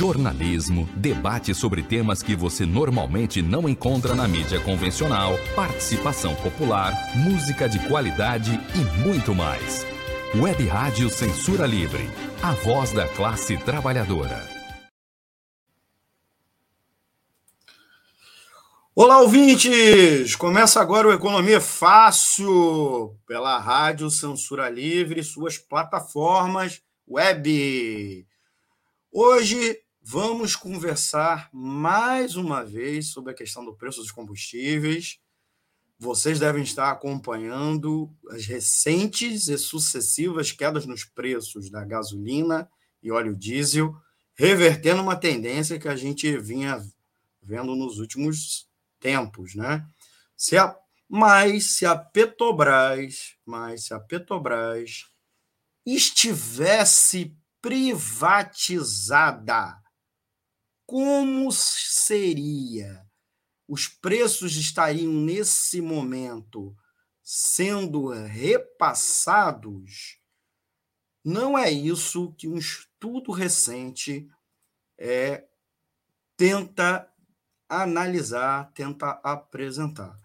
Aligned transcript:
jornalismo, 0.00 0.88
debate 0.96 1.54
sobre 1.54 1.82
temas 1.82 2.22
que 2.22 2.34
você 2.34 2.64
normalmente 2.64 3.42
não 3.42 3.68
encontra 3.68 4.14
na 4.14 4.26
mídia 4.26 4.58
convencional, 4.58 5.34
participação 5.54 6.34
popular, 6.36 6.94
música 7.14 7.68
de 7.68 7.78
qualidade 7.86 8.58
e 8.74 9.06
muito 9.06 9.34
mais. 9.34 9.84
Web 10.34 10.66
Rádio 10.66 11.10
Censura 11.10 11.66
Livre, 11.66 12.08
a 12.42 12.52
voz 12.52 12.92
da 12.92 13.06
classe 13.08 13.58
trabalhadora. 13.58 14.42
Olá, 18.94 19.20
ouvintes! 19.20 20.34
Começa 20.34 20.80
agora 20.80 21.08
o 21.08 21.12
Economia 21.12 21.60
Fácil 21.60 23.18
pela 23.26 23.58
Rádio 23.58 24.08
Censura 24.08 24.70
Livre 24.70 25.22
suas 25.22 25.58
plataformas 25.58 26.80
web. 27.06 28.26
Hoje 29.12 29.78
vamos 30.02 30.56
conversar 30.56 31.50
mais 31.52 32.34
uma 32.36 32.64
vez 32.64 33.08
sobre 33.08 33.32
a 33.32 33.34
questão 33.34 33.62
do 33.64 33.74
preço 33.74 34.00
dos 34.00 34.10
combustíveis. 34.10 35.20
Vocês 35.98 36.38
devem 36.38 36.62
estar 36.62 36.90
acompanhando 36.90 38.10
as 38.30 38.46
recentes 38.46 39.48
e 39.48 39.58
sucessivas 39.58 40.50
quedas 40.50 40.86
nos 40.86 41.04
preços 41.04 41.70
da 41.70 41.84
gasolina 41.84 42.70
e 43.02 43.10
óleo 43.10 43.36
diesel, 43.36 43.94
revertendo 44.34 45.02
uma 45.02 45.16
tendência 45.16 45.78
que 45.78 45.88
a 45.88 45.96
gente 45.96 46.34
vinha 46.38 46.82
vendo 47.42 47.76
nos 47.76 47.98
últimos 47.98 48.66
tempos, 48.98 49.54
né? 49.54 49.86
Se 50.36 50.56
a, 50.56 50.74
mas 51.08 51.76
se 51.76 51.84
a 51.84 51.96
Petrobras, 51.96 53.36
mas 53.44 53.84
se 53.84 53.92
a 53.92 54.00
Petrobras 54.00 55.10
estivesse 55.84 57.36
privatizada, 57.60 59.79
como 60.90 61.52
seria? 61.52 63.06
Os 63.68 63.86
preços 63.86 64.56
estariam 64.56 65.12
nesse 65.12 65.80
momento 65.80 66.76
sendo 67.22 68.08
repassados? 68.08 70.18
Não 71.24 71.56
é 71.56 71.70
isso 71.70 72.32
que 72.32 72.48
um 72.48 72.56
estudo 72.56 73.30
recente 73.30 74.28
é, 74.98 75.46
tenta 76.36 77.08
analisar, 77.68 78.72
tenta 78.72 79.10
apresentar. 79.22 80.18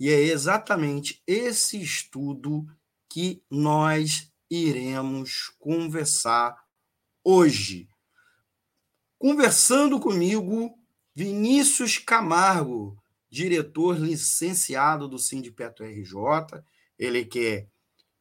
E 0.00 0.10
é 0.10 0.20
exatamente 0.20 1.22
esse 1.24 1.80
estudo 1.80 2.66
que 3.08 3.44
nós 3.48 4.28
iremos 4.50 5.54
conversar 5.60 6.66
hoje. 7.22 7.88
Conversando 9.26 9.98
comigo, 9.98 10.78
Vinícius 11.14 11.96
Camargo, 11.96 13.02
diretor 13.30 13.98
licenciado 13.98 15.08
do 15.08 15.18
Sindipetro 15.18 15.86
RJ, 15.86 16.62
ele 16.98 17.24
que 17.24 17.46
é 17.46 17.66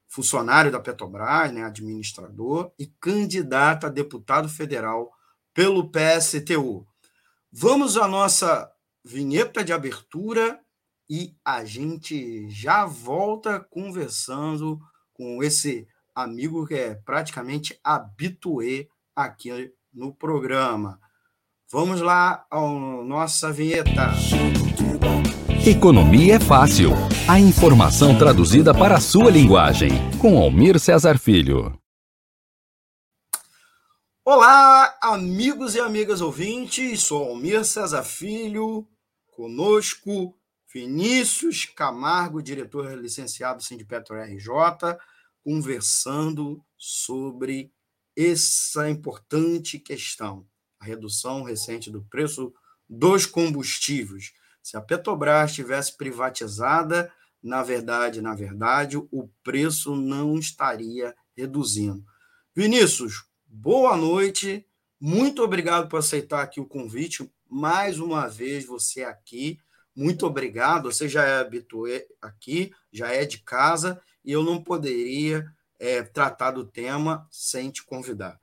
funcionário 0.07 0.71
da 0.71 0.79
Petrobras, 0.79 1.51
né, 1.51 1.65
administrador, 1.65 2.71
e 2.79 2.87
candidato 3.01 3.85
a 3.85 3.89
deputado 3.89 4.47
federal 4.47 5.11
pelo 5.53 5.91
PSTU. 5.91 6.87
Vamos 7.51 7.97
à 7.97 8.07
nossa 8.07 8.71
vinheta 9.03 9.61
de 9.61 9.73
abertura 9.73 10.57
e 11.09 11.35
a 11.43 11.65
gente 11.65 12.49
já 12.49 12.85
volta 12.85 13.59
conversando 13.59 14.79
com 15.11 15.43
esse 15.43 15.85
amigo 16.15 16.65
que 16.65 16.75
é 16.75 16.95
praticamente 16.95 17.77
habituê 17.83 18.87
aqui 19.13 19.51
no 19.93 20.13
programa. 20.13 20.99
Vamos 21.71 22.01
lá 22.01 22.45
à 22.49 22.59
nossa 22.59 23.51
vinheta. 23.51 24.11
Economia 25.65 26.35
é 26.35 26.39
fácil. 26.39 26.91
A 27.27 27.39
informação 27.39 28.17
traduzida 28.17 28.73
para 28.73 28.97
a 28.97 29.01
sua 29.01 29.29
linguagem. 29.29 29.89
Com 30.19 30.37
Almir 30.37 30.79
Cesar 30.79 31.17
Filho. 31.17 31.79
Olá, 34.25 34.97
amigos 35.01 35.75
e 35.75 35.79
amigas 35.79 36.21
ouvintes. 36.21 37.03
Sou 37.03 37.29
Almir 37.29 37.63
Cesar 37.63 38.03
Filho. 38.03 38.87
Conosco, 39.27 40.35
Vinícius 40.73 41.65
Camargo, 41.65 42.41
diretor 42.41 42.97
licenciado 42.97 43.63
Sindipetro 43.63 44.15
RJ 44.15 44.97
conversando 45.43 46.63
sobre 46.77 47.72
essa 48.15 48.89
importante 48.89 49.79
questão, 49.79 50.45
a 50.79 50.85
redução 50.85 51.43
recente 51.43 51.89
do 51.89 52.03
preço 52.03 52.53
dos 52.87 53.25
combustíveis. 53.25 54.31
Se 54.61 54.77
a 54.77 54.81
Petrobras 54.81 55.53
tivesse 55.53 55.97
privatizada, 55.97 57.11
na 57.41 57.63
verdade, 57.63 58.21
na 58.21 58.33
verdade, 58.33 58.97
o 58.97 59.29
preço 59.43 59.95
não 59.95 60.37
estaria 60.37 61.13
reduzindo. 61.35 62.05
Vinícius, 62.55 63.25
boa 63.45 63.97
noite. 63.97 64.65
Muito 64.99 65.43
obrigado 65.43 65.89
por 65.89 65.97
aceitar 65.97 66.41
aqui 66.41 66.61
o 66.61 66.65
convite. 66.65 67.29
Mais 67.49 67.99
uma 67.99 68.27
vez 68.27 68.65
você 68.65 69.03
aqui. 69.03 69.59
Muito 69.95 70.25
obrigado. 70.25 70.91
Você 70.91 71.09
já 71.09 71.25
é 71.25 71.39
habitué 71.39 72.07
aqui, 72.21 72.73
já 72.91 73.09
é 73.09 73.25
de 73.25 73.39
casa 73.39 74.01
e 74.23 74.31
eu 74.31 74.43
não 74.43 74.63
poderia 74.63 75.45
é, 75.83 76.01
tratar 76.01 76.51
do 76.51 76.63
tema 76.63 77.27
sem 77.29 77.69
te 77.69 77.85
convidar. 77.85 78.39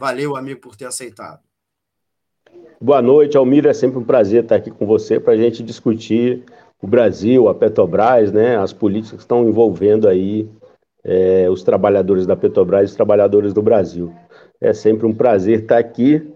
Valeu, 0.00 0.34
amigo, 0.34 0.62
por 0.62 0.74
ter 0.74 0.86
aceitado. 0.86 1.40
Boa 2.80 3.02
noite, 3.02 3.36
Almir. 3.36 3.66
É 3.66 3.74
sempre 3.74 3.98
um 3.98 4.04
prazer 4.04 4.44
estar 4.44 4.56
aqui 4.56 4.70
com 4.70 4.86
você 4.86 5.20
para 5.20 5.34
a 5.34 5.36
gente 5.36 5.62
discutir 5.62 6.42
o 6.80 6.86
Brasil, 6.86 7.46
a 7.46 7.54
Petrobras, 7.54 8.32
né, 8.32 8.56
as 8.56 8.72
políticas 8.72 9.18
que 9.18 9.22
estão 9.22 9.46
envolvendo 9.46 10.08
aí 10.08 10.48
é, 11.04 11.48
os 11.50 11.62
trabalhadores 11.62 12.26
da 12.26 12.34
Petrobras 12.34 12.82
e 12.82 12.92
os 12.92 12.96
trabalhadores 12.96 13.52
do 13.52 13.60
Brasil. 13.60 14.10
É 14.58 14.72
sempre 14.72 15.06
um 15.06 15.14
prazer 15.14 15.60
estar 15.60 15.76
aqui, 15.76 16.26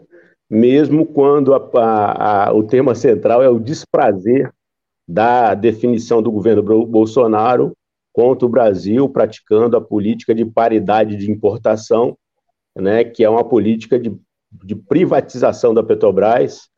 mesmo 0.50 1.06
quando 1.06 1.54
a, 1.54 1.70
a, 1.74 2.48
a, 2.48 2.52
o 2.52 2.62
tema 2.62 2.94
central 2.94 3.42
é 3.42 3.48
o 3.48 3.58
desprazer 3.58 4.52
da 5.08 5.54
definição 5.54 6.20
do 6.20 6.30
governo 6.30 6.62
Bolsonaro 6.62 7.72
contra 8.16 8.46
o 8.46 8.48
Brasil 8.48 9.06
praticando 9.10 9.76
a 9.76 9.80
política 9.80 10.34
de 10.34 10.42
paridade 10.42 11.16
de 11.16 11.30
importação, 11.30 12.16
né, 12.74 13.04
que 13.04 13.22
é 13.22 13.28
uma 13.28 13.44
política 13.44 13.98
de, 13.98 14.16
de 14.64 14.74
privatização 14.74 15.74
da 15.74 15.82
Petrobras 15.82 16.70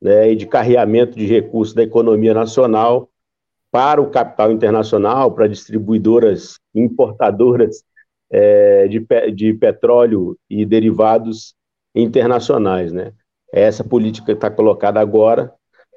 né, 0.00 0.32
e 0.32 0.34
de 0.34 0.46
carreamento 0.46 1.18
de 1.18 1.26
recursos 1.26 1.74
da 1.74 1.82
economia 1.82 2.32
nacional 2.32 3.10
para 3.70 4.00
o 4.00 4.08
capital 4.08 4.50
internacional, 4.50 5.32
para 5.32 5.46
distribuidoras 5.46 6.58
importadoras 6.74 7.84
é, 8.30 8.88
de, 8.88 9.06
de 9.34 9.52
petróleo 9.52 10.34
e 10.48 10.64
derivados 10.64 11.54
internacionais. 11.94 12.90
Né? 12.90 13.12
Essa 13.52 13.84
política 13.84 14.32
está 14.32 14.50
colocada 14.50 14.98
agora 14.98 15.52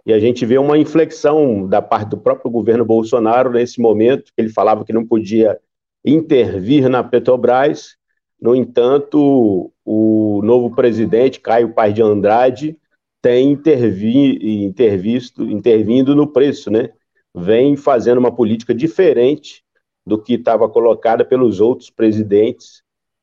e 0.05 0.13
a 0.13 0.19
gente 0.19 0.45
vê 0.45 0.57
uma 0.57 0.77
inflexão 0.77 1.67
da 1.67 1.81
parte 1.81 2.09
do 2.09 2.17
próprio 2.17 2.49
governo 2.49 2.85
Bolsonaro 2.85 3.51
nesse 3.51 3.79
momento, 3.79 4.31
que 4.35 4.41
ele 4.41 4.49
falava 4.49 4.85
que 4.85 4.93
não 4.93 5.05
podia 5.05 5.59
intervir 6.03 6.89
na 6.89 7.03
Petrobras. 7.03 7.97
No 8.41 8.55
entanto, 8.55 9.71
o 9.83 10.41
novo 10.43 10.73
presidente, 10.73 11.39
Caio 11.39 11.73
Paz 11.73 11.93
de 11.93 12.01
Andrade, 12.01 12.77
tem 13.21 13.51
intervi, 13.51 14.63
intervisto, 14.63 15.43
intervindo 15.43 16.15
no 16.15 16.25
preço, 16.25 16.71
né? 16.71 16.89
Vem 17.35 17.75
fazendo 17.75 18.17
uma 18.17 18.33
política 18.33 18.73
diferente 18.73 19.63
do 20.05 20.21
que 20.21 20.35
estava 20.35 20.69
colocada 20.69 21.25
pelos 21.25 21.59
outros 21.59 21.89
presidentes 21.89 22.81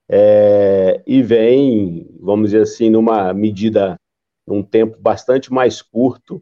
é, 0.08 1.02
e 1.06 1.22
vem, 1.22 2.06
vamos 2.20 2.50
dizer 2.50 2.62
assim, 2.62 2.90
numa 2.90 3.32
medida, 3.32 3.96
num 4.46 4.62
tempo 4.62 4.96
bastante 5.00 5.52
mais 5.52 5.82
curto, 5.82 6.40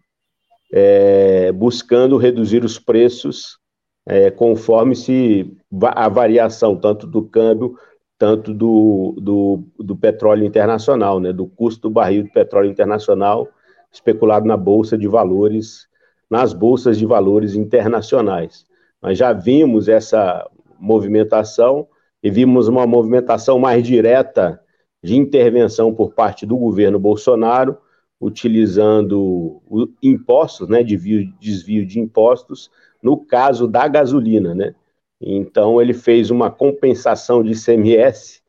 é, 0.76 1.52
buscando 1.52 2.16
reduzir 2.16 2.64
os 2.64 2.80
preços 2.80 3.60
é, 4.04 4.28
conforme 4.28 4.96
se 4.96 5.56
a 5.80 6.08
variação 6.08 6.74
tanto 6.74 7.06
do 7.06 7.22
câmbio, 7.22 7.78
tanto 8.18 8.52
do, 8.52 9.14
do, 9.16 9.62
do, 9.78 9.94
petróleo 9.94 10.44
internacional, 10.44 11.20
né, 11.20 11.32
do 11.32 11.46
custo 11.46 11.82
do 11.82 11.94
barril 11.94 12.24
de 12.24 12.32
petróleo 12.32 12.68
internacional 12.68 13.48
especulado 13.92 14.46
na 14.46 14.56
bolsa 14.56 14.98
de 14.98 15.06
valores, 15.06 15.86
nas 16.28 16.52
bolsas 16.52 16.98
de 16.98 17.06
valores 17.06 17.54
internacionais. 17.54 18.66
Nós 19.00 19.16
já 19.16 19.32
vimos 19.32 19.88
essa 19.88 20.44
movimentação 20.76 21.86
e 22.20 22.28
vimos 22.30 22.66
uma 22.66 22.84
movimentação 22.84 23.60
mais 23.60 23.84
direta 23.84 24.60
de 25.00 25.16
intervenção 25.16 25.94
por 25.94 26.14
parte 26.14 26.44
do 26.44 26.56
governo 26.56 26.98
Bolsonaro, 26.98 27.78
utilizando 28.24 29.60
impostos, 30.02 30.66
né, 30.66 30.82
desvio, 30.82 31.30
desvio 31.38 31.84
de 31.84 32.00
impostos, 32.00 32.70
no 33.02 33.18
caso 33.18 33.68
da 33.68 33.86
gasolina, 33.86 34.54
né? 34.54 34.74
Então 35.20 35.80
ele 35.80 35.92
fez 35.92 36.30
uma 36.30 36.50
compensação 36.50 37.42
de 37.42 37.52
ICMS, 37.52 38.40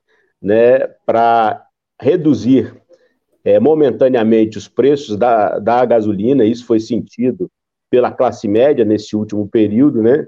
né, 0.42 0.80
para 1.06 1.68
reduzir 2.01 2.74
é, 3.44 3.60
momentaneamente 3.60 4.57
os 4.57 4.69
preços 4.69 5.18
da, 5.18 5.60
da 5.60 5.83
gasolina, 5.83 6.45
isso 6.45 6.66
foi 6.66 6.80
sentido 6.80 7.51
pela 7.89 8.12
classe 8.12 8.48
média 8.48 8.86
nesse 8.86 9.13
último 9.13 9.45
período, 9.45 10.01
né? 10.01 10.25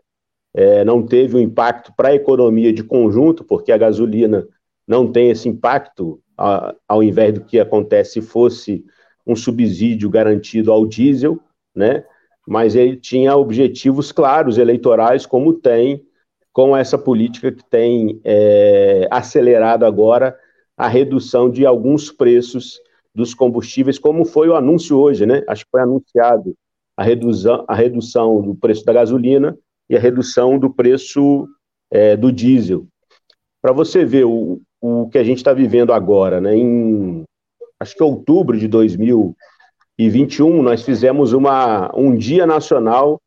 É, 0.53 0.83
não 0.83 1.05
teve 1.05 1.37
um 1.37 1.39
impacto 1.39 1.93
para 1.95 2.09
a 2.09 2.15
economia 2.15 2.73
de 2.73 2.83
conjunto, 2.83 3.45
porque 3.45 3.71
a 3.71 3.77
gasolina 3.77 4.45
não 4.85 5.09
tem 5.09 5.29
esse 5.29 5.47
impacto, 5.47 6.21
a, 6.37 6.75
ao 6.87 7.01
invés 7.01 7.33
do 7.33 7.41
que 7.41 7.59
acontece 7.59 8.13
se 8.13 8.21
fosse 8.21 8.83
um 9.27 9.35
subsídio 9.35 10.09
garantido 10.09 10.71
ao 10.71 10.85
diesel, 10.85 11.39
né? 11.75 12.03
Mas 12.47 12.75
ele 12.75 12.95
tinha 12.95 13.35
objetivos 13.35 14.11
claros 14.11 14.57
eleitorais, 14.57 15.25
como 15.25 15.53
tem 15.53 16.01
com 16.53 16.75
essa 16.75 16.97
política 16.97 17.51
que 17.51 17.63
tem 17.69 18.19
é, 18.23 19.07
acelerado 19.11 19.85
agora 19.85 20.35
a 20.77 20.87
redução 20.87 21.51
de 21.51 21.65
alguns 21.65 22.09
preços 22.11 22.79
dos 23.13 23.33
combustíveis, 23.33 23.99
como 23.99 24.23
foi 24.23 24.47
o 24.47 24.55
anúncio 24.55 24.97
hoje, 24.97 25.25
né? 25.25 25.43
Acho 25.47 25.65
que 25.65 25.71
foi 25.71 25.81
anunciado 25.81 26.55
a 26.95 27.03
redução, 27.03 27.65
a 27.67 27.75
redução 27.75 28.41
do 28.41 28.55
preço 28.55 28.85
da 28.85 28.93
gasolina 28.93 29.57
e 29.89 29.95
a 29.95 29.99
redução 29.99 30.57
do 30.57 30.69
preço 30.73 31.47
é, 31.91 32.15
do 32.15 32.31
diesel. 32.31 32.87
Para 33.61 33.73
você 33.73 34.05
ver 34.05 34.25
o, 34.25 34.61
o 34.81 35.09
que 35.09 35.17
a 35.17 35.23
gente 35.23 35.37
está 35.37 35.53
vivendo 35.53 35.91
agora, 35.91 36.39
né? 36.39 36.55
Em 36.55 37.23
acho 37.79 37.95
que 37.95 38.03
outubro 38.03 38.57
de 38.57 38.67
2021, 38.67 40.61
nós 40.61 40.83
fizemos 40.83 41.33
uma, 41.33 41.91
um 41.95 42.15
dia 42.15 42.45
nacional 42.45 43.21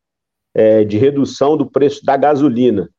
é, 0.53 0.83
de 0.83 0.97
redução 0.97 1.55
do 1.55 1.65
preço 1.65 2.03
da 2.05 2.17
gasolina 2.17 2.89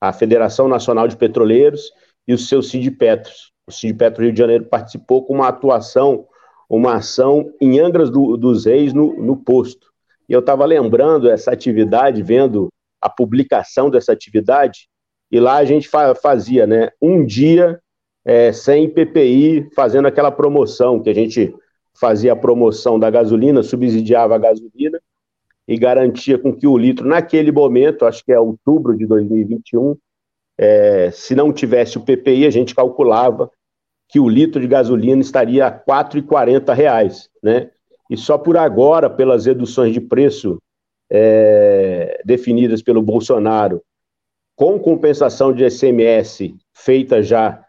a 0.00 0.12
Federação 0.12 0.68
Nacional 0.68 1.08
de 1.08 1.16
Petroleiros 1.16 1.92
e 2.26 2.32
o 2.32 2.38
seu 2.38 2.62
Sindipetros. 2.62 3.52
O 3.66 3.72
Sindipetro 3.72 4.22
Rio 4.22 4.32
de 4.32 4.38
Janeiro 4.38 4.64
participou 4.64 5.24
com 5.24 5.34
uma 5.34 5.48
atuação, 5.48 6.26
uma 6.68 6.94
ação 6.94 7.52
em 7.60 7.78
Angras 7.80 8.10
do, 8.10 8.36
dos 8.36 8.64
Reis 8.64 8.92
no, 8.92 9.20
no 9.20 9.36
posto. 9.36 9.88
E 10.28 10.32
eu 10.32 10.40
estava 10.40 10.64
lembrando 10.64 11.28
essa 11.28 11.50
atividade, 11.50 12.22
vendo 12.22 12.68
a 13.00 13.08
publicação 13.08 13.90
dessa 13.90 14.12
atividade, 14.12 14.88
e 15.30 15.40
lá 15.40 15.56
a 15.56 15.64
gente 15.64 15.88
fa 15.88 16.14
fazia 16.14 16.66
né, 16.66 16.90
um 17.00 17.24
dia 17.24 17.80
é, 18.28 18.52
sem 18.52 18.90
PPI, 18.90 19.70
fazendo 19.74 20.06
aquela 20.06 20.30
promoção, 20.30 21.00
que 21.00 21.08
a 21.08 21.14
gente 21.14 21.56
fazia 21.98 22.34
a 22.34 22.36
promoção 22.36 23.00
da 23.00 23.08
gasolina, 23.08 23.62
subsidiava 23.62 24.34
a 24.34 24.38
gasolina, 24.38 25.00
e 25.66 25.78
garantia 25.78 26.38
com 26.38 26.54
que 26.54 26.66
o 26.66 26.76
litro, 26.76 27.08
naquele 27.08 27.50
momento, 27.50 28.04
acho 28.04 28.22
que 28.22 28.30
é 28.30 28.38
outubro 28.38 28.94
de 28.94 29.06
2021, 29.06 29.96
é, 30.58 31.10
se 31.10 31.34
não 31.34 31.50
tivesse 31.50 31.96
o 31.96 32.02
PPI, 32.02 32.46
a 32.46 32.50
gente 32.50 32.74
calculava 32.74 33.50
que 34.06 34.20
o 34.20 34.28
litro 34.28 34.60
de 34.60 34.66
gasolina 34.66 35.22
estaria 35.22 35.64
a 35.64 35.70
R$ 35.70 35.80
4,40, 35.88 37.28
né? 37.42 37.70
E 38.10 38.16
só 38.16 38.36
por 38.36 38.58
agora, 38.58 39.08
pelas 39.08 39.46
reduções 39.46 39.94
de 39.94 40.02
preço 40.02 40.60
é, 41.10 42.20
definidas 42.26 42.82
pelo 42.82 43.00
Bolsonaro, 43.00 43.82
com 44.54 44.78
compensação 44.78 45.50
de 45.50 45.68
SMS 45.70 46.54
feita 46.74 47.22
já 47.22 47.64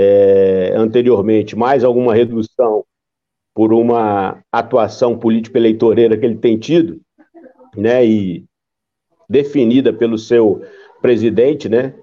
é, 0.00 0.74
anteriormente, 0.76 1.56
mais 1.56 1.82
alguma 1.82 2.14
redução 2.14 2.84
por 3.52 3.72
uma 3.72 4.38
atuação 4.52 5.18
político-eleitoreira 5.18 6.16
que 6.16 6.24
ele 6.24 6.36
tem 6.36 6.56
tido, 6.56 7.00
né, 7.76 8.06
e 8.06 8.44
definida 9.28 9.92
pelo 9.92 10.16
seu 10.16 10.62
presidente, 11.02 11.68
né, 11.68 11.94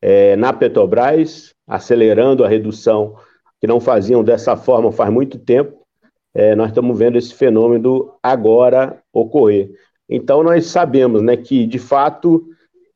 é, 0.00 0.36
na 0.36 0.52
Petrobras, 0.52 1.52
acelerando 1.66 2.44
a 2.44 2.48
redução, 2.48 3.16
que 3.60 3.66
não 3.66 3.80
faziam 3.80 4.22
dessa 4.22 4.56
forma 4.56 4.92
faz 4.92 5.12
muito 5.12 5.40
tempo, 5.40 5.84
é, 6.32 6.54
nós 6.54 6.68
estamos 6.68 6.96
vendo 6.96 7.18
esse 7.18 7.34
fenômeno 7.34 8.14
agora 8.22 9.02
ocorrer. 9.12 9.72
Então, 10.08 10.44
nós 10.44 10.66
sabemos 10.66 11.20
né, 11.20 11.36
que, 11.36 11.66
de 11.66 11.80
fato, 11.80 12.46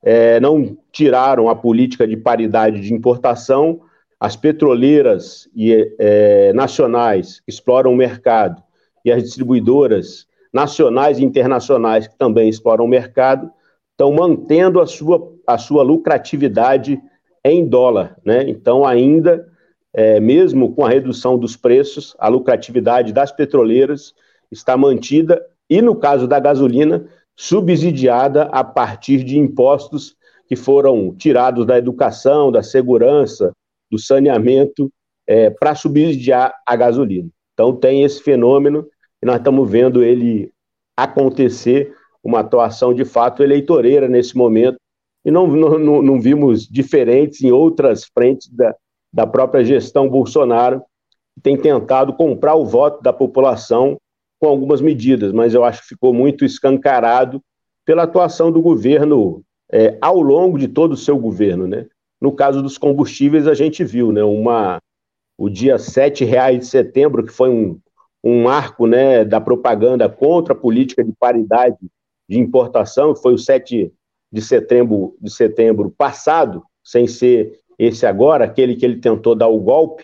é, 0.01 0.39
não 0.39 0.77
tiraram 0.93 1.49
a 1.49 1.55
política 1.55 2.07
de 2.07 2.15
paridade 2.15 2.79
de 2.79 2.93
importação, 2.93 3.81
as 4.19 4.35
petroleiras 4.35 5.47
e, 5.55 5.95
é, 5.99 6.51
nacionais 6.53 7.41
exploram 7.47 7.93
o 7.93 7.95
mercado 7.95 8.61
e 9.05 9.11
as 9.11 9.23
distribuidoras 9.23 10.27
nacionais 10.51 11.19
e 11.19 11.23
internacionais 11.23 12.07
que 12.07 12.17
também 12.17 12.49
exploram 12.49 12.85
o 12.85 12.87
mercado, 12.87 13.51
estão 13.91 14.11
mantendo 14.11 14.79
a 14.79 14.87
sua, 14.87 15.33
a 15.45 15.57
sua 15.57 15.83
lucratividade 15.83 16.99
em 17.43 17.67
dólar. 17.67 18.17
Né? 18.25 18.49
Então, 18.49 18.85
ainda, 18.85 19.47
é, 19.93 20.19
mesmo 20.19 20.73
com 20.73 20.85
a 20.85 20.89
redução 20.89 21.37
dos 21.37 21.55
preços, 21.55 22.15
a 22.17 22.27
lucratividade 22.27 23.13
das 23.13 23.31
petroleiras 23.31 24.13
está 24.51 24.75
mantida 24.75 25.45
e, 25.69 25.81
no 25.81 25.95
caso 25.95 26.27
da 26.27 26.39
gasolina, 26.39 27.07
subsidiada 27.35 28.43
a 28.45 28.63
partir 28.63 29.23
de 29.23 29.37
impostos 29.37 30.15
que 30.47 30.55
foram 30.55 31.13
tirados 31.13 31.65
da 31.65 31.77
educação, 31.77 32.51
da 32.51 32.63
segurança, 32.63 33.51
do 33.89 33.99
saneamento, 33.99 34.91
é, 35.25 35.49
para 35.49 35.75
subsidiar 35.75 36.53
a 36.65 36.75
gasolina. 36.75 37.29
Então, 37.53 37.75
tem 37.75 38.03
esse 38.03 38.21
fenômeno 38.21 38.87
e 39.21 39.25
nós 39.25 39.37
estamos 39.37 39.69
vendo 39.69 40.03
ele 40.03 40.51
acontecer, 40.95 41.93
uma 42.23 42.39
atuação 42.39 42.93
de 42.93 43.05
fato 43.05 43.43
eleitoreira 43.43 44.07
nesse 44.07 44.35
momento, 44.35 44.77
e 45.23 45.31
não, 45.31 45.47
não, 45.47 46.01
não 46.01 46.21
vimos 46.21 46.67
diferentes 46.67 47.41
em 47.41 47.51
outras 47.51 48.05
frentes 48.05 48.49
da, 48.49 48.75
da 49.13 49.27
própria 49.27 49.63
gestão 49.63 50.09
Bolsonaro, 50.09 50.81
que 51.35 51.41
tem 51.41 51.57
tentado 51.57 52.13
comprar 52.13 52.55
o 52.55 52.65
voto 52.65 53.01
da 53.01 53.11
população 53.11 53.97
com 54.39 54.47
algumas 54.47 54.81
medidas, 54.81 55.31
mas 55.31 55.53
eu 55.53 55.63
acho 55.63 55.81
que 55.81 55.89
ficou 55.89 56.13
muito 56.13 56.45
escancarado 56.45 57.41
pela 57.85 58.03
atuação 58.03 58.51
do 58.51 58.61
governo 58.61 59.43
é, 59.71 59.97
ao 60.01 60.21
longo 60.21 60.57
de 60.57 60.67
todo 60.67 60.93
o 60.93 60.97
seu 60.97 61.17
governo, 61.17 61.67
né? 61.67 61.85
No 62.19 62.31
caso 62.31 62.61
dos 62.61 62.77
combustíveis, 62.77 63.47
a 63.47 63.53
gente 63.53 63.83
viu, 63.83 64.11
né, 64.11 64.23
uma, 64.23 64.81
o 65.37 65.49
dia 65.49 65.77
7 65.77 66.25
reais 66.25 66.59
de 66.59 66.65
setembro, 66.65 67.23
que 67.23 67.31
foi 67.31 67.49
um, 67.49 67.79
um 68.23 68.43
marco 68.43 68.87
né, 68.87 69.23
da 69.23 69.39
propaganda 69.39 70.09
contra 70.09 70.53
a 70.53 70.57
política 70.57 71.03
de 71.03 71.13
paridade 71.13 71.77
de 72.27 72.39
importação, 72.39 73.13
que 73.13 73.21
foi 73.21 73.33
o 73.33 73.37
7 73.37 73.91
de 74.31 74.41
setembro, 74.41 75.15
de 75.21 75.31
setembro 75.31 75.89
passado, 75.91 76.63
sem 76.83 77.07
ser 77.07 77.59
esse 77.77 78.05
agora, 78.05 78.45
aquele 78.45 78.75
que 78.75 78.85
ele 78.85 78.99
tentou 78.99 79.35
dar 79.35 79.47
o 79.47 79.59
golpe, 79.59 80.03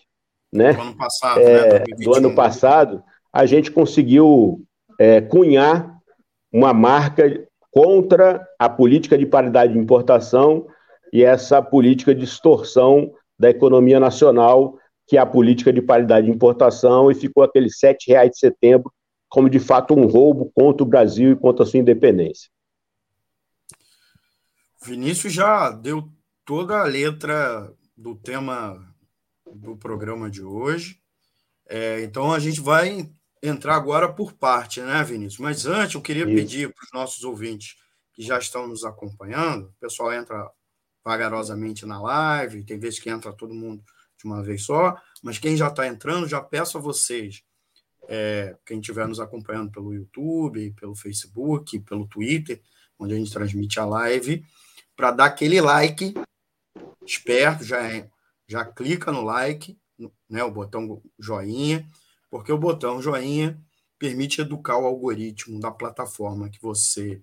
né? 0.51 0.73
Do 0.73 0.81
ano 0.81 0.95
passado, 0.95 1.39
é, 1.39 1.79
né? 1.79 1.85
Do 2.03 2.15
ano 2.15 2.35
passado, 2.35 3.03
a 3.31 3.45
gente 3.45 3.71
conseguiu 3.71 4.63
é, 4.99 5.19
cunhar 5.19 5.97
uma 6.51 6.73
marca 6.73 7.47
contra 7.71 8.47
a 8.59 8.69
política 8.69 9.17
de 9.17 9.25
paridade 9.25 9.73
de 9.73 9.79
importação 9.79 10.67
e 11.13 11.23
essa 11.23 11.61
política 11.61 12.13
de 12.13 12.25
extorsão 12.25 13.13
da 13.39 13.49
economia 13.49 13.99
nacional 13.99 14.77
que 15.05 15.17
é 15.17 15.19
a 15.19 15.25
política 15.25 15.71
de 15.71 15.81
paridade 15.81 16.27
de 16.27 16.31
importação, 16.31 17.11
e 17.11 17.15
ficou 17.15 17.43
aqueles 17.43 17.81
R$ 17.81 17.95
reais 18.07 18.31
de 18.31 18.39
setembro 18.39 18.91
como 19.29 19.49
de 19.49 19.59
fato 19.59 19.93
um 19.93 20.05
roubo 20.05 20.51
contra 20.53 20.83
o 20.83 20.87
Brasil 20.87 21.31
e 21.31 21.35
contra 21.35 21.63
a 21.63 21.67
sua 21.67 21.79
independência. 21.79 22.49
Vinícius 24.83 25.33
já 25.33 25.71
deu 25.71 26.09
toda 26.45 26.79
a 26.79 26.83
letra 26.83 27.71
do 27.97 28.15
tema 28.15 28.79
do 29.55 29.75
programa 29.75 30.29
de 30.29 30.43
hoje. 30.43 30.99
É, 31.67 32.01
então 32.01 32.31
a 32.31 32.39
gente 32.39 32.59
vai 32.59 33.09
entrar 33.41 33.75
agora 33.75 34.11
por 34.11 34.33
parte, 34.33 34.81
né, 34.81 35.03
Vinícius? 35.03 35.39
Mas 35.39 35.65
antes 35.65 35.95
eu 35.95 36.01
queria 36.01 36.25
Isso. 36.25 36.35
pedir 36.35 36.73
para 36.73 36.83
os 36.83 36.91
nossos 36.93 37.23
ouvintes 37.23 37.75
que 38.13 38.21
já 38.21 38.37
estão 38.37 38.67
nos 38.67 38.83
acompanhando, 38.83 39.65
o 39.65 39.79
pessoal 39.79 40.13
entra 40.13 40.49
vagarosamente 41.03 41.85
na 41.85 42.01
live, 42.01 42.63
tem 42.63 42.79
vezes 42.79 42.99
que 42.99 43.09
entra 43.09 43.33
todo 43.33 43.53
mundo 43.53 43.83
de 44.17 44.25
uma 44.25 44.41
vez 44.41 44.63
só, 44.63 44.95
mas 45.21 45.37
quem 45.37 45.57
já 45.57 45.67
está 45.67 45.87
entrando, 45.87 46.27
já 46.27 46.41
peço 46.41 46.77
a 46.77 46.81
vocês, 46.81 47.43
é, 48.07 48.55
quem 48.65 48.79
estiver 48.79 49.07
nos 49.07 49.19
acompanhando 49.19 49.71
pelo 49.71 49.93
YouTube, 49.93 50.71
pelo 50.71 50.95
Facebook, 50.95 51.79
pelo 51.79 52.07
Twitter, 52.07 52.61
onde 52.97 53.13
a 53.13 53.17
gente 53.17 53.31
transmite 53.31 53.79
a 53.79 53.85
live, 53.85 54.45
para 54.95 55.11
dar 55.11 55.25
aquele 55.25 55.59
like 55.59 56.13
esperto, 57.05 57.63
já, 57.63 57.79
já 58.47 58.65
clica 58.65 59.11
no 59.11 59.21
like, 59.21 59.77
né, 60.29 60.43
o 60.43 60.51
botão 60.51 61.01
joinha, 61.19 61.87
porque 62.29 62.51
o 62.51 62.57
botão 62.57 63.01
joinha 63.01 63.59
permite 63.99 64.41
educar 64.41 64.77
o 64.77 64.85
algoritmo 64.85 65.59
da 65.59 65.71
plataforma 65.71 66.49
que 66.49 66.61
você 66.61 67.21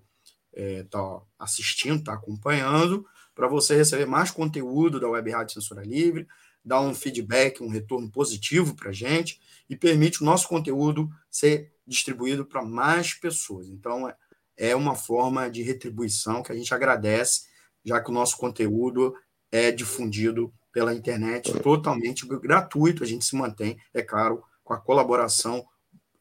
está 0.53 0.99
é, 0.99 1.21
assistindo, 1.39 1.99
está 1.99 2.13
acompanhando, 2.13 3.05
para 3.41 3.47
você 3.47 3.75
receber 3.75 4.05
mais 4.05 4.29
conteúdo 4.29 4.99
da 4.99 5.09
Web 5.09 5.31
Rádio 5.31 5.55
Censura 5.55 5.81
Livre, 5.81 6.27
dá 6.63 6.79
um 6.79 6.93
feedback, 6.93 7.63
um 7.63 7.69
retorno 7.69 8.07
positivo 8.07 8.75
para 8.75 8.91
a 8.91 8.93
gente 8.93 9.41
e 9.67 9.75
permite 9.75 10.21
o 10.21 10.25
nosso 10.25 10.47
conteúdo 10.47 11.09
ser 11.27 11.73
distribuído 11.87 12.45
para 12.45 12.63
mais 12.63 13.15
pessoas. 13.15 13.67
Então, 13.67 14.07
é, 14.07 14.15
é 14.55 14.75
uma 14.75 14.93
forma 14.93 15.49
de 15.49 15.63
retribuição 15.63 16.43
que 16.43 16.51
a 16.51 16.55
gente 16.55 16.71
agradece, 16.71 17.47
já 17.83 17.99
que 17.99 18.11
o 18.11 18.13
nosso 18.13 18.37
conteúdo 18.37 19.15
é 19.51 19.71
difundido 19.71 20.53
pela 20.71 20.93
internet 20.93 21.51
totalmente 21.61 22.27
gratuito, 22.27 23.03
a 23.03 23.07
gente 23.07 23.25
se 23.25 23.35
mantém, 23.35 23.75
é 23.91 24.03
claro, 24.03 24.43
com 24.63 24.75
a 24.75 24.79
colaboração 24.79 25.65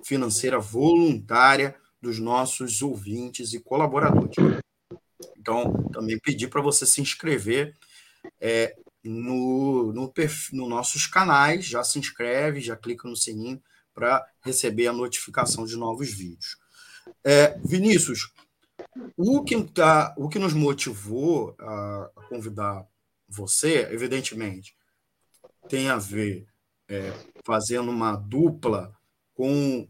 financeira 0.02 0.58
voluntária 0.58 1.76
dos 2.00 2.18
nossos 2.18 2.80
ouvintes 2.80 3.52
e 3.52 3.60
colaboradores. 3.60 4.36
Então, 5.40 5.88
também 5.90 6.18
pedir 6.18 6.48
para 6.48 6.60
você 6.60 6.84
se 6.84 7.00
inscrever 7.00 7.74
é, 8.38 8.76
no, 9.02 9.90
no, 9.92 10.12
no 10.52 10.68
nossos 10.68 11.06
canais, 11.06 11.64
já 11.64 11.82
se 11.82 11.98
inscreve, 11.98 12.60
já 12.60 12.76
clica 12.76 13.08
no 13.08 13.16
sininho 13.16 13.60
para 13.94 14.24
receber 14.42 14.86
a 14.86 14.92
notificação 14.92 15.64
de 15.64 15.76
novos 15.76 16.12
vídeos. 16.12 16.58
É, 17.24 17.58
Vinícius, 17.64 18.32
o 19.16 19.42
que, 19.42 19.62
tá, 19.64 20.14
o 20.18 20.28
que 20.28 20.38
nos 20.38 20.52
motivou 20.52 21.56
a, 21.58 22.10
a 22.16 22.22
convidar 22.24 22.86
você, 23.26 23.88
evidentemente, 23.90 24.76
tem 25.68 25.88
a 25.88 25.96
ver 25.96 26.46
é, 26.88 27.12
fazendo 27.44 27.90
uma 27.90 28.14
dupla 28.14 28.94
com 29.34 29.88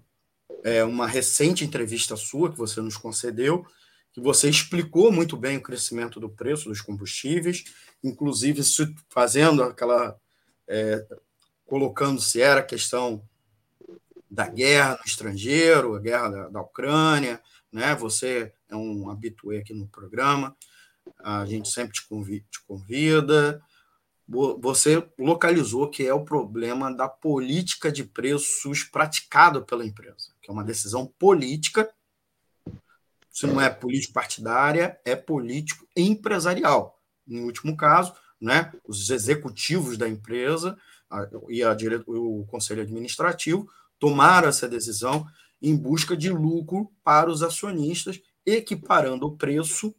é, 0.62 0.84
uma 0.84 1.06
recente 1.06 1.64
entrevista 1.64 2.16
sua 2.16 2.52
que 2.52 2.58
você 2.58 2.80
nos 2.80 2.96
concedeu, 2.96 3.66
que 4.12 4.20
você 4.20 4.48
explicou 4.48 5.12
muito 5.12 5.36
bem 5.36 5.56
o 5.56 5.62
crescimento 5.62 6.18
do 6.18 6.28
preço 6.28 6.68
dos 6.68 6.80
combustíveis, 6.80 7.64
inclusive 8.02 8.62
fazendo 9.08 9.62
aquela. 9.62 10.18
É, 10.68 11.04
colocando 11.66 12.20
se 12.20 12.40
era 12.40 12.64
questão 12.64 13.22
da 14.28 14.48
guerra 14.48 14.96
no 14.96 15.04
estrangeiro, 15.06 15.94
a 15.94 16.00
guerra 16.00 16.28
da, 16.28 16.48
da 16.48 16.60
Ucrânia, 16.60 17.40
né? 17.72 17.94
Você 17.94 18.52
é 18.68 18.76
um 18.76 19.08
habitué 19.08 19.58
aqui 19.58 19.72
no 19.72 19.86
programa, 19.86 20.56
a 21.18 21.44
gente 21.46 21.68
sempre 21.68 21.92
te 21.92 22.06
convida, 22.08 22.44
te 22.50 22.60
convida. 22.64 23.62
Você 24.60 25.04
localizou 25.18 25.90
que 25.90 26.06
é 26.06 26.14
o 26.14 26.24
problema 26.24 26.94
da 26.94 27.08
política 27.08 27.90
de 27.90 28.04
preços 28.04 28.84
praticado 28.84 29.64
pela 29.64 29.84
empresa, 29.84 30.32
que 30.40 30.48
é 30.48 30.52
uma 30.52 30.62
decisão 30.62 31.06
política 31.18 31.88
se 33.30 33.46
não 33.46 33.60
é 33.60 33.70
político 33.70 34.12
partidária, 34.12 34.98
é 35.04 35.14
político 35.14 35.86
empresarial. 35.96 36.98
No 37.26 37.44
último 37.44 37.76
caso, 37.76 38.12
né, 38.40 38.72
os 38.86 39.10
executivos 39.10 39.96
da 39.96 40.08
empresa 40.08 40.76
a, 41.10 41.28
e 41.48 41.62
a 41.62 41.76
o 42.06 42.44
conselho 42.46 42.82
administrativo 42.82 43.68
tomaram 43.98 44.48
essa 44.48 44.68
decisão 44.68 45.26
em 45.60 45.76
busca 45.76 46.16
de 46.16 46.30
lucro 46.30 46.90
para 47.04 47.30
os 47.30 47.42
acionistas, 47.42 48.20
equiparando 48.46 49.26
o 49.26 49.36
preço 49.36 49.94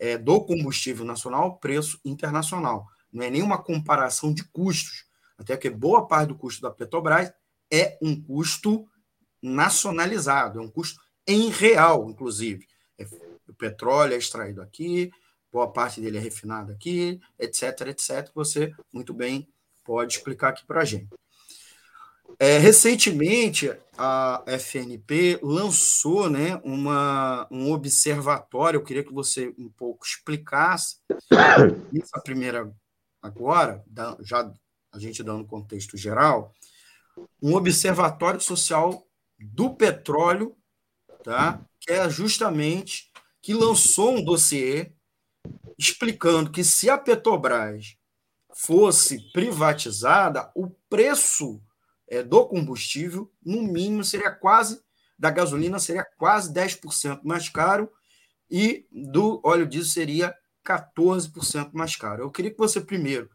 é, 0.00 0.16
do 0.16 0.40
combustível 0.40 1.04
nacional 1.04 1.42
ao 1.42 1.58
preço 1.58 2.00
internacional. 2.04 2.86
Não 3.12 3.22
é 3.22 3.30
nenhuma 3.30 3.62
comparação 3.62 4.32
de 4.32 4.42
custos, 4.44 5.04
até 5.36 5.56
que 5.56 5.68
boa 5.68 6.06
parte 6.06 6.28
do 6.28 6.38
custo 6.38 6.62
da 6.62 6.70
Petrobras 6.70 7.32
é 7.70 7.98
um 8.00 8.20
custo 8.20 8.86
nacionalizado, 9.42 10.58
é 10.58 10.62
um 10.62 10.70
custo 10.70 11.00
em 11.26 11.50
real, 11.50 12.08
inclusive. 12.08 12.66
É, 13.02 13.06
o 13.48 13.54
petróleo 13.54 14.14
é 14.14 14.18
extraído 14.18 14.62
aqui, 14.62 15.10
boa 15.52 15.70
parte 15.70 16.00
dele 16.00 16.18
é 16.18 16.20
refinado 16.20 16.72
aqui, 16.72 17.20
etc, 17.38 17.88
etc. 17.88 18.30
Você 18.34 18.74
muito 18.92 19.12
bem 19.12 19.48
pode 19.84 20.14
explicar 20.14 20.50
aqui 20.50 20.64
para 20.64 20.80
a 20.82 20.84
gente. 20.84 21.08
É, 22.38 22.58
recentemente, 22.58 23.70
a 23.96 24.42
FNP 24.46 25.38
lançou 25.42 26.30
né, 26.30 26.60
uma, 26.64 27.46
um 27.50 27.72
observatório. 27.72 28.78
Eu 28.78 28.84
queria 28.84 29.04
que 29.04 29.12
você 29.12 29.54
um 29.58 29.68
pouco 29.68 30.04
explicasse. 30.04 30.96
Essa 31.94 32.20
primeira, 32.22 32.72
agora, 33.20 33.84
já 34.20 34.50
a 34.92 34.98
gente 34.98 35.22
dando 35.22 35.46
contexto 35.46 35.96
geral, 35.96 36.52
um 37.40 37.54
observatório 37.54 38.40
social 38.40 39.06
do 39.38 39.74
petróleo, 39.74 40.56
tá? 41.22 41.60
Que 41.82 41.92
é 41.92 42.08
justamente 42.08 43.10
que 43.42 43.52
lançou 43.52 44.16
um 44.16 44.24
dossiê 44.24 44.92
explicando 45.76 46.50
que 46.50 46.62
se 46.62 46.88
a 46.88 46.96
Petrobras 46.96 47.96
fosse 48.54 49.18
privatizada, 49.32 50.50
o 50.54 50.70
preço 50.88 51.60
é, 52.08 52.22
do 52.22 52.46
combustível, 52.46 53.32
no 53.44 53.62
mínimo, 53.62 54.04
seria 54.04 54.30
quase, 54.30 54.80
da 55.18 55.30
gasolina 55.30 55.80
seria 55.80 56.04
quase 56.16 56.52
10% 56.52 57.22
mais 57.24 57.48
caro 57.48 57.90
e 58.48 58.86
do 58.92 59.40
óleo 59.44 59.66
diesel 59.66 59.92
seria 59.92 60.34
14% 60.64 61.70
mais 61.72 61.96
caro. 61.96 62.22
Eu 62.22 62.30
queria 62.30 62.52
que 62.52 62.58
você 62.58 62.80
primeiro 62.80 63.28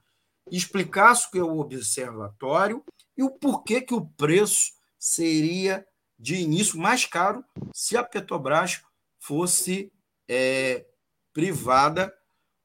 explicasse 0.49 1.27
o 1.27 1.31
que 1.31 1.39
é 1.39 1.43
o 1.43 1.59
observatório 1.59 2.81
e 3.17 3.23
o 3.23 3.31
porquê 3.31 3.81
que 3.81 3.93
o 3.93 4.05
preço 4.05 4.71
seria 4.97 5.85
de 6.17 6.35
início 6.35 6.79
mais 6.79 7.05
caro 7.05 7.43
se 7.73 7.95
a 7.95 8.03
Petrobras 8.03 8.81
fosse 9.19 9.91
é, 10.27 10.85
privada, 11.33 12.13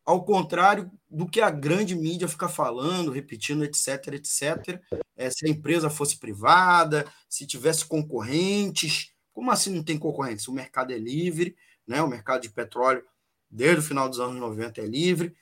ao 0.05 0.25
contrário 0.25 0.91
do 1.09 1.29
que 1.29 1.41
a 1.41 1.51
grande 1.51 1.95
mídia 1.95 2.27
fica 2.27 2.49
falando, 2.49 3.13
repetindo, 3.13 3.65
etc, 3.65 4.15
etc. 4.15 4.81
É, 5.17 5.31
se 5.31 5.47
a 5.47 5.51
empresa 5.51 5.91
fosse 5.91 6.19
privada, 6.19 7.07
se 7.29 7.47
tivesse 7.47 7.85
concorrentes. 7.85 9.13
Como 9.33 9.51
assim 9.51 9.71
não 9.75 9.83
tem 9.83 9.99
concorrentes? 9.99 10.49
O 10.49 10.53
mercado 10.53 10.93
é 10.93 10.99
livre, 10.99 11.57
né? 11.87 12.03
o 12.03 12.09
mercado 12.09 12.43
de 12.43 12.51
petróleo, 12.51 13.05
desde 13.49 13.81
o 13.81 13.83
final 13.83 14.09
dos 14.09 14.19
anos 14.19 14.37
90, 14.37 14.81
é 14.81 14.87
livre. 14.87 15.37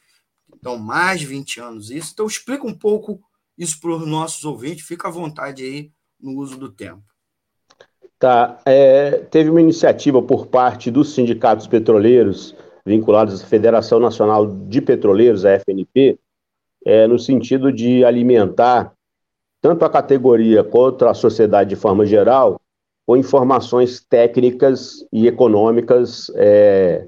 Então, 0.53 0.77
mais 0.77 1.21
de 1.21 1.27
20 1.27 1.61
anos 1.61 1.91
isso. 1.91 2.11
Então, 2.13 2.27
explica 2.27 2.67
um 2.67 2.77
pouco 2.77 3.23
isso 3.57 3.81
para 3.81 3.91
os 3.91 4.07
nossos 4.07 4.45
ouvintes. 4.45 4.85
Fica 4.85 5.09
à 5.09 5.11
vontade 5.11 5.63
aí 5.63 5.93
no 6.19 6.33
uso 6.33 6.59
do 6.59 6.71
tempo. 6.71 7.10
Tá. 8.21 8.61
É, 8.67 9.13
teve 9.31 9.49
uma 9.49 9.63
iniciativa 9.63 10.21
por 10.21 10.47
parte 10.47 10.91
dos 10.91 11.15
sindicatos 11.15 11.67
petroleiros 11.67 12.55
vinculados 12.85 13.43
à 13.43 13.47
Federação 13.47 13.99
Nacional 13.99 14.47
de 14.47 14.83
Petroleiros, 14.83 15.47
a 15.47 15.53
FNP, 15.59 16.19
é, 16.85 17.07
no 17.07 17.19
sentido 17.19 17.73
de 17.73 18.05
alimentar 18.05 18.93
tanto 19.63 19.87
a 19.87 19.91
categoria 19.91 20.63
quanto 20.63 21.07
a 21.07 21.15
sociedade 21.15 21.71
de 21.71 21.77
forma 21.77 22.05
geral 22.05 22.61
com 23.07 23.17
informações 23.17 24.05
técnicas 24.05 25.03
e 25.11 25.27
econômicas 25.27 26.31
é, 26.35 27.07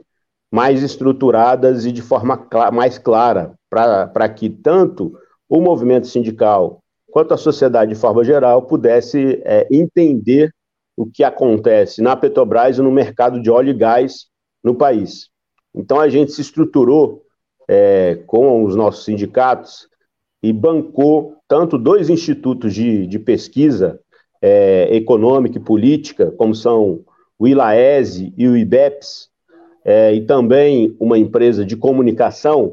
mais 0.51 0.83
estruturadas 0.83 1.85
e 1.85 1.93
de 1.93 2.01
forma 2.01 2.49
mais 2.73 2.97
clara, 2.97 3.53
para 3.69 4.29
que 4.31 4.49
tanto 4.49 5.13
o 5.47 5.61
movimento 5.61 6.07
sindical 6.07 6.81
quanto 7.11 7.35
a 7.35 7.37
sociedade 7.37 7.93
de 7.93 8.01
forma 8.01 8.25
geral 8.25 8.63
pudesse 8.63 9.43
é, 9.45 9.69
entender 9.71 10.51
o 10.97 11.07
que 11.07 11.25
acontece 11.25 12.03
na 12.03 12.17
Petrobras 12.17 12.79
e 12.79 12.83
no 12.83 12.91
mercado 12.91 13.41
de 13.41 13.51
óleo 13.51 13.71
e 13.71 13.75
gás 13.75 14.27
no 14.63 14.75
país. 14.75 15.29
Então 15.75 15.99
a 15.99 16.09
gente 16.09 16.33
se 16.33 16.41
estruturou 16.41 17.23
é, 17.69 18.17
com 18.27 18.65
os 18.65 18.77
nossos 18.77 19.05
sindicatos 19.05 19.89
e 20.43 20.53
bancou 20.53 21.37
tanto 21.49 21.79
dois 21.79 22.11
institutos 22.11 22.75
de, 22.75 23.07
de 23.07 23.19
pesquisa 23.19 24.01
é, 24.41 24.95
econômica 24.95 25.59
e 25.59 25.63
política, 25.63 26.31
como 26.33 26.55
são 26.55 27.05
o 27.39 27.47
ILAESE 27.47 28.35
e 28.37 28.49
o 28.49 28.57
IBEPS, 28.57 29.31
é, 29.85 30.15
e 30.15 30.21
também 30.21 30.97
uma 31.01 31.19
empresa 31.19 31.65
de 31.65 31.77
comunicação, 31.77 32.73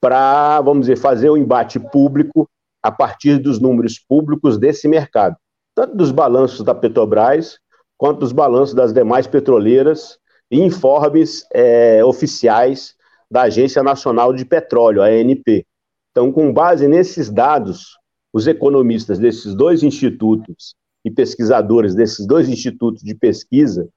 para, 0.00 0.60
vamos 0.60 0.82
dizer, 0.82 0.96
fazer 0.96 1.30
o 1.30 1.34
um 1.34 1.36
embate 1.36 1.78
público 1.78 2.48
a 2.82 2.90
partir 2.90 3.38
dos 3.38 3.60
números 3.60 3.98
públicos 3.98 4.58
desse 4.58 4.88
mercado 4.88 5.36
tanto 5.82 5.96
dos 5.96 6.12
balanços 6.12 6.64
da 6.64 6.76
Petrobras, 6.76 7.58
quanto 7.98 8.20
dos 8.20 8.30
balanços 8.30 8.72
das 8.72 8.92
demais 8.92 9.26
petroleiras 9.26 10.16
e 10.48 10.60
informes 10.60 11.44
é, 11.52 12.04
oficiais 12.04 12.94
da 13.28 13.42
Agência 13.42 13.82
Nacional 13.82 14.32
de 14.32 14.44
Petróleo, 14.44 15.02
a 15.02 15.06
ANP. 15.06 15.66
Então, 16.12 16.30
com 16.30 16.52
base 16.52 16.86
nesses 16.86 17.28
dados, 17.28 17.98
os 18.32 18.46
economistas 18.46 19.18
desses 19.18 19.56
dois 19.56 19.82
institutos 19.82 20.76
e 21.04 21.10
pesquisadores 21.10 21.96
desses 21.96 22.24
dois 22.28 22.48
institutos 22.48 23.02
de 23.02 23.16
pesquisa 23.16 23.88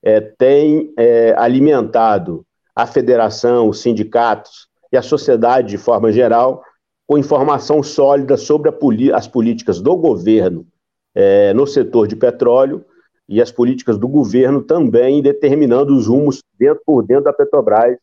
é, 0.00 0.20
têm 0.20 0.92
é, 0.96 1.34
alimentado 1.36 2.46
a 2.72 2.86
federação, 2.86 3.68
os 3.68 3.80
sindicatos 3.80 4.68
e 4.92 4.96
a 4.96 5.02
sociedade 5.02 5.70
de 5.70 5.78
forma 5.78 6.12
geral 6.12 6.62
com 7.04 7.18
informação 7.18 7.82
sólida 7.82 8.36
sobre 8.36 8.70
as 9.12 9.26
políticas 9.26 9.80
do 9.80 9.96
governo 9.96 10.64
é, 11.14 11.52
no 11.52 11.66
setor 11.66 12.06
de 12.06 12.16
petróleo 12.16 12.84
e 13.28 13.40
as 13.40 13.50
políticas 13.50 13.98
do 13.98 14.08
governo 14.08 14.62
também 14.62 15.22
determinando 15.22 15.94
os 15.94 16.06
rumos 16.06 16.42
dentro, 16.58 16.82
por 16.84 17.02
dentro 17.02 17.24
da 17.24 17.32
Petrobras, 17.32 17.96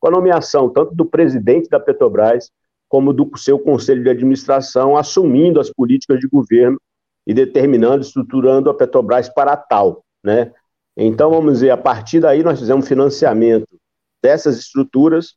com 0.00 0.08
a 0.08 0.10
nomeação 0.10 0.68
tanto 0.68 0.94
do 0.94 1.06
presidente 1.06 1.68
da 1.68 1.80
Petrobras 1.80 2.50
como 2.88 3.12
do 3.12 3.30
seu 3.36 3.58
conselho 3.58 4.02
de 4.02 4.10
administração, 4.10 4.96
assumindo 4.96 5.58
as 5.58 5.70
políticas 5.70 6.20
de 6.20 6.28
governo 6.28 6.78
e 7.26 7.32
determinando, 7.32 8.02
estruturando 8.02 8.68
a 8.68 8.74
Petrobras 8.74 9.28
para 9.28 9.56
tal, 9.56 10.04
né? 10.22 10.52
Então, 10.96 11.30
vamos 11.30 11.54
dizer, 11.54 11.70
a 11.70 11.76
partir 11.76 12.20
daí 12.20 12.42
nós 12.42 12.60
fizemos 12.60 12.86
financiamento 12.86 13.66
dessas 14.22 14.58
estruturas 14.58 15.34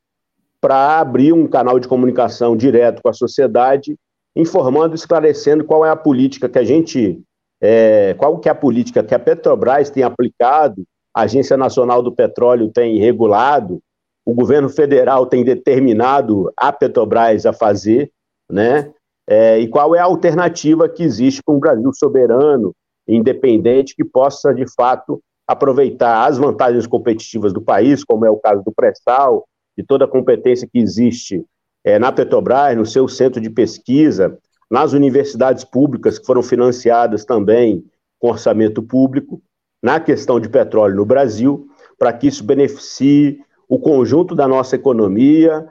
para 0.61 0.99
abrir 0.99 1.33
um 1.33 1.47
canal 1.47 1.79
de 1.79 1.87
comunicação 1.87 2.55
direto 2.55 3.01
com 3.01 3.09
a 3.09 3.13
sociedade 3.13 3.97
informando, 4.37 4.95
esclarecendo 4.95 5.63
qual 5.63 5.85
é 5.85 5.89
a 5.89 5.95
política 5.95 6.47
que 6.47 6.59
a 6.59 6.63
gente 6.63 7.21
é, 7.59 8.13
qual 8.13 8.37
que 8.37 8.47
é 8.47 8.51
a 8.51 8.55
política 8.55 9.03
que 9.03 9.15
a 9.15 9.19
Petrobras 9.19 9.89
tem 9.89 10.03
aplicado, 10.03 10.83
a 11.13 11.21
Agência 11.21 11.57
Nacional 11.57 12.03
do 12.03 12.11
Petróleo 12.11 12.69
tem 12.69 12.99
regulado, 12.99 13.79
o 14.23 14.33
governo 14.33 14.69
federal 14.69 15.25
tem 15.25 15.43
determinado 15.43 16.51
a 16.55 16.71
Petrobras 16.71 17.45
a 17.47 17.53
fazer, 17.53 18.11
né? 18.51 18.91
É, 19.27 19.59
e 19.59 19.67
qual 19.67 19.95
é 19.95 19.99
a 19.99 20.03
alternativa 20.03 20.87
que 20.87 21.03
existe 21.03 21.41
para 21.43 21.55
um 21.55 21.59
Brasil 21.59 21.91
soberano, 21.93 22.73
independente, 23.07 23.95
que 23.95 24.05
possa, 24.05 24.53
de 24.53 24.65
fato, 24.73 25.19
aproveitar 25.47 26.27
as 26.27 26.37
vantagens 26.37 26.85
competitivas 26.85 27.51
do 27.51 27.61
país, 27.61 28.03
como 28.03 28.25
é 28.25 28.29
o 28.29 28.37
caso 28.37 28.63
do 28.63 28.71
pré-sal, 28.71 29.45
de 29.77 29.83
toda 29.83 30.05
a 30.05 30.07
competência 30.07 30.67
que 30.71 30.79
existe 30.79 31.43
é, 31.87 31.97
na 31.97 32.11
Petrobras, 32.11 32.75
no 32.75 32.85
seu 32.85 33.07
centro 33.07 33.39
de 33.39 33.49
pesquisa, 33.49 34.37
nas 34.69 34.91
universidades 34.91 35.63
públicas 35.63 36.19
que 36.19 36.25
foram 36.25 36.43
financiadas 36.43 37.23
também 37.23 37.81
com 38.19 38.27
orçamento 38.27 38.83
público, 38.83 39.41
na 39.81 39.97
questão 39.97 40.37
de 40.37 40.49
petróleo 40.49 40.97
no 40.97 41.05
Brasil, 41.05 41.65
para 41.97 42.11
que 42.11 42.27
isso 42.27 42.43
beneficie 42.43 43.39
o 43.69 43.79
conjunto 43.79 44.35
da 44.35 44.49
nossa 44.49 44.75
economia, 44.75 45.65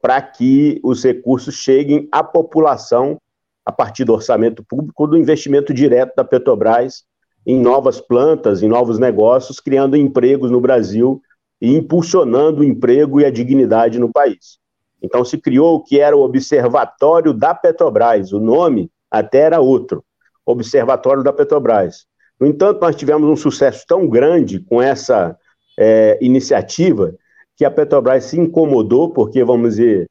para 0.00 0.22
que 0.22 0.80
os 0.84 1.02
recursos 1.02 1.56
cheguem 1.56 2.08
à 2.12 2.22
população 2.22 3.20
a 3.66 3.72
partir 3.72 4.04
do 4.04 4.12
orçamento 4.12 4.62
público, 4.62 5.08
do 5.08 5.16
investimento 5.16 5.74
direto 5.74 6.14
da 6.14 6.22
Petrobras 6.22 7.02
em 7.44 7.60
novas 7.60 8.00
plantas, 8.00 8.62
em 8.62 8.68
novos 8.68 9.00
negócios, 9.00 9.58
criando 9.58 9.96
empregos 9.96 10.48
no 10.48 10.60
Brasil 10.60 11.20
e 11.60 11.74
impulsionando 11.74 12.60
o 12.60 12.64
emprego 12.64 13.20
e 13.20 13.24
a 13.24 13.32
dignidade 13.32 13.98
no 13.98 14.12
país. 14.12 14.60
Então 15.02 15.24
se 15.24 15.38
criou 15.38 15.76
o 15.76 15.82
que 15.82 16.00
era 16.00 16.16
o 16.16 16.20
Observatório 16.20 17.32
da 17.32 17.54
Petrobras, 17.54 18.32
o 18.32 18.40
nome 18.40 18.90
até 19.10 19.40
era 19.40 19.60
outro, 19.60 20.04
Observatório 20.44 21.22
da 21.22 21.32
Petrobras. 21.32 22.06
No 22.40 22.46
entanto, 22.46 22.80
nós 22.80 22.96
tivemos 22.96 23.28
um 23.28 23.36
sucesso 23.36 23.84
tão 23.86 24.08
grande 24.08 24.60
com 24.60 24.80
essa 24.80 25.36
é, 25.78 26.18
iniciativa 26.20 27.14
que 27.56 27.64
a 27.64 27.70
Petrobras 27.70 28.24
se 28.24 28.38
incomodou, 28.38 29.10
porque, 29.10 29.42
vamos 29.42 29.70
dizer, 29.70 30.06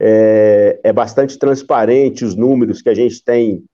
é, 0.00 0.80
é 0.82 0.92
bastante 0.92 1.38
transparente 1.38 2.24
os 2.24 2.34
números 2.34 2.80
que 2.80 2.88
a 2.88 2.94
gente 2.94 3.22
tem 3.22 3.64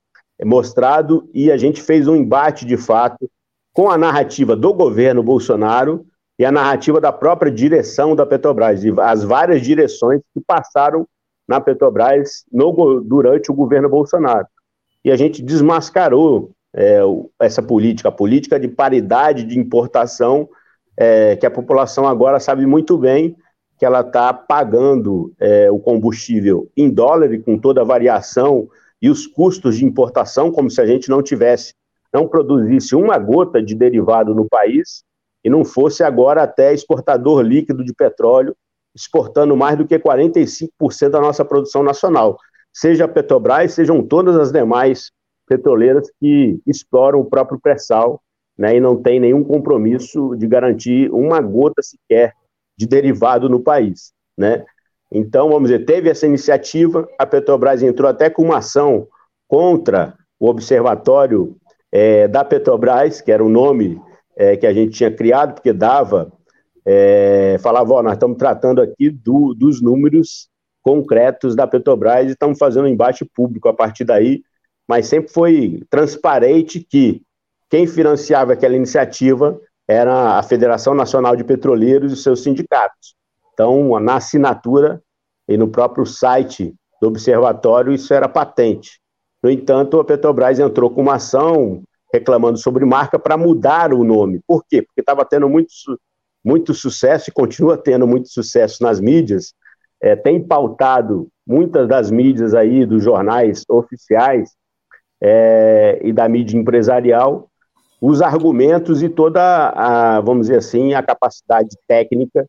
mostrado 0.45 1.29
e 1.35 1.51
a 1.51 1.57
gente 1.57 1.83
fez 1.83 2.07
um 2.07 2.17
embate 2.17 2.65
de 2.65 2.77
fato 2.77 3.29
com 3.73 3.91
a 3.91 3.99
narrativa 3.99 4.57
do 4.57 4.73
governo 4.73 5.23
Bolsonaro 5.23 6.07
e 6.39 6.45
a 6.45 6.53
narrativa 6.53 7.01
da 7.01 7.13
própria 7.13 7.51
direção 7.51 8.15
da 8.15 8.25
Petrobras, 8.25 8.85
e 8.85 8.95
as 9.01 9.25
várias 9.25 9.61
direções 9.61 10.21
que 10.33 10.41
passaram 10.41 11.07
na 11.49 11.61
Petrobras 11.61 12.45
no, 12.53 13.01
durante 13.01 13.51
o 13.51 13.55
governo 13.55 13.89
Bolsonaro. 13.89 14.47
E 15.05 15.11
a 15.11 15.17
gente 15.17 15.43
desmascarou 15.43 16.53
é, 16.75 17.01
essa 17.41 17.63
política, 17.63 18.11
a 18.11 18.13
política 18.13 18.61
de 18.61 18.69
paridade 18.69 19.43
de 19.45 19.59
importação, 19.59 20.49
é, 20.97 21.35
que 21.37 21.47
a 21.47 21.51
população 21.51 22.07
agora 22.07 22.39
sabe 22.39 22.67
muito 22.67 22.97
bem 22.97 23.37
que 23.79 23.87
ela 23.87 24.01
está 24.01 24.33
pagando 24.35 25.33
é, 25.39 25.71
o 25.71 25.79
combustível 25.79 26.69
em 26.77 26.91
dólar 26.91 27.33
e 27.33 27.39
com 27.39 27.57
toda 27.57 27.81
a 27.81 27.85
variação 27.85 28.69
e 29.01 29.09
os 29.09 29.27
custos 29.27 29.77
de 29.77 29.85
importação, 29.85 30.51
como 30.51 30.69
se 30.69 30.81
a 30.81 30.87
gente 30.87 31.09
não 31.09 31.23
tivesse, 31.23 31.73
não 32.13 32.27
produzisse 32.27 32.97
uma 32.97 33.17
gota 33.17 33.63
de 33.63 33.77
derivado 33.77 34.35
no 34.35 34.49
país 34.49 35.05
e 35.45 35.51
não 35.51 35.65
fosse 35.65 36.03
agora 36.03 36.43
até 36.43 36.73
exportador 36.73 37.43
líquido 37.43 37.85
de 37.85 37.93
petróleo, 37.93 38.57
exportando 38.95 39.57
mais 39.57 39.77
do 39.77 39.87
que 39.87 39.99
45% 39.99 41.11
da 41.11 41.21
nossa 41.21 41.45
produção 41.45 41.83
nacional. 41.83 42.37
Seja 42.73 43.05
a 43.05 43.09
Petrobras, 43.09 43.73
sejam 43.73 44.03
todas 44.03 44.37
as 44.37 44.53
demais 44.53 45.11
petroleiras 45.47 46.11
que 46.21 46.61
exploram 46.67 47.21
o 47.21 47.25
próprio 47.25 47.59
pré-sal 47.61 48.21
né, 48.57 48.77
e 48.77 48.81
não 48.81 49.01
tem 49.01 49.21
nenhum 49.21 49.43
compromisso 49.45 50.35
de 50.37 50.47
garantir 50.47 51.11
uma 51.13 51.41
gota 51.41 51.81
sequer 51.83 52.35
de 52.77 52.87
derivado 52.87 53.49
no 53.49 53.61
país. 53.61 54.13
Né? 54.37 54.65
Então, 55.11 55.49
vamos 55.49 55.71
dizer, 55.71 55.85
teve 55.85 56.11
essa 56.11 56.27
iniciativa, 56.27 57.09
a 57.19 57.25
Petrobras 57.25 57.83
entrou 57.83 58.11
até 58.11 58.29
com 58.29 58.43
uma 58.43 58.59
ação 58.59 59.07
contra 59.47 60.15
o 60.39 60.49
Observatório 60.49 61.57
é, 61.91 62.29
da 62.29 62.45
Petrobras, 62.45 63.21
que 63.21 63.33
era 63.33 63.45
o 63.45 63.49
nome 63.49 64.01
é, 64.39 64.57
que 64.57 64.67
a 64.67 64.73
gente 64.73 64.93
tinha 64.93 65.11
criado, 65.11 65.55
porque 65.55 65.73
dava, 65.73 66.33
é, 66.87 67.59
falava, 67.61 67.95
ó, 67.95 68.03
nós 68.03 68.13
estamos 68.13 68.39
tratando 68.39 68.81
aqui 68.81 69.11
do, 69.11 69.53
dos 69.53 69.83
números 69.83 70.49
concretos 70.81 71.57
da 71.57 71.67
Petrobras 71.67 72.29
e 72.29 72.33
estamos 72.33 72.57
fazendo 72.57 72.85
um 72.85 72.89
embate 72.89 73.25
público 73.25 73.69
a 73.69 73.75
partir 73.75 74.05
daí, 74.05 74.43
mas 74.87 75.09
sempre 75.09 75.33
foi 75.33 75.83
transparente 75.91 76.81
que 76.81 77.21
quem 77.69 77.87
financiava 77.87 78.53
aquela 78.53 78.77
iniciativa 78.77 79.61
era 79.87 80.39
a 80.39 80.43
Federação 80.43 80.95
Nacional 80.95 81.35
de 81.35 81.43
Petroleiros 81.43 82.13
e 82.13 82.17
seus 82.17 82.43
sindicatos. 82.43 83.17
Então, 83.53 83.99
na 83.99 84.17
assinatura 84.17 85.03
e 85.49 85.57
no 85.57 85.69
próprio 85.69 86.07
site 86.07 86.75
do 87.03 87.09
observatório, 87.09 87.93
isso 87.93 88.15
era 88.15 88.29
patente. 88.29 89.01
No 89.43 89.51
entanto, 89.51 89.99
a 89.99 90.05
Petrobras 90.05 90.59
entrou 90.59 90.91
com 90.91 91.03
uma 91.03 91.17
ação 91.17 91.83
reclamando 92.13 92.59
sobre 92.59 92.85
marca 92.85 93.19
para 93.19 93.37
mudar 93.37 93.93
o 93.93 94.03
nome. 94.03 94.41
Por 94.47 94.65
quê? 94.67 94.83
Porque 94.83 95.01
estava 95.01 95.25
tendo 95.25 95.49
muito, 95.49 95.69
muito 96.45 96.73
sucesso 96.75 97.29
e 97.29 97.33
continua 97.33 97.77
tendo 97.77 98.07
muito 98.07 98.29
sucesso 98.29 98.83
nas 98.83 99.01
mídias, 99.01 99.55
é, 100.01 100.17
tem 100.17 100.43
pautado 100.43 101.29
muitas 101.47 101.89
das 101.89 102.11
mídias 102.11 102.55
aí, 102.55 102.87
dos 102.87 103.03
jornais 103.03 103.65
oficiais 103.69 104.51
é, 105.21 106.01
e 106.03 106.13
da 106.13 106.29
mídia 106.29 106.57
empresarial, 106.57 107.51
os 108.01 108.23
argumentos 108.23 109.03
e 109.03 109.09
toda 109.09 109.71
a, 109.71 110.21
vamos 110.21 110.47
dizer 110.47 110.59
assim, 110.59 110.95
a 110.95 111.03
capacidade 111.03 111.77
técnica 111.87 112.47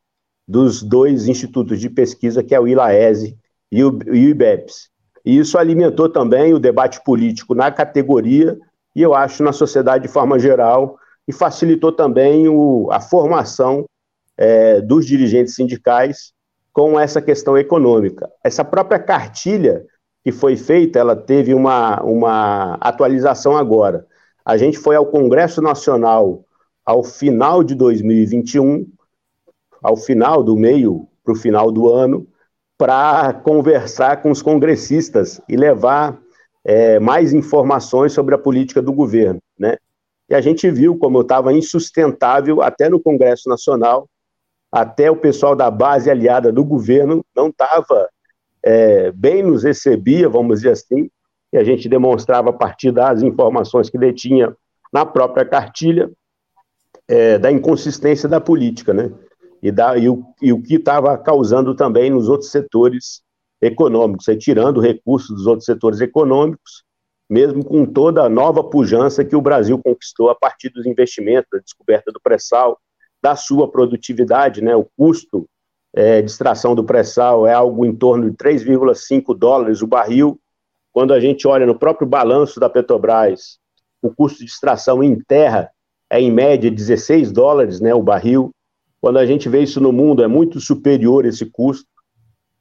dos 0.48 0.84
dois 0.84 1.28
institutos 1.28 1.80
de 1.80 1.90
pesquisa, 1.90 2.44
que 2.44 2.54
é 2.54 2.60
o 2.60 2.68
ILAESE 2.68 3.36
e 3.72 3.84
o, 3.84 3.98
e 4.08 4.26
o 4.26 4.30
IBEPS. 4.30 4.90
E 5.26 5.38
isso 5.38 5.58
alimentou 5.58 6.08
também 6.10 6.54
o 6.54 6.60
debate 6.60 7.04
político 7.04 7.54
na 7.56 7.72
categoria 7.72 8.58
e 8.96 9.02
eu 9.02 9.14
acho 9.14 9.44
na 9.44 9.52
sociedade 9.52 10.08
de 10.08 10.12
forma 10.12 10.40
geral, 10.40 10.98
e 11.28 11.34
facilitou 11.34 11.92
também 11.92 12.48
o, 12.48 12.90
a 12.92 13.00
formação 13.00 13.86
é, 14.36 14.82
dos 14.82 15.06
dirigentes 15.06 15.54
sindicais 15.54 16.34
com 16.74 17.00
essa 17.00 17.22
questão 17.22 17.58
econômica. 17.58 18.30
Essa 18.44 18.66
própria 18.66 18.98
cartilha 18.98 19.86
que 20.24 20.32
foi 20.32 20.56
feita, 20.56 21.00
ela 21.00 21.16
teve 21.16 21.54
uma, 21.54 22.02
uma 22.02 22.76
atualização 22.82 23.56
agora. 23.56 24.06
A 24.44 24.58
gente 24.58 24.78
foi 24.78 24.96
ao 24.96 25.06
Congresso 25.06 25.62
Nacional 25.62 26.44
ao 26.86 27.04
final 27.04 27.64
de 27.64 27.76
2021, 27.76 28.88
ao 29.82 29.96
final 29.96 30.44
do 30.44 30.58
meio 30.58 31.08
para 31.24 31.34
o 31.34 31.36
final 31.36 31.72
do 31.72 31.88
ano, 31.88 32.28
para 32.78 33.34
conversar 33.34 34.22
com 34.22 34.32
os 34.32 34.42
congressistas 34.42 35.40
e 35.48 35.56
levar 35.56 36.18
é, 36.64 37.00
mais 37.00 37.34
informações 37.34 38.14
sobre 38.14 38.36
a 38.36 38.38
política 38.38 38.82
do 38.82 38.94
governo, 38.94 39.40
né? 39.58 39.78
E 40.30 40.36
a 40.36 40.42
gente 40.42 40.70
viu 40.70 40.98
como 40.98 41.22
estava 41.22 41.52
insustentável 41.52 42.62
até 42.62 42.88
no 42.88 43.00
Congresso 43.00 43.50
Nacional, 43.50 44.08
até 44.72 45.10
o 45.10 45.16
pessoal 45.16 45.56
da 45.56 45.72
base 45.72 46.10
aliada 46.10 46.52
do 46.52 46.64
governo 46.64 47.26
não 47.36 47.48
estava 47.48 48.08
é, 48.62 49.12
bem 49.12 49.42
nos 49.42 49.64
recebia, 49.64 50.30
vamos 50.30 50.58
dizer 50.58 50.72
assim, 50.72 51.10
e 51.52 51.58
a 51.58 51.64
gente 51.64 51.90
demonstrava 51.90 52.52
a 52.52 52.54
partir 52.54 52.92
das 52.92 53.24
informações 53.24 53.90
que 53.90 53.98
detinha 53.98 54.56
na 54.94 55.06
própria 55.06 55.46
cartilha 55.46 56.12
é, 57.08 57.40
da 57.40 57.52
inconsistência 57.52 58.30
da 58.30 58.40
política, 58.40 58.94
né? 58.94 59.12
E, 59.62 59.72
da, 59.72 59.98
e, 59.98 60.08
o, 60.08 60.24
e 60.42 60.54
o 60.54 60.62
que 60.62 60.76
estava 60.76 61.18
causando 61.18 61.76
também 61.76 62.10
nos 62.10 62.30
outros 62.30 62.52
setores 62.52 63.24
econômicos, 63.62 64.28
aí, 64.30 64.38
tirando 64.38 64.80
recursos 64.80 65.36
dos 65.36 65.48
outros 65.48 65.66
setores 65.66 66.02
econômicos, 66.02 66.84
mesmo 67.30 67.64
com 67.64 67.86
toda 67.86 68.24
a 68.24 68.30
nova 68.30 68.64
pujança 68.64 69.24
que 69.24 69.36
o 69.36 69.42
Brasil 69.42 69.80
conquistou 69.80 70.30
a 70.30 70.36
partir 70.36 70.70
dos 70.70 70.86
investimentos, 70.86 71.50
da 71.52 71.60
descoberta 71.60 72.12
do 72.12 72.20
pré-sal, 72.20 72.80
da 73.22 73.36
sua 73.36 73.70
produtividade, 73.70 74.62
né? 74.62 74.76
O 74.76 74.88
custo 74.98 75.46
é, 75.94 76.22
de 76.22 76.30
extração 76.30 76.74
do 76.74 76.84
pré-sal 76.84 77.46
é 77.46 77.54
algo 77.54 77.86
em 77.86 77.96
torno 77.96 78.30
de 78.30 78.36
3,5 78.36 79.38
dólares 79.38 79.82
o 79.82 79.88
barril. 79.88 80.40
Quando 80.92 81.14
a 81.14 81.20
gente 81.20 81.48
olha 81.48 81.66
no 81.66 81.78
próprio 81.78 82.08
balanço 82.08 82.60
da 82.60 82.70
Petrobras, 82.70 83.60
o 84.02 84.14
custo 84.14 84.40
de 84.40 84.46
extração 84.46 85.04
em 85.04 85.20
terra 85.20 85.70
é 86.10 86.20
em 86.20 86.32
média 86.32 86.72
16 86.72 87.32
dólares, 87.32 87.80
né, 87.80 87.94
o 87.94 88.02
barril. 88.02 88.52
Quando 89.00 89.18
a 89.18 89.26
gente 89.26 89.48
vê 89.48 89.62
isso 89.62 89.80
no 89.80 89.94
mundo, 89.94 90.24
é 90.24 90.28
muito 90.28 90.60
superior 90.60 91.26
esse 91.26 91.46
custo. 91.46 91.88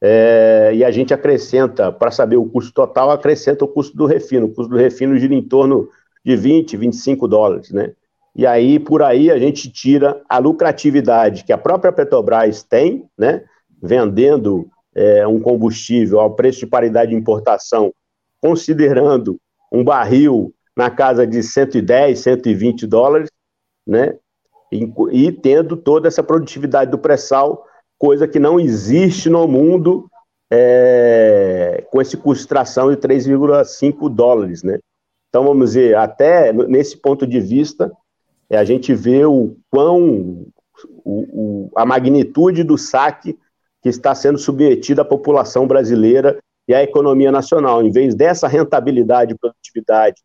É, 0.00 0.70
e 0.74 0.84
a 0.84 0.90
gente 0.90 1.12
acrescenta, 1.12 1.90
para 1.90 2.10
saber 2.10 2.36
o 2.36 2.46
custo 2.46 2.72
total, 2.72 3.10
acrescenta 3.10 3.64
o 3.64 3.68
custo 3.68 3.96
do 3.96 4.06
refino. 4.06 4.46
O 4.46 4.54
custo 4.54 4.70
do 4.70 4.76
refino 4.76 5.18
gira 5.18 5.34
em 5.34 5.42
torno 5.42 5.88
de 6.24 6.36
20, 6.36 6.76
25 6.76 7.26
dólares, 7.26 7.70
né? 7.70 7.92
E 8.34 8.46
aí, 8.46 8.78
por 8.78 9.02
aí, 9.02 9.30
a 9.30 9.38
gente 9.38 9.70
tira 9.70 10.22
a 10.28 10.38
lucratividade 10.38 11.42
que 11.44 11.52
a 11.52 11.58
própria 11.58 11.92
Petrobras 11.92 12.62
tem, 12.62 13.08
né? 13.18 13.42
Vendendo 13.82 14.68
é, 14.94 15.26
um 15.26 15.40
combustível 15.40 16.20
ao 16.20 16.34
preço 16.34 16.60
de 16.60 16.66
paridade 16.66 17.10
de 17.10 17.16
importação, 17.16 17.92
considerando 18.40 19.38
um 19.72 19.82
barril 19.82 20.54
na 20.76 20.90
casa 20.90 21.26
de 21.26 21.42
110, 21.42 22.18
120 22.18 22.86
dólares, 22.86 23.30
né? 23.84 24.14
E, 24.70 24.88
e 25.10 25.32
tendo 25.32 25.76
toda 25.76 26.06
essa 26.06 26.22
produtividade 26.22 26.90
do 26.90 26.98
pré-sal, 26.98 27.64
coisa 27.98 28.28
que 28.28 28.38
não 28.38 28.60
existe 28.60 29.28
no 29.28 29.46
mundo 29.48 30.08
é, 30.50 31.84
com 31.90 32.00
esse 32.00 32.16
custo 32.16 32.34
de 32.34 32.40
extração 32.40 32.90
de 32.90 32.96
3,5 32.96 34.08
dólares, 34.08 34.62
né? 34.62 34.78
Então, 35.28 35.44
vamos 35.44 35.70
dizer, 35.70 35.96
até 35.96 36.52
nesse 36.52 36.96
ponto 36.96 37.26
de 37.26 37.38
vista, 37.38 37.92
é, 38.48 38.56
a 38.56 38.64
gente 38.64 38.94
vê 38.94 39.26
o 39.26 39.56
quão 39.70 40.46
o, 41.04 41.66
o, 41.66 41.70
a 41.76 41.84
magnitude 41.84 42.62
do 42.62 42.78
saque 42.78 43.38
que 43.82 43.88
está 43.88 44.14
sendo 44.14 44.38
submetido 44.38 45.00
à 45.00 45.04
população 45.04 45.66
brasileira 45.66 46.38
e 46.66 46.74
à 46.74 46.82
economia 46.82 47.30
nacional. 47.30 47.82
Em 47.82 47.90
vez 47.90 48.14
dessa 48.14 48.48
rentabilidade 48.48 49.32
e 49.32 49.38
produtividade 49.38 50.22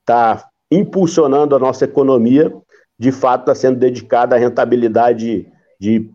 estar 0.00 0.42
tá 0.42 0.48
impulsionando 0.70 1.54
a 1.54 1.58
nossa 1.58 1.84
economia, 1.84 2.52
de 2.98 3.12
fato 3.12 3.42
está 3.42 3.54
sendo 3.54 3.78
dedicada 3.78 4.36
à 4.36 4.38
rentabilidade 4.38 5.46
de 5.80 6.10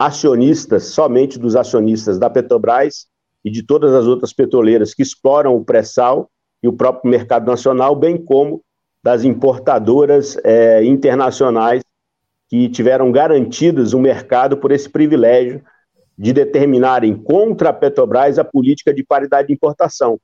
acionistas, 0.00 0.84
somente 0.84 1.38
dos 1.38 1.54
acionistas 1.54 2.18
da 2.18 2.30
Petrobras 2.30 3.06
e 3.44 3.50
de 3.50 3.62
todas 3.62 3.92
as 3.92 4.06
outras 4.06 4.32
petroleiras 4.32 4.94
que 4.94 5.02
exploram 5.02 5.54
o 5.54 5.62
pré-sal 5.62 6.30
e 6.62 6.68
o 6.68 6.72
próprio 6.72 7.10
mercado 7.10 7.46
nacional, 7.46 7.94
bem 7.94 8.16
como 8.16 8.62
das 9.04 9.24
importadoras 9.24 10.38
é, 10.42 10.82
internacionais 10.82 11.82
que 12.48 12.70
tiveram 12.70 13.12
garantidos 13.12 13.92
o 13.92 14.00
mercado 14.00 14.56
por 14.56 14.72
esse 14.72 14.88
privilégio 14.88 15.62
de 16.16 16.32
determinarem 16.32 17.14
contra 17.14 17.68
a 17.68 17.72
Petrobras 17.72 18.38
a 18.38 18.44
política 18.44 18.94
de 18.94 19.04
paridade 19.04 19.48
de 19.48 19.54
importação. 19.54 20.18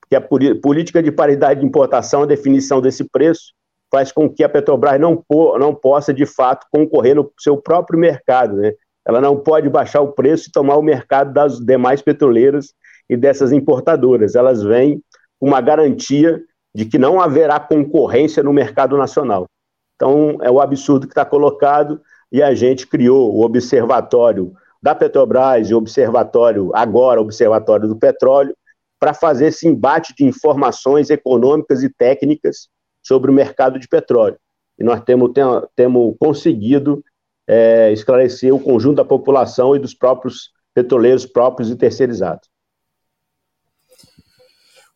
Porque 0.00 0.14
a 0.14 0.20
política 0.20 1.02
de 1.02 1.10
paridade 1.10 1.60
de 1.60 1.66
importação, 1.66 2.22
a 2.22 2.26
definição 2.26 2.80
desse 2.80 3.02
preço, 3.02 3.52
faz 3.90 4.12
com 4.12 4.30
que 4.30 4.44
a 4.44 4.48
Petrobras 4.48 5.00
não, 5.00 5.24
não 5.58 5.74
possa, 5.74 6.14
de 6.14 6.26
fato, 6.26 6.64
concorrer 6.70 7.16
no 7.16 7.28
seu 7.38 7.56
próprio 7.56 7.98
mercado. 7.98 8.56
Né? 8.56 8.72
Ela 9.06 9.20
não 9.20 9.36
pode 9.36 9.68
baixar 9.68 10.00
o 10.00 10.12
preço 10.12 10.48
e 10.48 10.52
tomar 10.52 10.76
o 10.76 10.82
mercado 10.82 11.32
das 11.32 11.58
demais 11.58 12.02
petroleiras 12.02 12.74
e 13.08 13.16
dessas 13.16 13.52
importadoras. 13.52 14.34
Elas 14.34 14.62
vêm 14.62 15.00
com 15.38 15.46
uma 15.46 15.60
garantia 15.60 16.42
de 16.74 16.84
que 16.84 16.98
não 16.98 17.20
haverá 17.20 17.60
concorrência 17.60 18.42
no 18.42 18.52
mercado 18.52 18.96
nacional. 18.98 19.46
Então, 19.94 20.38
é 20.42 20.50
o 20.50 20.60
absurdo 20.60 21.06
que 21.06 21.12
está 21.12 21.24
colocado 21.24 22.00
e 22.30 22.42
a 22.42 22.54
gente 22.54 22.86
criou 22.86 23.34
o 23.34 23.42
Observatório 23.44 24.52
da 24.82 24.94
Petrobras 24.94 25.70
e 25.70 25.74
o 25.74 25.78
Observatório, 25.78 26.70
agora, 26.74 27.20
Observatório 27.20 27.88
do 27.88 27.96
Petróleo, 27.96 28.54
para 28.98 29.14
fazer 29.14 29.46
esse 29.46 29.68
embate 29.68 30.14
de 30.14 30.24
informações 30.24 31.10
econômicas 31.10 31.82
e 31.82 31.88
técnicas 31.88 32.68
sobre 33.02 33.30
o 33.30 33.34
mercado 33.34 33.78
de 33.78 33.88
petróleo. 33.88 34.36
E 34.78 34.84
nós 34.84 35.00
temos, 35.02 35.30
temos 35.74 36.14
conseguido 36.18 37.02
é, 37.46 37.92
esclarecer 37.92 38.54
o 38.54 38.60
conjunto 38.60 38.96
da 38.96 39.04
população 39.04 39.76
e 39.76 39.78
dos 39.78 39.94
próprios 39.94 40.50
petroleiros 40.74 41.24
próprios 41.24 41.70
e 41.70 41.76
terceirizados. 41.76 42.48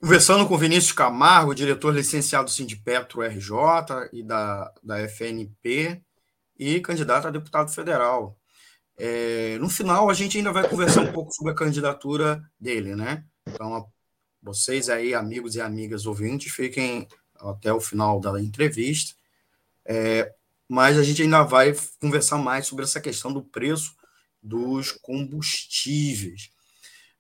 Conversando 0.00 0.46
com 0.46 0.56
Vinícius 0.56 0.92
Camargo, 0.92 1.54
diretor 1.54 1.94
licenciado 1.94 2.46
do 2.46 2.50
Sindipetro 2.50 3.22
RJ 3.22 4.08
e 4.12 4.22
da, 4.22 4.72
da 4.82 4.98
FNP, 5.00 6.02
e 6.58 6.80
candidato 6.80 7.26
a 7.26 7.30
deputado 7.30 7.70
federal. 7.70 8.36
É, 8.98 9.56
no 9.58 9.70
final, 9.70 10.10
a 10.10 10.14
gente 10.14 10.36
ainda 10.36 10.52
vai 10.52 10.68
conversar 10.68 11.00
um 11.00 11.12
pouco 11.12 11.32
sobre 11.32 11.52
a 11.52 11.56
candidatura 11.56 12.42
dele, 12.60 12.94
né? 12.94 13.24
Então, 13.46 13.86
vocês 14.42 14.90
aí, 14.90 15.14
amigos 15.14 15.54
e 15.54 15.60
amigas 15.60 16.04
ouvintes, 16.04 16.52
fiquem 16.52 17.08
até 17.38 17.72
o 17.72 17.80
final 17.80 18.20
da 18.20 18.38
entrevista. 18.38 19.14
É, 19.86 20.30
mas 20.70 20.96
a 20.96 21.02
gente 21.02 21.20
ainda 21.20 21.42
vai 21.42 21.74
conversar 22.00 22.38
mais 22.38 22.64
sobre 22.68 22.84
essa 22.84 23.00
questão 23.00 23.32
do 23.32 23.42
preço 23.42 23.92
dos 24.40 24.92
combustíveis. 24.92 26.48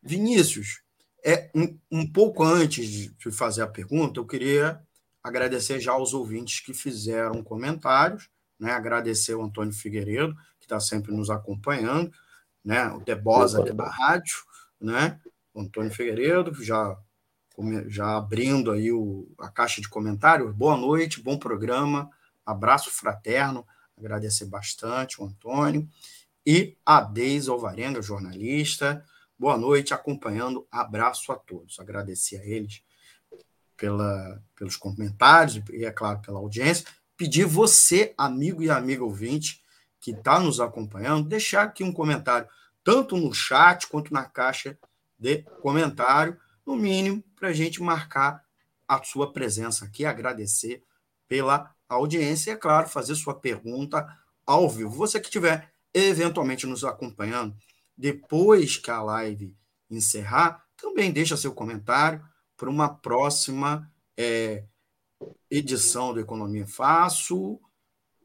Vinícius, 0.00 0.82
é, 1.24 1.50
um, 1.52 1.76
um 1.90 2.06
pouco 2.06 2.44
antes 2.44 2.88
de 2.88 3.32
fazer 3.32 3.62
a 3.62 3.66
pergunta, 3.66 4.20
eu 4.20 4.24
queria 4.24 4.80
agradecer 5.20 5.80
já 5.80 5.90
aos 5.90 6.14
ouvintes 6.14 6.60
que 6.60 6.72
fizeram 6.72 7.42
comentários, 7.42 8.30
né? 8.56 8.70
agradecer 8.70 9.34
o 9.34 9.42
Antônio 9.42 9.72
Figueiredo, 9.72 10.32
que 10.60 10.66
está 10.66 10.78
sempre 10.78 11.12
nos 11.12 11.28
acompanhando, 11.28 12.12
né? 12.64 12.86
o 12.92 13.00
Debosa 13.00 13.64
da 13.64 13.90
rádio, 13.90 14.36
né? 14.80 15.18
o 15.52 15.62
Antônio 15.62 15.90
Figueiredo, 15.90 16.54
já, 16.62 16.96
já 17.88 18.16
abrindo 18.16 18.70
aí 18.70 18.92
o, 18.92 19.28
a 19.40 19.48
caixa 19.48 19.80
de 19.80 19.88
comentários. 19.88 20.54
Boa 20.54 20.76
noite, 20.76 21.20
bom 21.20 21.36
programa, 21.36 22.08
abraço 22.44 22.90
fraterno, 22.90 23.66
agradecer 23.96 24.46
bastante 24.46 25.20
o 25.20 25.24
Antônio. 25.24 25.88
E 26.44 26.76
a 26.84 27.00
Deise 27.00 27.50
Alvarenga, 27.50 28.00
jornalista, 28.00 29.04
boa 29.38 29.56
noite, 29.56 29.92
acompanhando. 29.92 30.66
Abraço 30.70 31.32
a 31.32 31.36
todos. 31.36 31.78
Agradecer 31.78 32.38
a 32.38 32.44
eles 32.44 32.82
pela, 33.76 34.42
pelos 34.54 34.76
comentários 34.76 35.62
e, 35.70 35.84
é 35.84 35.90
claro, 35.90 36.20
pela 36.20 36.38
audiência. 36.38 36.86
Pedir 37.16 37.44
você, 37.44 38.14
amigo 38.16 38.62
e 38.62 38.70
amiga 38.70 39.04
ouvinte, 39.04 39.62
que 40.00 40.12
está 40.12 40.40
nos 40.40 40.60
acompanhando, 40.60 41.28
deixar 41.28 41.64
aqui 41.64 41.84
um 41.84 41.92
comentário, 41.92 42.48
tanto 42.82 43.16
no 43.16 43.32
chat 43.32 43.86
quanto 43.86 44.12
na 44.12 44.24
caixa 44.24 44.78
de 45.18 45.42
comentário, 45.60 46.38
no 46.64 46.74
mínimo, 46.74 47.22
para 47.36 47.48
a 47.48 47.52
gente 47.52 47.82
marcar 47.82 48.42
a 48.88 49.02
sua 49.02 49.32
presença 49.32 49.84
aqui, 49.84 50.04
agradecer 50.04 50.82
pela 51.28 51.74
audiência 51.94 52.50
e, 52.50 52.54
é 52.54 52.56
claro, 52.56 52.88
fazer 52.88 53.14
sua 53.14 53.34
pergunta 53.34 54.06
ao 54.46 54.68
vivo. 54.68 54.90
Você 54.90 55.18
que 55.20 55.26
estiver 55.26 55.72
eventualmente 55.92 56.66
nos 56.66 56.84
acompanhando 56.84 57.56
depois 57.96 58.76
que 58.76 58.90
a 58.90 59.02
live 59.02 59.56
encerrar, 59.90 60.64
também 60.76 61.12
deixa 61.12 61.36
seu 61.36 61.52
comentário 61.52 62.24
para 62.56 62.70
uma 62.70 62.88
próxima 62.88 63.90
é, 64.16 64.64
edição 65.50 66.14
do 66.14 66.20
Economia 66.20 66.66
Fácil 66.66 67.60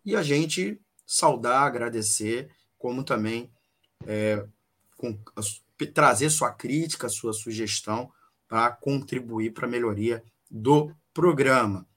e 0.06 0.16
a 0.16 0.22
gente 0.22 0.80
saudar, 1.06 1.64
agradecer, 1.64 2.50
como 2.78 3.04
também 3.04 3.52
é, 4.06 4.46
com, 4.96 5.18
trazer 5.94 6.30
sua 6.30 6.52
crítica, 6.52 7.10
sua 7.10 7.34
sugestão 7.34 8.12
para 8.48 8.72
contribuir 8.72 9.52
para 9.52 9.66
a 9.66 9.70
melhoria 9.70 10.24
do 10.50 10.94
programa. 11.14 11.88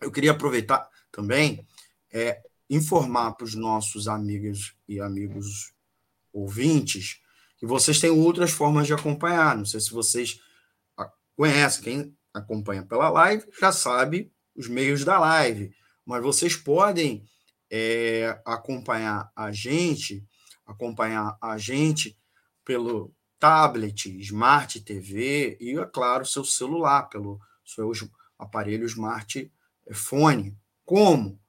Eu 0.00 0.10
queria 0.10 0.32
aproveitar 0.32 0.88
também 1.14 1.64
é, 2.12 2.42
informar 2.68 3.32
para 3.32 3.44
os 3.44 3.54
nossos 3.54 4.08
amigos 4.08 4.74
e 4.88 5.00
amigos 5.00 5.72
ouvintes, 6.32 7.20
que 7.56 7.66
vocês 7.66 8.00
têm 8.00 8.10
outras 8.10 8.50
formas 8.50 8.86
de 8.86 8.92
acompanhar. 8.92 9.56
Não 9.56 9.64
sei 9.64 9.80
se 9.80 9.92
vocês 9.92 10.40
conhecem, 11.36 11.82
quem 11.82 12.18
acompanha 12.32 12.82
pela 12.82 13.08
live 13.08 13.46
já 13.60 13.70
sabe 13.70 14.32
os 14.56 14.68
meios 14.68 15.04
da 15.04 15.18
live, 15.18 15.74
mas 16.04 16.22
vocês 16.22 16.56
podem 16.56 17.24
é, 17.70 18.40
acompanhar 18.44 19.30
a 19.34 19.52
gente, 19.52 20.26
acompanhar 20.66 21.36
a 21.40 21.56
gente 21.58 22.18
pelo 22.64 23.14
tablet, 23.38 24.08
smart 24.20 24.80
TV 24.80 25.56
e, 25.60 25.78
é 25.78 25.86
claro, 25.86 26.24
seu 26.24 26.44
celular, 26.44 27.08
pelo 27.08 27.40
seu 27.64 27.92
aparelho 28.38 28.86
smartphone. 28.86 30.56
Como? 30.84 31.40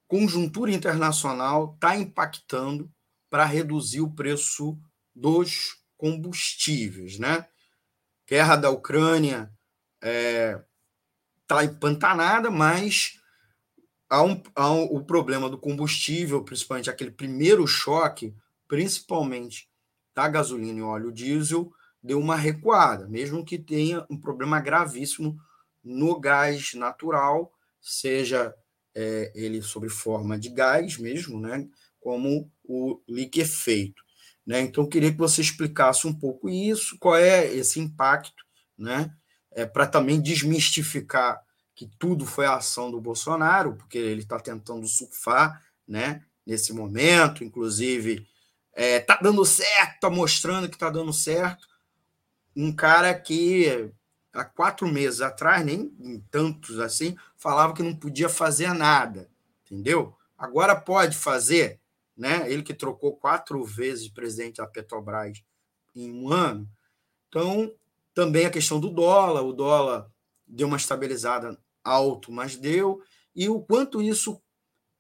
conjuntura 0.07 0.71
internacional 0.71 1.73
está 1.75 1.95
impactando 1.95 2.91
para 3.33 3.45
reduzir 3.45 3.99
o 3.99 4.11
preço 4.11 4.77
dos 5.15 5.83
combustíveis, 5.97 7.17
né? 7.17 7.47
Guerra 8.27 8.55
da 8.55 8.69
Ucrânia 8.69 9.51
está 9.95 10.07
é, 10.07 10.63
tá 11.47 11.65
empantanada, 11.65 12.51
mas 12.51 13.19
há, 14.07 14.21
um, 14.21 14.39
há 14.53 14.71
um, 14.71 14.83
o 14.83 15.03
problema 15.03 15.49
do 15.49 15.57
combustível, 15.57 16.43
principalmente 16.43 16.91
aquele 16.91 17.09
primeiro 17.09 17.65
choque, 17.65 18.35
principalmente 18.67 19.67
da 20.13 20.27
gasolina 20.27 20.77
e 20.77 20.83
óleo 20.83 21.11
diesel, 21.11 21.73
deu 22.03 22.19
uma 22.19 22.35
recuada, 22.35 23.07
mesmo 23.07 23.43
que 23.43 23.57
tenha 23.57 24.05
um 24.11 24.21
problema 24.21 24.59
gravíssimo 24.59 25.39
no 25.83 26.19
gás 26.19 26.75
natural, 26.75 27.51
seja 27.81 28.53
é, 28.93 29.31
ele 29.33 29.59
sob 29.63 29.89
forma 29.89 30.37
de 30.37 30.49
gás 30.49 30.99
mesmo, 30.99 31.39
né, 31.39 31.67
como 32.03 32.51
o 32.63 32.99
liquefeito. 33.07 34.03
Né? 34.45 34.59
Então, 34.61 34.85
queria 34.85 35.11
que 35.11 35.17
você 35.17 35.41
explicasse 35.41 36.05
um 36.05 36.13
pouco 36.13 36.49
isso, 36.49 36.97
qual 36.99 37.15
é 37.15 37.45
esse 37.53 37.79
impacto, 37.79 38.43
né, 38.77 39.15
é, 39.51 39.65
para 39.65 39.87
também 39.87 40.19
desmistificar 40.19 41.41
que 41.75 41.89
tudo 41.97 42.25
foi 42.25 42.45
a 42.45 42.55
ação 42.55 42.91
do 42.91 42.99
Bolsonaro, 42.99 43.75
porque 43.75 43.97
ele 43.97 44.21
está 44.21 44.39
tentando 44.39 44.85
surfar 44.87 45.63
né, 45.87 46.23
nesse 46.45 46.73
momento, 46.73 47.43
inclusive 47.43 48.27
está 48.75 48.83
é, 48.83 48.99
tá 48.99 49.19
dando 49.21 49.45
certo, 49.45 49.95
está 49.95 50.09
mostrando 50.09 50.67
que 50.67 50.75
está 50.75 50.89
dando 50.89 51.13
certo. 51.13 51.67
Um 52.55 52.75
cara 52.75 53.13
que 53.13 53.91
há 54.33 54.43
quatro 54.43 54.87
meses 54.87 55.21
atrás, 55.21 55.65
nem 55.65 55.89
tantos 56.29 56.79
assim, 56.79 57.15
falava 57.37 57.73
que 57.73 57.83
não 57.83 57.95
podia 57.95 58.29
fazer 58.29 58.73
nada, 58.73 59.29
entendeu? 59.65 60.15
Agora 60.37 60.75
pode 60.75 61.15
fazer, 61.15 61.79
né? 62.15 62.51
Ele 62.51 62.63
que 62.63 62.73
trocou 62.73 63.17
quatro 63.17 63.63
vezes 63.63 64.09
presidente 64.09 64.57
da 64.57 64.67
Petrobras 64.67 65.43
em 65.95 66.11
um 66.11 66.31
ano. 66.31 66.69
Então, 67.27 67.73
também 68.13 68.45
a 68.45 68.51
questão 68.51 68.79
do 68.79 68.89
dólar, 68.89 69.41
o 69.41 69.53
dólar 69.53 70.11
deu 70.45 70.67
uma 70.67 70.77
estabilizada 70.77 71.57
alto, 71.83 72.31
mas 72.31 72.55
deu, 72.55 73.01
e 73.35 73.49
o 73.49 73.59
quanto 73.61 74.01
isso 74.01 74.41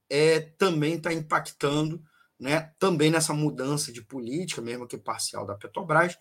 é, 0.09 0.39
também 0.39 0.95
está 0.95 1.13
impactando 1.13 2.03
né, 2.39 2.73
também 2.77 3.09
nessa 3.09 3.33
mudança 3.33 3.91
de 3.91 4.01
política, 4.01 4.61
mesmo 4.61 4.87
que 4.87 4.97
parcial 4.97 5.45
da 5.45 5.55
Petrobras, 5.55 6.17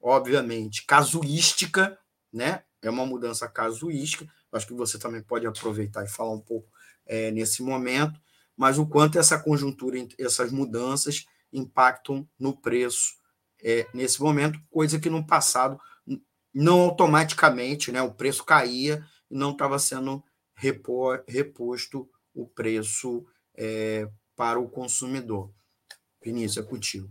obviamente 0.00 0.84
casuística, 0.86 1.98
né, 2.32 2.62
é 2.80 2.90
uma 2.90 3.06
mudança 3.06 3.48
casuística, 3.48 4.26
acho 4.52 4.66
que 4.66 4.74
você 4.74 4.98
também 4.98 5.22
pode 5.22 5.46
aproveitar 5.46 6.04
e 6.04 6.08
falar 6.08 6.32
um 6.32 6.40
pouco 6.40 6.68
é, 7.06 7.30
nesse 7.30 7.62
momento, 7.62 8.20
mas 8.56 8.78
o 8.78 8.86
quanto 8.86 9.18
essa 9.18 9.38
conjuntura, 9.38 9.98
essas 10.18 10.52
mudanças 10.52 11.26
impactam 11.52 12.28
no 12.38 12.56
preço 12.56 13.14
é, 13.62 13.86
nesse 13.94 14.20
momento, 14.20 14.58
coisa 14.70 14.98
que 14.98 15.08
no 15.08 15.26
passado 15.26 15.78
não 16.52 16.82
automaticamente 16.82 17.90
né, 17.90 18.00
o 18.02 18.12
preço 18.12 18.44
caía 18.44 19.02
e 19.30 19.36
não 19.36 19.50
estava 19.50 19.78
sendo 19.78 20.22
repor, 20.54 21.24
reposto 21.26 22.08
o 22.34 22.46
preço 22.46 23.24
é, 23.56 24.08
para 24.36 24.60
o 24.60 24.68
consumidor. 24.68 25.50
Vinícius, 26.22 26.64
é 26.64 26.68
contigo. 26.68 27.08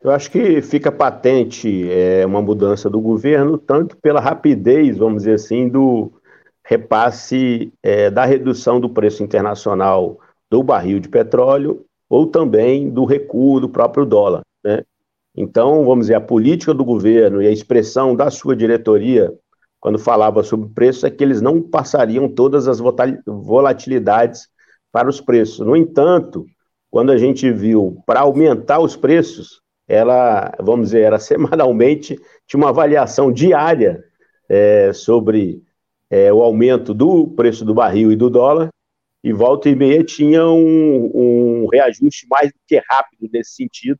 Eu 0.00 0.10
acho 0.10 0.30
que 0.30 0.60
fica 0.62 0.90
patente 0.90 1.88
é, 1.90 2.26
uma 2.26 2.42
mudança 2.42 2.90
do 2.90 3.00
governo, 3.00 3.56
tanto 3.56 3.96
pela 3.96 4.20
rapidez, 4.20 4.98
vamos 4.98 5.22
dizer 5.22 5.34
assim, 5.34 5.68
do 5.68 6.12
repasse 6.64 7.72
é, 7.82 8.10
da 8.10 8.24
redução 8.24 8.80
do 8.80 8.88
preço 8.88 9.22
internacional 9.22 10.18
do 10.50 10.62
barril 10.62 11.00
de 11.00 11.08
petróleo, 11.08 11.84
ou 12.08 12.26
também 12.26 12.90
do 12.90 13.04
recuo 13.04 13.58
do 13.58 13.68
próprio 13.68 14.04
dólar. 14.04 14.42
Né? 14.62 14.82
Então, 15.34 15.84
vamos 15.84 16.04
dizer, 16.06 16.14
a 16.14 16.20
política 16.20 16.74
do 16.74 16.84
governo 16.84 17.42
e 17.42 17.46
a 17.46 17.50
expressão 17.50 18.14
da 18.14 18.30
sua 18.30 18.54
diretoria, 18.54 19.32
quando 19.80 19.98
falava 19.98 20.42
sobre 20.42 20.68
preço, 20.68 21.06
é 21.06 21.10
que 21.10 21.24
eles 21.24 21.40
não 21.40 21.62
passariam 21.62 22.28
todas 22.28 22.68
as 22.68 22.80
volatilidades 23.26 24.46
para 24.92 25.08
os 25.08 25.20
preços. 25.20 25.66
No 25.66 25.74
entanto, 25.74 26.44
quando 26.90 27.10
a 27.10 27.16
gente 27.16 27.50
viu 27.50 28.02
para 28.04 28.20
aumentar 28.20 28.78
os 28.78 28.94
preços, 28.94 29.62
ela, 29.88 30.52
vamos 30.60 30.88
dizer, 30.88 31.00
era 31.00 31.18
semanalmente, 31.20 32.20
tinha 32.46 32.58
uma 32.58 32.68
avaliação 32.68 33.32
diária 33.32 34.04
é, 34.48 34.92
sobre 34.92 35.62
é, 36.12 36.30
o 36.30 36.42
aumento 36.42 36.92
do 36.92 37.26
preço 37.26 37.64
do 37.64 37.72
barril 37.72 38.12
e 38.12 38.16
do 38.16 38.28
dólar, 38.28 38.68
e 39.24 39.32
volta 39.32 39.70
e 39.70 39.74
meia 39.74 40.04
tinha 40.04 40.46
um, 40.46 41.10
um 41.14 41.68
reajuste 41.72 42.26
mais 42.28 42.52
do 42.52 42.58
que 42.68 42.78
rápido 42.86 43.30
nesse 43.32 43.54
sentido, 43.54 43.98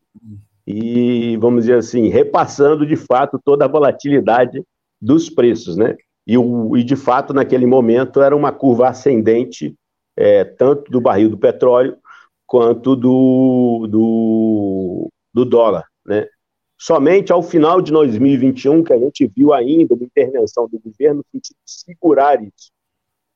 e, 0.66 1.38
vamos 1.38 1.62
dizer 1.62 1.78
assim, 1.78 2.08
repassando 2.08 2.84
de 2.84 2.96
fato 2.96 3.40
toda 3.42 3.64
a 3.64 3.68
volatilidade 3.68 4.62
dos 5.00 5.30
preços, 5.30 5.74
né? 5.74 5.96
E, 6.26 6.36
o, 6.36 6.76
e 6.76 6.84
de 6.84 6.96
fato, 6.96 7.32
naquele 7.32 7.64
momento, 7.64 8.20
era 8.20 8.36
uma 8.36 8.52
curva 8.52 8.90
ascendente, 8.90 9.74
é, 10.14 10.44
tanto 10.44 10.90
do 10.92 11.00
barril 11.00 11.30
do 11.30 11.38
petróleo 11.38 11.96
quanto 12.46 12.94
do, 12.94 13.86
do, 13.90 15.08
do 15.32 15.44
dólar. 15.46 15.84
Né? 16.04 16.26
Somente 16.84 17.32
ao 17.32 17.44
final 17.44 17.80
de 17.80 17.92
2021 17.92 18.82
que 18.82 18.92
a 18.92 18.98
gente 18.98 19.24
viu 19.36 19.52
ainda 19.52 19.94
uma 19.94 20.02
intervenção 20.02 20.66
do 20.68 20.80
governo 20.80 21.18
no 21.18 21.24
sentido 21.30 21.56
de 21.64 21.72
segurar 21.72 22.42
isso. 22.42 22.72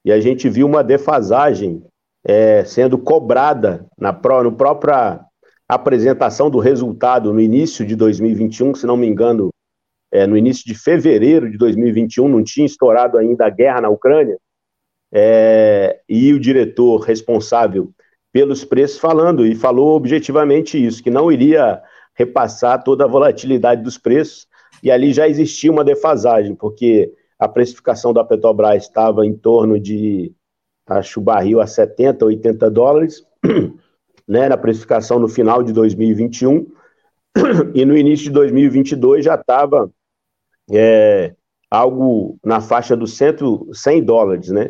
E 0.04 0.10
a 0.10 0.18
gente 0.18 0.48
viu 0.48 0.66
uma 0.66 0.82
defasagem 0.82 1.80
é, 2.24 2.64
sendo 2.64 2.98
cobrada 2.98 3.86
na, 3.96 4.10
no 4.42 4.50
própria 4.50 5.24
apresentação 5.68 6.50
do 6.50 6.58
resultado 6.58 7.32
no 7.32 7.40
início 7.40 7.86
de 7.86 7.94
2021, 7.94 8.74
se 8.74 8.84
não 8.84 8.96
me 8.96 9.06
engano, 9.06 9.50
é, 10.10 10.26
no 10.26 10.36
início 10.36 10.64
de 10.66 10.74
fevereiro 10.74 11.48
de 11.48 11.56
2021, 11.56 12.28
não 12.28 12.42
tinha 12.42 12.66
estourado 12.66 13.16
ainda 13.16 13.46
a 13.46 13.50
guerra 13.50 13.80
na 13.80 13.88
Ucrânia, 13.88 14.36
é, 15.14 16.00
e 16.08 16.32
o 16.32 16.40
diretor 16.40 16.98
responsável 16.98 17.92
pelos 18.32 18.64
preços 18.64 18.98
falando, 18.98 19.46
e 19.46 19.54
falou 19.54 19.94
objetivamente 19.94 20.84
isso, 20.84 21.00
que 21.00 21.10
não 21.10 21.30
iria 21.30 21.80
repassar 22.16 22.82
toda 22.82 23.04
a 23.04 23.08
volatilidade 23.08 23.82
dos 23.82 23.98
preços, 23.98 24.48
e 24.82 24.90
ali 24.90 25.12
já 25.12 25.28
existia 25.28 25.70
uma 25.70 25.84
defasagem, 25.84 26.54
porque 26.54 27.12
a 27.38 27.46
precificação 27.46 28.12
da 28.12 28.24
Petrobras 28.24 28.84
estava 28.84 29.26
em 29.26 29.34
torno 29.34 29.78
de, 29.78 30.32
acho, 30.86 31.20
o 31.20 31.22
barril 31.22 31.60
a 31.60 31.66
70, 31.66 32.24
80 32.24 32.70
dólares, 32.70 33.22
né, 34.26 34.48
na 34.48 34.56
precificação 34.56 35.18
no 35.18 35.28
final 35.28 35.62
de 35.62 35.72
2021, 35.72 36.66
e 37.74 37.84
no 37.84 37.96
início 37.96 38.24
de 38.24 38.30
2022 38.30 39.24
já 39.24 39.34
estava 39.34 39.90
é, 40.70 41.34
algo 41.70 42.38
na 42.44 42.60
faixa 42.60 42.96
dos 42.96 43.16
100, 43.16 43.72
100 43.72 44.02
dólares, 44.02 44.48
né? 44.48 44.68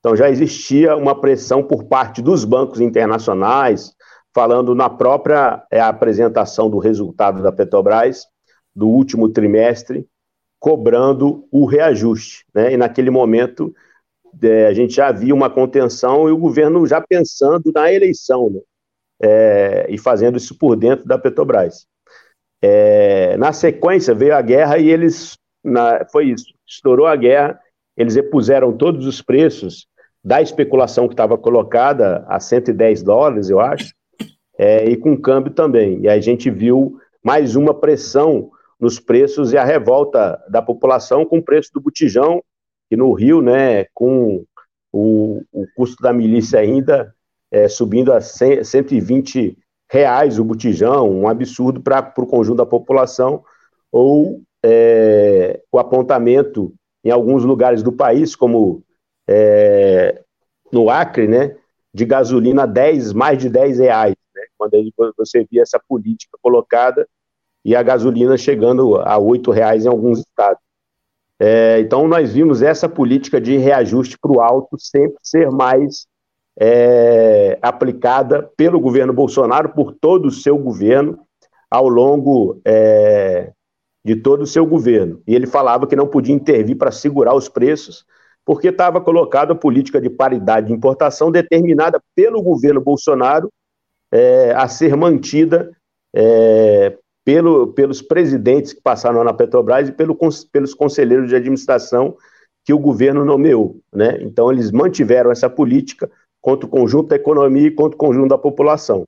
Então 0.00 0.16
já 0.16 0.30
existia 0.30 0.96
uma 0.96 1.20
pressão 1.20 1.62
por 1.62 1.84
parte 1.84 2.22
dos 2.22 2.44
bancos 2.44 2.80
internacionais, 2.80 3.94
falando 4.38 4.72
na 4.72 4.88
própria 4.88 5.64
é, 5.68 5.80
apresentação 5.80 6.70
do 6.70 6.78
resultado 6.78 7.42
da 7.42 7.50
Petrobras 7.50 8.24
do 8.72 8.86
último 8.86 9.28
trimestre, 9.28 10.06
cobrando 10.60 11.44
o 11.50 11.64
reajuste. 11.64 12.44
Né? 12.54 12.74
E 12.74 12.76
naquele 12.76 13.10
momento 13.10 13.74
é, 14.40 14.68
a 14.68 14.72
gente 14.72 14.94
já 14.94 15.10
via 15.10 15.34
uma 15.34 15.50
contenção 15.50 16.28
e 16.28 16.30
o 16.30 16.38
governo 16.38 16.86
já 16.86 17.00
pensando 17.00 17.72
na 17.74 17.92
eleição 17.92 18.48
né? 18.48 18.60
é, 19.20 19.86
e 19.88 19.98
fazendo 19.98 20.38
isso 20.38 20.56
por 20.56 20.76
dentro 20.76 21.04
da 21.04 21.18
Petrobras. 21.18 21.84
É, 22.62 23.36
na 23.38 23.52
sequência 23.52 24.14
veio 24.14 24.36
a 24.36 24.40
guerra 24.40 24.78
e 24.78 24.88
eles, 24.88 25.36
na, 25.64 26.06
foi 26.12 26.26
isso, 26.26 26.54
estourou 26.64 27.08
a 27.08 27.16
guerra 27.16 27.60
eles 27.96 28.14
repuseram 28.14 28.72
todos 28.72 29.04
os 29.04 29.20
preços 29.20 29.88
da 30.22 30.40
especulação 30.40 31.08
que 31.08 31.14
estava 31.14 31.36
colocada 31.36 32.24
a 32.28 32.38
110 32.38 33.02
dólares, 33.02 33.50
eu 33.50 33.58
acho, 33.58 33.92
é, 34.58 34.84
e 34.90 34.96
com 34.96 35.16
câmbio 35.16 35.52
também. 35.52 36.00
E 36.02 36.08
a 36.08 36.20
gente 36.20 36.50
viu 36.50 36.98
mais 37.22 37.54
uma 37.54 37.72
pressão 37.72 38.50
nos 38.78 38.98
preços 38.98 39.52
e 39.52 39.56
a 39.56 39.64
revolta 39.64 40.42
da 40.50 40.60
população 40.60 41.24
com 41.24 41.38
o 41.38 41.42
preço 41.42 41.70
do 41.72 41.80
botijão, 41.80 42.42
que 42.90 42.96
no 42.96 43.12
Rio, 43.12 43.40
né, 43.40 43.86
com 43.94 44.44
o, 44.92 45.42
o 45.52 45.66
custo 45.76 46.02
da 46.02 46.12
milícia 46.12 46.58
ainda 46.58 47.14
é, 47.50 47.68
subindo 47.68 48.12
a 48.12 48.20
100, 48.20 48.64
120 48.64 49.56
reais 49.90 50.38
o 50.38 50.44
botijão, 50.44 51.10
um 51.10 51.28
absurdo 51.28 51.80
para 51.80 52.12
o 52.18 52.26
conjunto 52.26 52.58
da 52.58 52.66
população, 52.66 53.42
ou 53.90 54.42
é, 54.62 55.60
o 55.72 55.78
apontamento 55.78 56.72
em 57.04 57.10
alguns 57.10 57.44
lugares 57.44 57.82
do 57.82 57.92
país, 57.92 58.36
como 58.36 58.82
é, 59.28 60.22
no 60.70 60.90
Acre, 60.90 61.26
né, 61.26 61.56
de 61.92 62.04
gasolina 62.04 62.66
10, 62.66 63.12
mais 63.12 63.38
de 63.38 63.48
10 63.48 63.78
reais, 63.78 64.14
quando 64.58 65.14
você 65.16 65.46
via 65.50 65.62
essa 65.62 65.80
política 65.88 66.36
colocada 66.42 67.08
e 67.64 67.74
a 67.76 67.82
gasolina 67.82 68.36
chegando 68.36 68.96
a 68.96 69.18
8 69.18 69.50
reais 69.50 69.84
em 69.84 69.88
alguns 69.88 70.20
estados. 70.20 70.62
É, 71.40 71.78
então, 71.80 72.08
nós 72.08 72.32
vimos 72.32 72.62
essa 72.62 72.88
política 72.88 73.40
de 73.40 73.56
reajuste 73.56 74.18
para 74.18 74.32
o 74.32 74.40
alto 74.40 74.76
sempre 74.78 75.18
ser 75.22 75.50
mais 75.50 76.06
é, 76.58 77.58
aplicada 77.62 78.42
pelo 78.56 78.80
governo 78.80 79.12
Bolsonaro, 79.12 79.68
por 79.68 79.92
todo 79.92 80.26
o 80.26 80.32
seu 80.32 80.58
governo, 80.58 81.18
ao 81.70 81.88
longo 81.88 82.60
é, 82.64 83.52
de 84.04 84.16
todo 84.16 84.42
o 84.42 84.46
seu 84.46 84.66
governo. 84.66 85.22
E 85.26 85.34
ele 85.34 85.46
falava 85.46 85.86
que 85.86 85.94
não 85.94 86.08
podia 86.08 86.34
intervir 86.34 86.76
para 86.76 86.90
segurar 86.90 87.34
os 87.34 87.48
preços, 87.48 88.04
porque 88.44 88.68
estava 88.68 89.00
colocada 89.00 89.52
a 89.52 89.56
política 89.56 90.00
de 90.00 90.10
paridade 90.10 90.68
de 90.68 90.72
importação 90.72 91.30
determinada 91.30 92.02
pelo 92.16 92.42
governo 92.42 92.80
Bolsonaro 92.80 93.52
é, 94.12 94.52
a 94.52 94.68
ser 94.68 94.96
mantida 94.96 95.70
é, 96.14 96.96
pelo, 97.24 97.68
pelos 97.74 98.00
presidentes 98.00 98.72
que 98.72 98.80
passaram 98.80 99.22
na 99.22 99.34
Petrobras 99.34 99.88
e 99.88 99.92
pelo, 99.92 100.16
pelos 100.50 100.74
conselheiros 100.74 101.28
de 101.28 101.36
administração 101.36 102.16
que 102.64 102.72
o 102.72 102.78
governo 102.78 103.24
nomeou. 103.24 103.80
Né? 103.92 104.18
Então, 104.22 104.50
eles 104.50 104.70
mantiveram 104.70 105.30
essa 105.30 105.48
política 105.48 106.10
contra 106.40 106.66
o 106.66 106.70
conjunto 106.70 107.08
da 107.08 107.16
economia 107.16 107.66
e 107.66 107.70
contra 107.70 107.94
o 107.94 107.98
conjunto 107.98 108.28
da 108.28 108.38
população. 108.38 109.04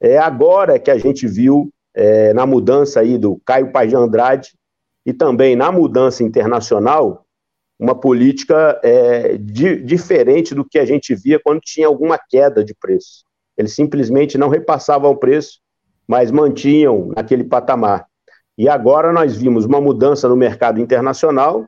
É 0.00 0.16
agora 0.18 0.78
que 0.78 0.90
a 0.90 0.98
gente 0.98 1.26
viu, 1.26 1.70
é, 1.94 2.32
na 2.32 2.46
mudança 2.46 3.00
aí 3.00 3.18
do 3.18 3.40
Caio 3.44 3.72
Paz 3.72 3.90
de 3.90 3.96
Andrade 3.96 4.54
e 5.04 5.12
também 5.12 5.56
na 5.56 5.72
mudança 5.72 6.22
internacional, 6.22 7.24
uma 7.78 7.94
política 7.94 8.78
é, 8.84 9.36
di, 9.38 9.82
diferente 9.82 10.54
do 10.54 10.64
que 10.64 10.78
a 10.78 10.84
gente 10.84 11.14
via 11.14 11.40
quando 11.42 11.60
tinha 11.60 11.86
alguma 11.86 12.18
queda 12.18 12.62
de 12.62 12.74
preço. 12.74 13.24
Eles 13.60 13.74
simplesmente 13.74 14.36
não 14.36 14.48
repassavam 14.48 15.10
o 15.10 15.16
preço 15.16 15.60
mas 16.10 16.32
mantinham 16.32 17.12
naquele 17.14 17.44
patamar. 17.44 18.04
E 18.58 18.68
agora 18.68 19.12
nós 19.12 19.36
vimos 19.36 19.64
uma 19.64 19.80
mudança 19.80 20.28
no 20.28 20.34
mercado 20.34 20.80
internacional, 20.80 21.64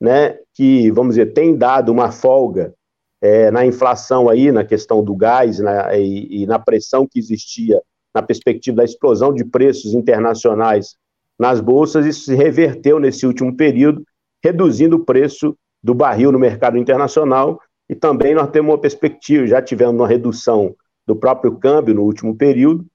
né, 0.00 0.36
que, 0.52 0.90
vamos 0.90 1.14
dizer, 1.14 1.32
tem 1.32 1.56
dado 1.56 1.92
uma 1.92 2.10
folga 2.10 2.74
é, 3.22 3.52
na 3.52 3.64
inflação 3.64 4.28
aí, 4.28 4.50
na 4.50 4.64
questão 4.64 5.00
do 5.00 5.14
gás 5.14 5.60
na, 5.60 5.96
e, 5.96 6.42
e 6.42 6.44
na 6.44 6.58
pressão 6.58 7.06
que 7.08 7.20
existia 7.20 7.80
na 8.12 8.20
perspectiva 8.20 8.78
da 8.78 8.84
explosão 8.84 9.32
de 9.32 9.44
preços 9.44 9.94
internacionais 9.94 10.96
nas 11.38 11.60
bolsas, 11.60 12.04
isso 12.04 12.24
se 12.24 12.34
reverteu 12.34 12.98
nesse 12.98 13.24
último 13.24 13.56
período, 13.56 14.04
reduzindo 14.42 14.96
o 14.96 15.04
preço 15.04 15.56
do 15.80 15.94
barril 15.94 16.32
no 16.32 16.38
mercado 16.38 16.76
internacional, 16.76 17.60
e 17.88 17.94
também 17.94 18.34
nós 18.34 18.50
temos 18.50 18.72
uma 18.72 18.80
perspectiva, 18.80 19.46
já 19.46 19.62
tivemos 19.62 19.94
uma 19.94 20.08
redução 20.08 20.74
do 21.06 21.14
próprio 21.14 21.56
câmbio 21.56 21.94
no 21.94 22.02
último 22.02 22.34
período, 22.36 22.86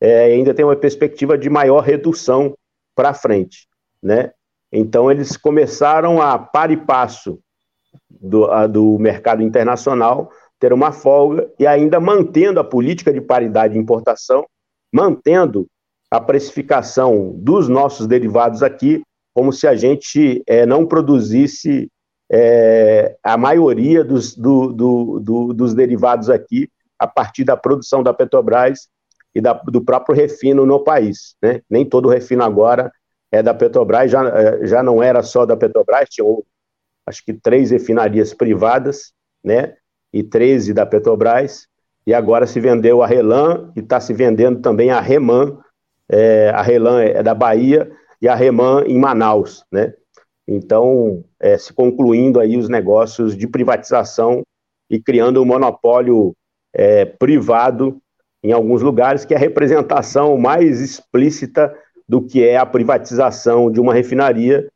é, 0.00 0.24
ainda 0.24 0.52
tem 0.52 0.64
uma 0.64 0.76
perspectiva 0.76 1.38
de 1.38 1.48
maior 1.48 1.80
redução 1.80 2.56
para 2.94 3.14
frente, 3.14 3.68
né? 4.02 4.32
Então 4.72 5.10
eles 5.10 5.36
começaram 5.36 6.20
a 6.20 6.38
par 6.38 6.70
e 6.70 6.76
passo 6.76 7.38
do, 8.10 8.46
a, 8.50 8.66
do 8.66 8.98
mercado 8.98 9.42
internacional 9.42 10.30
ter 10.58 10.72
uma 10.72 10.92
folga 10.92 11.50
e 11.58 11.66
ainda 11.66 12.00
mantendo 12.00 12.58
a 12.58 12.64
política 12.64 13.12
de 13.12 13.20
paridade 13.20 13.74
de 13.74 13.80
importação, 13.80 14.46
mantendo 14.92 15.66
a 16.10 16.20
precificação 16.20 17.32
dos 17.36 17.68
nossos 17.68 18.06
derivados 18.06 18.62
aqui, 18.62 19.02
como 19.34 19.52
se 19.52 19.66
a 19.66 19.74
gente 19.74 20.42
é, 20.46 20.66
não 20.66 20.86
produzisse 20.86 21.90
é, 22.30 23.16
a 23.22 23.36
maioria 23.36 24.04
dos, 24.04 24.36
do, 24.36 24.72
do, 24.72 25.20
do, 25.20 25.52
dos 25.52 25.74
derivados 25.74 26.30
aqui 26.30 26.68
a 27.02 27.06
partir 27.08 27.42
da 27.42 27.56
produção 27.56 28.00
da 28.00 28.14
Petrobras 28.14 28.88
e 29.34 29.40
da, 29.40 29.54
do 29.54 29.84
próprio 29.84 30.14
refino 30.14 30.64
no 30.64 30.84
país. 30.84 31.34
Né? 31.42 31.60
Nem 31.68 31.84
todo 31.84 32.08
refino 32.08 32.44
agora 32.44 32.92
é 33.32 33.42
da 33.42 33.52
Petrobras, 33.52 34.08
já, 34.08 34.28
é, 34.28 34.66
já 34.66 34.82
não 34.82 35.02
era 35.02 35.22
só 35.22 35.44
da 35.44 35.56
Petrobras, 35.56 36.08
tinha 36.08 36.24
acho 37.04 37.24
que 37.24 37.32
três 37.32 37.72
refinarias 37.72 38.32
privadas, 38.32 39.12
né? 39.42 39.74
E 40.12 40.22
13 40.22 40.74
da 40.74 40.86
Petrobras, 40.86 41.66
e 42.06 42.12
agora 42.12 42.46
se 42.46 42.60
vendeu 42.60 43.02
a 43.02 43.06
Relan 43.06 43.72
e 43.74 43.80
está 43.80 43.98
se 43.98 44.12
vendendo 44.12 44.60
também 44.60 44.90
a 44.90 45.00
Reman, 45.00 45.58
é, 46.08 46.50
a 46.50 46.62
Relan 46.62 47.02
é 47.02 47.22
da 47.22 47.34
Bahia 47.34 47.90
e 48.20 48.28
a 48.28 48.34
Reman 48.34 48.84
em 48.86 48.98
Manaus, 48.98 49.64
né? 49.72 49.94
Então, 50.46 51.24
é, 51.40 51.56
se 51.56 51.72
concluindo 51.72 52.38
aí 52.38 52.56
os 52.56 52.68
negócios 52.68 53.36
de 53.36 53.48
privatização 53.48 54.42
e 54.90 55.00
criando 55.00 55.40
um 55.40 55.46
monopólio 55.46 56.36
é, 56.74 57.04
privado 57.04 58.00
em 58.42 58.52
alguns 58.52 58.82
lugares, 58.82 59.24
que 59.24 59.34
é 59.34 59.36
a 59.36 59.40
representação 59.40 60.36
mais 60.36 60.80
explícita 60.80 61.72
do 62.08 62.20
que 62.20 62.44
é 62.46 62.56
a 62.56 62.66
privatização 62.66 63.70
de 63.70 63.80
uma 63.80 63.94
refinaria, 63.94 64.68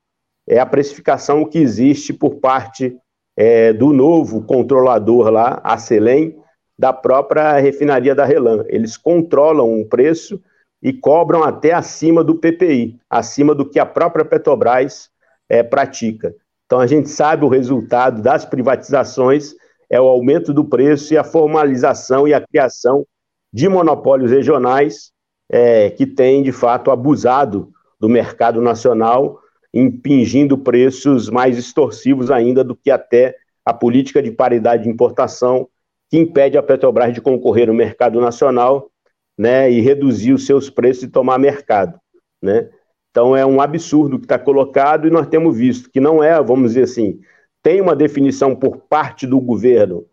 é 0.48 0.58
a 0.58 0.66
precificação 0.66 1.44
que 1.44 1.58
existe 1.58 2.12
por 2.12 2.36
parte 2.36 2.96
é, 3.36 3.72
do 3.72 3.92
novo 3.92 4.42
controlador 4.42 5.30
lá, 5.30 5.60
a 5.64 5.76
Selem, 5.76 6.36
da 6.78 6.92
própria 6.92 7.58
refinaria 7.58 8.14
da 8.14 8.24
Relan. 8.24 8.64
Eles 8.68 8.96
controlam 8.96 9.72
um 9.72 9.84
preço 9.84 10.40
e 10.82 10.92
cobram 10.92 11.42
até 11.42 11.72
acima 11.72 12.22
do 12.22 12.36
PPI, 12.36 12.98
acima 13.10 13.54
do 13.54 13.68
que 13.68 13.78
a 13.78 13.86
própria 13.86 14.24
Petrobras 14.24 15.10
é, 15.48 15.62
pratica. 15.62 16.34
Então 16.66 16.78
a 16.78 16.86
gente 16.86 17.08
sabe 17.08 17.44
o 17.44 17.48
resultado 17.48 18.22
das 18.22 18.44
privatizações 18.44 19.54
é 19.88 20.00
o 20.00 20.08
aumento 20.08 20.52
do 20.52 20.64
preço 20.64 21.14
e 21.14 21.16
a 21.16 21.24
formalização 21.24 22.26
e 22.26 22.34
a 22.34 22.40
criação 22.40 23.06
de 23.52 23.68
monopólios 23.68 24.30
regionais 24.30 25.12
é, 25.50 25.90
que 25.90 26.06
têm, 26.06 26.42
de 26.42 26.52
fato, 26.52 26.90
abusado 26.90 27.70
do 27.98 28.08
mercado 28.08 28.60
nacional, 28.60 29.40
impingindo 29.72 30.58
preços 30.58 31.30
mais 31.30 31.56
extorsivos 31.56 32.30
ainda 32.30 32.64
do 32.64 32.74
que 32.74 32.90
até 32.90 33.36
a 33.64 33.72
política 33.72 34.22
de 34.22 34.30
paridade 34.30 34.84
de 34.84 34.88
importação, 34.88 35.68
que 36.10 36.18
impede 36.18 36.56
a 36.56 36.62
Petrobras 36.62 37.12
de 37.12 37.20
concorrer 37.20 37.66
no 37.66 37.74
mercado 37.74 38.20
nacional 38.20 38.90
né, 39.36 39.70
e 39.70 39.80
reduzir 39.80 40.32
os 40.32 40.46
seus 40.46 40.70
preços 40.70 41.04
e 41.04 41.08
tomar 41.08 41.38
mercado. 41.38 41.98
Né? 42.40 42.68
Então 43.10 43.36
é 43.36 43.44
um 43.44 43.60
absurdo 43.60 44.18
que 44.18 44.24
está 44.24 44.38
colocado 44.38 45.06
e 45.06 45.10
nós 45.10 45.26
temos 45.26 45.56
visto 45.56 45.90
que 45.90 46.00
não 46.00 46.22
é, 46.22 46.40
vamos 46.42 46.70
dizer 46.70 46.84
assim, 46.84 47.20
tem 47.66 47.80
uma 47.80 47.96
definição 47.96 48.54
por 48.54 48.76
parte 48.76 49.26
do 49.26 49.40
governo 49.40 50.06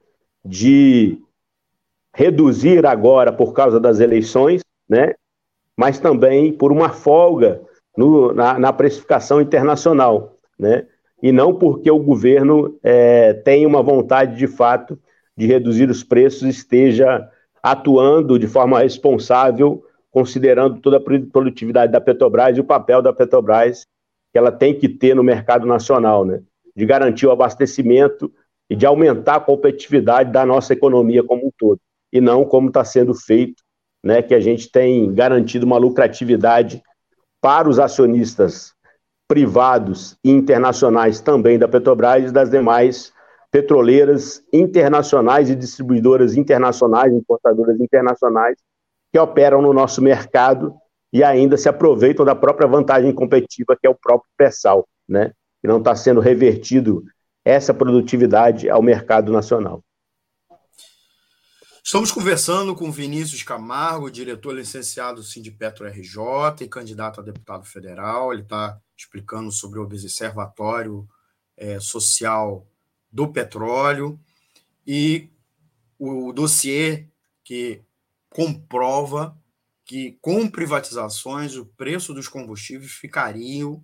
de 0.43 1.19
reduzir 2.11 2.83
agora 2.83 3.31
por 3.31 3.53
causa 3.53 3.79
das 3.79 3.99
eleições, 3.99 4.61
né? 4.89 5.13
mas 5.77 5.99
também 5.99 6.51
por 6.51 6.71
uma 6.71 6.89
folga 6.89 7.61
no, 7.95 8.33
na, 8.33 8.57
na, 8.57 8.73
precificação 8.73 9.39
internacional, 9.39 10.35
né? 10.57 10.87
e 11.21 11.31
não 11.31 11.53
porque 11.53 11.91
o 11.91 11.99
governo 11.99 12.75
é, 12.81 13.33
tem 13.33 13.67
uma 13.67 13.83
vontade 13.83 14.35
de 14.35 14.47
fato 14.47 14.97
de 15.37 15.45
reduzir 15.45 15.91
os 15.91 16.03
preços, 16.03 16.49
esteja 16.49 17.29
atuando 17.61 18.39
de 18.39 18.47
forma 18.47 18.79
responsável, 18.79 19.85
considerando 20.09 20.81
toda 20.81 20.97
a 20.97 21.29
produtividade 21.31 21.91
da 21.91 22.01
Petrobras 22.01 22.57
e 22.57 22.61
o 22.61 22.65
papel 22.65 22.99
da 22.99 23.13
Petrobras 23.13 23.85
que 24.31 24.39
ela 24.39 24.51
tem 24.51 24.73
que 24.73 24.89
ter 24.89 25.15
no 25.15 25.21
mercado 25.21 25.67
nacional, 25.67 26.25
né? 26.25 26.41
De 26.75 26.85
garantir 26.85 27.25
o 27.27 27.31
abastecimento 27.31 28.31
e 28.69 28.75
de 28.75 28.85
aumentar 28.85 29.35
a 29.35 29.39
competitividade 29.39 30.31
da 30.31 30.45
nossa 30.45 30.73
economia 30.73 31.23
como 31.23 31.47
um 31.47 31.51
todo 31.57 31.79
e 32.11 32.21
não 32.21 32.45
como 32.45 32.67
está 32.67 32.83
sendo 32.85 33.13
feito, 33.13 33.63
né, 34.03 34.21
que 34.21 34.33
a 34.33 34.39
gente 34.39 34.71
tem 34.71 35.13
garantido 35.13 35.65
uma 35.65 35.77
lucratividade 35.77 36.81
para 37.41 37.67
os 37.67 37.79
acionistas 37.79 38.73
privados 39.27 40.17
e 40.23 40.29
internacionais 40.29 41.19
também 41.19 41.57
da 41.57 41.67
Petrobras 41.67 42.29
e 42.29 42.33
das 42.33 42.49
demais 42.49 43.11
petroleiras 43.51 44.43
internacionais 44.51 45.49
e 45.49 45.55
distribuidoras 45.55 46.35
internacionais, 46.35 47.13
importadoras 47.13 47.79
internacionais, 47.79 48.57
que 49.11 49.19
operam 49.19 49.61
no 49.61 49.73
nosso 49.73 50.01
mercado 50.01 50.75
e 51.11 51.23
ainda 51.23 51.55
se 51.55 51.69
aproveitam 51.69 52.25
da 52.25 52.35
própria 52.35 52.67
vantagem 52.67 53.13
competitiva 53.13 53.77
que 53.79 53.85
é 53.85 53.89
o 53.89 53.95
próprio 53.95 54.29
pré-sal, 54.35 54.87
né? 55.07 55.31
Que 55.63 55.67
não 55.69 55.77
está 55.77 55.95
sendo 55.95 56.19
revertido 56.19 57.05
essa 57.45 57.73
produtividade 57.73 58.69
ao 58.69 58.81
mercado 58.81 59.31
nacional. 59.31 59.81
Estamos 61.81 62.11
conversando 62.11 62.75
com 62.75 62.91
Vinícius 62.91 63.43
Camargo, 63.43 64.11
diretor 64.11 64.53
licenciado 64.53 65.21
do 65.21 65.23
Sindipetro 65.23 65.87
RJ 65.87 66.65
e 66.65 66.67
candidato 66.67 67.21
a 67.21 67.23
deputado 67.23 67.63
federal. 67.63 68.33
Ele 68.33 68.41
está 68.41 68.77
explicando 68.97 69.53
sobre 69.53 69.79
o 69.79 69.83
Observatório 69.83 71.07
é, 71.55 71.79
Social 71.79 72.67
do 73.09 73.31
Petróleo 73.31 74.19
e 74.85 75.29
o 75.97 76.33
dossiê 76.33 77.07
que 77.41 77.81
comprova 78.29 79.37
que 79.85 80.17
com 80.19 80.49
privatizações 80.49 81.55
o 81.55 81.65
preço 81.65 82.13
dos 82.13 82.27
combustíveis 82.27 82.91
ficariam 82.91 83.81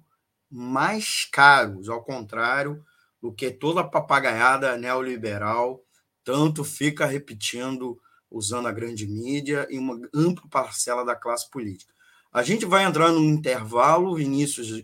mais 0.50 1.26
caros, 1.32 1.90
ao 1.90 2.04
contrário 2.04 2.84
do 3.22 3.32
que 3.32 3.52
toda 3.52 3.82
a 3.82 3.88
papagaiada 3.88 4.78
neoliberal 4.78 5.84
tanto 6.24 6.64
fica 6.64 7.06
repetindo, 7.06 8.00
usando 8.30 8.68
a 8.68 8.72
grande 8.72 9.08
mídia 9.08 9.68
e 9.70 9.80
uma 9.80 10.00
ampla 10.14 10.48
parcela 10.50 11.04
da 11.04 11.16
classe 11.16 11.50
política. 11.50 11.94
A 12.32 12.44
gente 12.44 12.66
vai 12.66 12.84
entrar 12.84 13.12
num 13.12 13.26
intervalo, 13.26 14.16
Vinícius, 14.16 14.84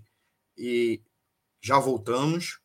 e 0.57 1.01
já 1.61 1.77
voltamos, 1.77 2.59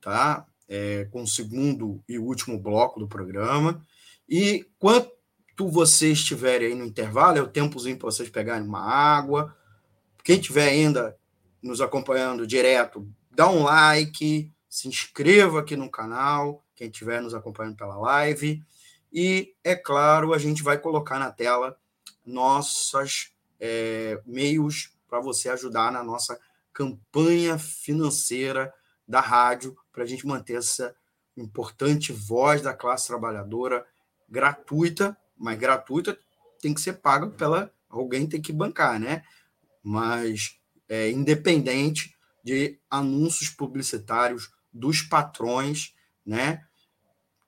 tá? 0.00 0.46
É, 0.68 1.04
com 1.12 1.22
o 1.22 1.26
segundo 1.26 2.02
e 2.08 2.18
último 2.18 2.58
bloco 2.58 2.98
do 2.98 3.06
programa. 3.06 3.80
E 4.28 4.66
quanto 4.78 5.12
vocês 5.58 6.18
estiverem 6.18 6.68
aí 6.68 6.74
no 6.74 6.84
intervalo, 6.84 7.38
é 7.38 7.42
o 7.42 7.48
tempozinho 7.48 7.96
para 7.96 8.10
vocês 8.10 8.28
pegarem 8.28 8.66
uma 8.66 8.80
água. 8.80 9.56
Quem 10.24 10.40
estiver 10.40 10.68
ainda 10.68 11.16
nos 11.62 11.80
acompanhando 11.80 12.46
direto, 12.46 13.08
dá 13.30 13.48
um 13.48 13.62
like, 13.62 14.52
se 14.68 14.88
inscreva 14.88 15.60
aqui 15.60 15.76
no 15.76 15.90
canal, 15.90 16.64
quem 16.74 16.88
estiver 16.88 17.22
nos 17.22 17.34
acompanhando 17.34 17.76
pela 17.76 17.96
live. 17.96 18.62
E, 19.12 19.54
é 19.62 19.74
claro, 19.74 20.32
a 20.32 20.38
gente 20.38 20.62
vai 20.62 20.78
colocar 20.78 21.18
na 21.18 21.30
tela 21.30 21.78
nossos 22.24 23.32
é, 23.60 24.20
meios 24.26 24.92
para 25.08 25.20
você 25.20 25.48
ajudar 25.50 25.92
na 25.92 26.02
nossa 26.02 26.38
campanha 26.72 27.58
financeira 27.58 28.72
da 29.06 29.20
rádio, 29.20 29.76
para 29.92 30.04
a 30.04 30.06
gente 30.06 30.26
manter 30.26 30.54
essa 30.54 30.94
importante 31.36 32.12
voz 32.12 32.62
da 32.62 32.74
classe 32.74 33.06
trabalhadora 33.06 33.86
gratuita, 34.28 35.16
mas 35.36 35.58
gratuita 35.58 36.18
tem 36.60 36.72
que 36.72 36.80
ser 36.80 36.94
paga 36.94 37.28
pela 37.28 37.70
alguém 37.92 38.26
tem 38.26 38.40
que 38.40 38.52
bancar, 38.52 38.98
né? 38.98 39.22
Mas 39.82 40.58
é, 40.88 41.10
independente 41.10 42.14
de 42.44 42.78
anúncios 42.90 43.50
publicitários 43.50 44.50
dos 44.72 45.02
patrões, 45.02 45.94
né? 46.24 46.62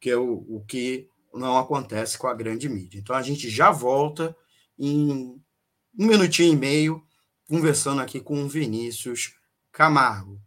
Que 0.01 0.11
é 0.11 0.17
o, 0.17 0.45
o 0.49 0.65
que 0.67 1.09
não 1.33 1.59
acontece 1.59 2.17
com 2.17 2.27
a 2.27 2.35
grande 2.35 2.69
mídia. 2.69 2.99
Então 2.99 3.17
a 3.17 3.23
gente 3.23 3.49
já 3.51 3.71
volta 3.71 4.37
em 4.79 5.11
um 5.99 6.07
minutinho 6.07 6.53
e 6.53 6.57
meio 6.57 7.03
conversando 7.49 8.01
aqui 8.01 8.21
com 8.21 8.43
o 8.43 8.49
Vinícius 8.49 9.35
Camargo. 9.73 10.41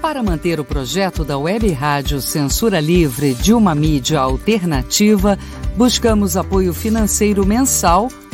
Para 0.00 0.22
manter 0.22 0.60
o 0.60 0.64
projeto 0.64 1.24
da 1.24 1.38
Web 1.38 1.70
Rádio 1.72 2.20
Censura 2.20 2.78
Livre 2.78 3.34
de 3.34 3.54
uma 3.54 3.74
mídia 3.74 4.20
alternativa, 4.20 5.38
buscamos 5.76 6.36
apoio 6.36 6.74
financeiro 6.74 7.46
mensal 7.46 8.08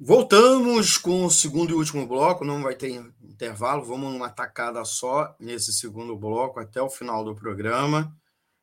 Voltamos 0.00 0.96
com 0.96 1.24
o 1.24 1.30
segundo 1.30 1.72
e 1.72 1.74
último 1.74 2.06
bloco, 2.06 2.44
não 2.44 2.62
vai 2.62 2.76
ter 2.76 3.04
intervalo, 3.20 3.84
vamos 3.84 4.12
numa 4.12 4.30
tacada 4.30 4.84
só 4.84 5.34
nesse 5.40 5.72
segundo 5.72 6.16
bloco 6.16 6.60
até 6.60 6.80
o 6.80 6.88
final 6.88 7.24
do 7.24 7.34
programa, 7.34 8.16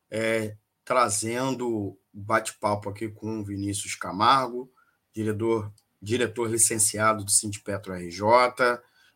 é, 0.10 0.56
trazendo 0.86 2.00
bate-papo 2.14 2.90
aqui 2.90 3.10
com 3.10 3.44
Vinícius 3.44 3.96
Camargo, 3.96 4.72
diretor, 5.14 5.74
diretor 6.02 6.50
licenciado 6.50 7.26
do 7.26 7.32
Sindipetro 7.32 7.94
RJ 7.94 8.24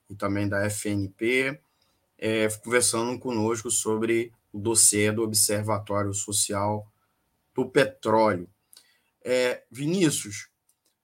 e 0.10 0.16
também 0.16 0.50
da 0.50 0.66
FNP, 0.70 1.58
é, 2.18 2.50
conversando 2.50 3.18
conosco 3.18 3.72
sobre 3.72 4.34
o 4.52 4.60
dossiê 4.60 5.10
do 5.10 5.24
Observatório 5.24 6.14
Social 6.14 6.86
do 7.56 7.66
Petróleo. 7.70 8.50
É, 9.24 9.64
Vinícius, 9.72 10.49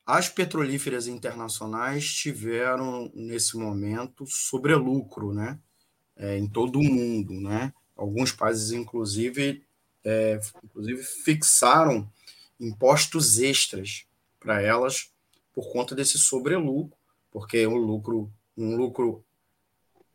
as 0.05 0.29
petrolíferas 0.29 1.07
internacionais 1.07 2.13
tiveram, 2.13 3.11
nesse 3.15 3.57
momento, 3.57 4.25
sobrelucro 4.27 5.33
né? 5.33 5.59
É, 6.15 6.37
em 6.37 6.47
todo 6.47 6.79
o 6.79 6.83
mundo. 6.83 7.33
Né? 7.33 7.73
Alguns 7.95 8.31
países, 8.31 8.71
inclusive, 8.71 9.65
é, 10.03 10.39
inclusive 10.63 11.03
fixaram 11.03 12.09
impostos 12.59 13.39
extras 13.39 14.05
para 14.39 14.61
elas 14.61 15.11
por 15.51 15.71
conta 15.71 15.95
desse 15.95 16.17
sobrelucro, 16.17 16.97
porque 17.31 17.65
um 17.65 17.75
lucro, 17.75 18.31
um 18.55 18.75
lucro 18.75 19.25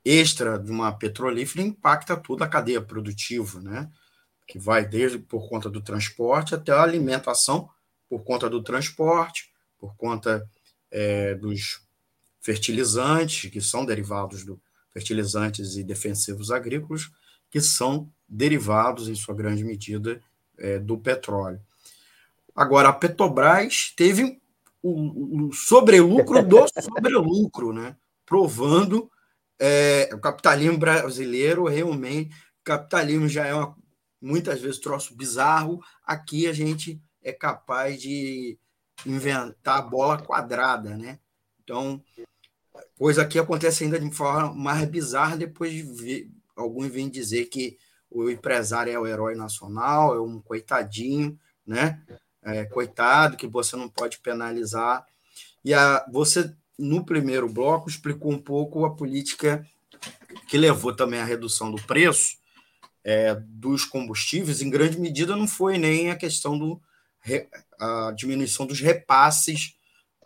extra 0.05 0.59
de 0.59 0.71
uma 0.71 0.93
petrolífera 0.93 1.67
impacta 1.67 2.17
toda 2.17 2.45
a 2.45 2.49
cadeia 2.49 2.81
produtiva, 2.81 3.61
né? 3.61 3.91
que 4.47 4.59
vai 4.59 4.85
desde 4.85 5.19
por 5.19 5.49
conta 5.49 5.69
do 5.69 5.81
transporte 5.81 6.55
até 6.55 6.73
a 6.73 6.83
alimentação 6.83 7.69
por 8.09 8.25
conta 8.25 8.51
do 8.51 8.63
transporte, 8.63 9.53
por 9.81 9.97
conta 9.97 10.47
é, 10.91 11.35
dos 11.35 11.83
fertilizantes, 12.41 13.51
que 13.51 13.61
são 13.61 13.85
derivados 13.85 14.45
do 14.45 14.61
fertilizantes 14.93 15.77
e 15.77 15.85
defensivos 15.85 16.51
agrícolas, 16.51 17.11
que 17.51 17.61
são 17.61 18.11
derivados, 18.29 19.09
em 19.09 19.15
sua 19.15 19.35
grande 19.35 19.65
medida, 19.65 20.21
é, 20.59 20.79
do 20.79 20.99
petróleo. 20.99 21.61
Agora, 22.55 22.89
a 22.89 22.93
Petrobras 22.93 23.93
teve 23.97 24.41
o, 24.83 25.47
o 25.49 25.53
sobrelucro 25.53 26.43
do 26.43 26.67
sobrelucro, 26.81 27.73
né? 27.73 27.97
provando 28.27 29.11
é, 29.59 30.09
o 30.13 30.19
capitalismo 30.21 30.79
brasileiro 30.79 31.67
realmente, 31.67 32.31
o 32.61 32.65
capitalismo 32.65 33.29
já 33.29 33.47
é 33.47 33.55
uma, 33.55 33.77
muitas 34.21 34.61
vezes 34.61 34.79
troço 34.79 35.17
bizarro, 35.17 35.81
aqui 36.05 36.47
a 36.47 36.53
gente 36.53 37.03
é 37.23 37.33
capaz 37.33 38.01
de 38.01 38.59
inventar 39.07 39.79
a 39.79 39.83
bola 39.83 40.19
quadrada, 40.19 40.97
né? 40.97 41.19
Então, 41.63 42.03
coisa 42.99 43.25
que 43.25 43.39
acontece 43.39 43.85
ainda 43.85 43.99
de 43.99 44.11
forma 44.11 44.53
mais 44.53 44.85
bizarra 44.89 45.37
depois 45.37 45.73
de 45.73 45.83
ver, 45.83 46.31
alguns 46.57 46.89
vêm 46.89 47.09
dizer 47.09 47.47
que 47.47 47.79
o 48.11 48.29
empresário 48.29 48.93
é 48.93 48.99
o 48.99 49.07
herói 49.07 49.35
nacional, 49.35 50.15
é 50.15 50.21
um 50.21 50.41
coitadinho, 50.41 51.39
né? 51.67 52.03
É, 52.43 52.65
coitado, 52.65 53.37
que 53.37 53.47
você 53.47 53.77
não 53.77 53.89
pode 53.89 54.19
penalizar. 54.19 55.07
E 55.65 55.75
a, 55.75 56.05
você, 56.11 56.53
no 56.79 57.05
primeiro 57.05 57.49
bloco, 57.49 57.89
explicou 57.89 58.33
um 58.33 58.39
pouco 58.39 58.85
a 58.85 58.95
política 58.95 59.67
que 60.49 60.57
levou 60.57 60.95
também 60.95 61.21
à 61.21 61.25
redução 61.25 61.71
do 61.71 61.81
preço 61.83 62.41
é, 63.05 63.35
dos 63.35 63.85
combustíveis, 63.85 64.61
em 64.61 64.71
grande 64.71 64.99
medida 64.99 65.37
não 65.37 65.49
foi 65.49 65.79
nem 65.79 66.11
a 66.11 66.17
questão 66.17 66.59
do 66.59 66.81
a 67.79 68.13
diminuição 68.13 68.67
dos 68.67 68.81
repasses 68.81 69.75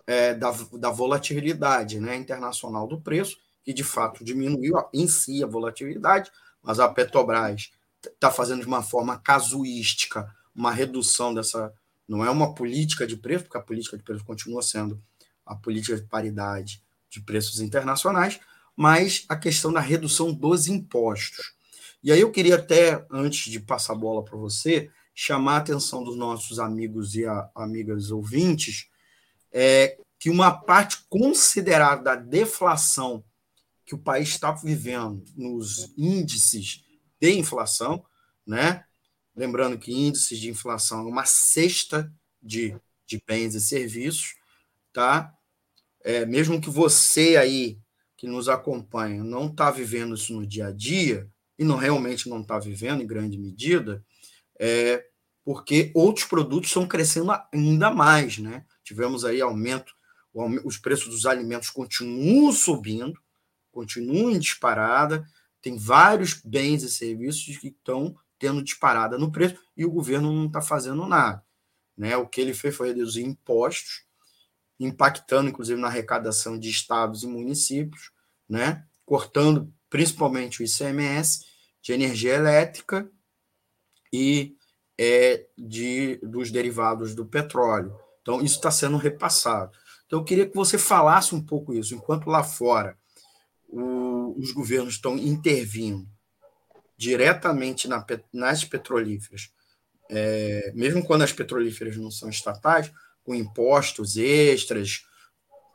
é, 0.06 0.34
da, 0.34 0.52
da 0.78 0.90
volatilidade 0.90 1.98
né, 2.00 2.16
internacional 2.16 2.86
do 2.86 3.00
preço, 3.00 3.36
que 3.64 3.72
de 3.72 3.82
fato 3.82 4.24
diminuiu 4.24 4.74
em 4.92 5.08
si 5.08 5.42
a 5.42 5.46
volatilidade, 5.46 6.30
mas 6.62 6.78
a 6.78 6.88
Petrobras 6.88 7.70
está 8.04 8.30
fazendo 8.30 8.60
de 8.60 8.66
uma 8.66 8.82
forma 8.82 9.18
casuística 9.18 10.30
uma 10.54 10.70
redução 10.70 11.34
dessa. 11.34 11.72
Não 12.06 12.24
é 12.24 12.30
uma 12.30 12.54
política 12.54 13.06
de 13.06 13.16
preço, 13.16 13.44
porque 13.44 13.56
a 13.56 13.62
política 13.62 13.96
de 13.96 14.02
preço 14.02 14.24
continua 14.24 14.62
sendo 14.62 15.02
a 15.44 15.54
política 15.54 15.96
de 15.96 16.06
paridade 16.06 16.82
de 17.10 17.20
preços 17.20 17.60
internacionais, 17.60 18.38
mas 18.76 19.24
a 19.28 19.36
questão 19.36 19.72
da 19.72 19.80
redução 19.80 20.32
dos 20.32 20.68
impostos. 20.68 21.54
E 22.02 22.12
aí 22.12 22.20
eu 22.20 22.30
queria 22.30 22.56
até, 22.56 23.04
antes 23.10 23.50
de 23.50 23.58
passar 23.58 23.94
a 23.94 23.96
bola 23.96 24.22
para 24.22 24.36
você, 24.36 24.90
chamar 25.14 25.54
a 25.54 25.58
atenção 25.58 26.02
dos 26.02 26.16
nossos 26.16 26.58
amigos 26.58 27.14
e 27.14 27.24
a, 27.24 27.48
amigas 27.54 28.10
ouvintes 28.10 28.88
é 29.52 29.96
que 30.18 30.28
uma 30.28 30.50
parte 30.50 31.04
considerável 31.08 32.02
da 32.02 32.16
deflação 32.16 33.24
que 33.84 33.94
o 33.94 33.98
país 33.98 34.30
está 34.30 34.50
vivendo 34.50 35.24
nos 35.36 35.92
índices 35.96 36.82
de 37.20 37.32
inflação, 37.38 38.04
né? 38.46 38.84
Lembrando 39.36 39.78
que 39.78 39.92
índices 39.92 40.38
de 40.38 40.48
inflação 40.48 41.00
é 41.00 41.10
uma 41.10 41.26
cesta 41.26 42.12
de, 42.42 42.76
de 43.06 43.22
bens 43.26 43.54
e 43.54 43.60
serviços, 43.60 44.34
tá? 44.92 45.32
É, 46.02 46.26
mesmo 46.26 46.60
que 46.60 46.70
você 46.70 47.36
aí 47.36 47.78
que 48.16 48.26
nos 48.26 48.48
acompanha 48.48 49.22
não 49.22 49.46
está 49.46 49.70
vivendo 49.70 50.14
isso 50.14 50.32
no 50.32 50.46
dia 50.46 50.68
a 50.68 50.72
dia, 50.72 51.28
e 51.58 51.64
não 51.64 51.76
realmente 51.76 52.28
não 52.28 52.40
está 52.40 52.58
vivendo 52.58 53.02
em 53.02 53.06
grande 53.06 53.38
medida, 53.38 54.04
é 54.66 55.06
porque 55.44 55.92
outros 55.94 56.24
produtos 56.24 56.70
estão 56.70 56.88
crescendo 56.88 57.30
ainda 57.52 57.90
mais, 57.90 58.38
né? 58.38 58.64
Tivemos 58.82 59.22
aí 59.22 59.42
aumento, 59.42 59.94
os 60.64 60.78
preços 60.78 61.10
dos 61.10 61.26
alimentos 61.26 61.68
continuam 61.68 62.50
subindo, 62.50 63.20
continuam 63.70 64.30
em 64.30 64.38
disparada, 64.38 65.22
tem 65.60 65.76
vários 65.76 66.40
bens 66.42 66.82
e 66.82 66.88
serviços 66.88 67.58
que 67.58 67.68
estão 67.68 68.16
tendo 68.38 68.62
disparada 68.62 69.18
no 69.18 69.30
preço 69.30 69.56
e 69.76 69.84
o 69.84 69.90
governo 69.90 70.32
não 70.32 70.46
está 70.46 70.62
fazendo 70.62 71.06
nada. 71.06 71.44
Né? 71.94 72.16
O 72.16 72.26
que 72.26 72.40
ele 72.40 72.54
fez 72.54 72.74
foi 72.74 72.88
reduzir 72.88 73.22
impostos, 73.22 74.06
impactando 74.80 75.50
inclusive 75.50 75.78
na 75.78 75.88
arrecadação 75.88 76.58
de 76.58 76.70
estados 76.70 77.22
e 77.22 77.26
municípios, 77.26 78.10
né? 78.48 78.86
cortando 79.04 79.70
principalmente 79.90 80.62
o 80.62 80.64
ICMS 80.64 81.44
de 81.82 81.92
energia 81.92 82.34
elétrica 82.34 83.10
e 84.14 84.56
é, 84.96 85.44
de, 85.58 86.20
dos 86.22 86.52
derivados 86.52 87.16
do 87.16 87.26
petróleo. 87.26 87.98
Então, 88.22 88.40
isso 88.40 88.54
está 88.54 88.70
sendo 88.70 88.96
repassado. 88.96 89.76
Então, 90.06 90.20
eu 90.20 90.24
queria 90.24 90.46
que 90.46 90.54
você 90.54 90.78
falasse 90.78 91.34
um 91.34 91.44
pouco 91.44 91.74
isso, 91.74 91.96
enquanto 91.96 92.28
lá 92.28 92.44
fora 92.44 92.96
o, 93.68 94.38
os 94.38 94.52
governos 94.52 94.94
estão 94.94 95.18
intervindo 95.18 96.06
diretamente 96.96 97.88
na, 97.88 98.06
nas 98.32 98.64
petrolíferas, 98.64 99.50
é, 100.08 100.70
mesmo 100.76 101.04
quando 101.04 101.22
as 101.22 101.32
petrolíferas 101.32 101.96
não 101.96 102.10
são 102.10 102.28
estatais, 102.28 102.92
com 103.24 103.34
impostos 103.34 104.16
extras, 104.16 105.02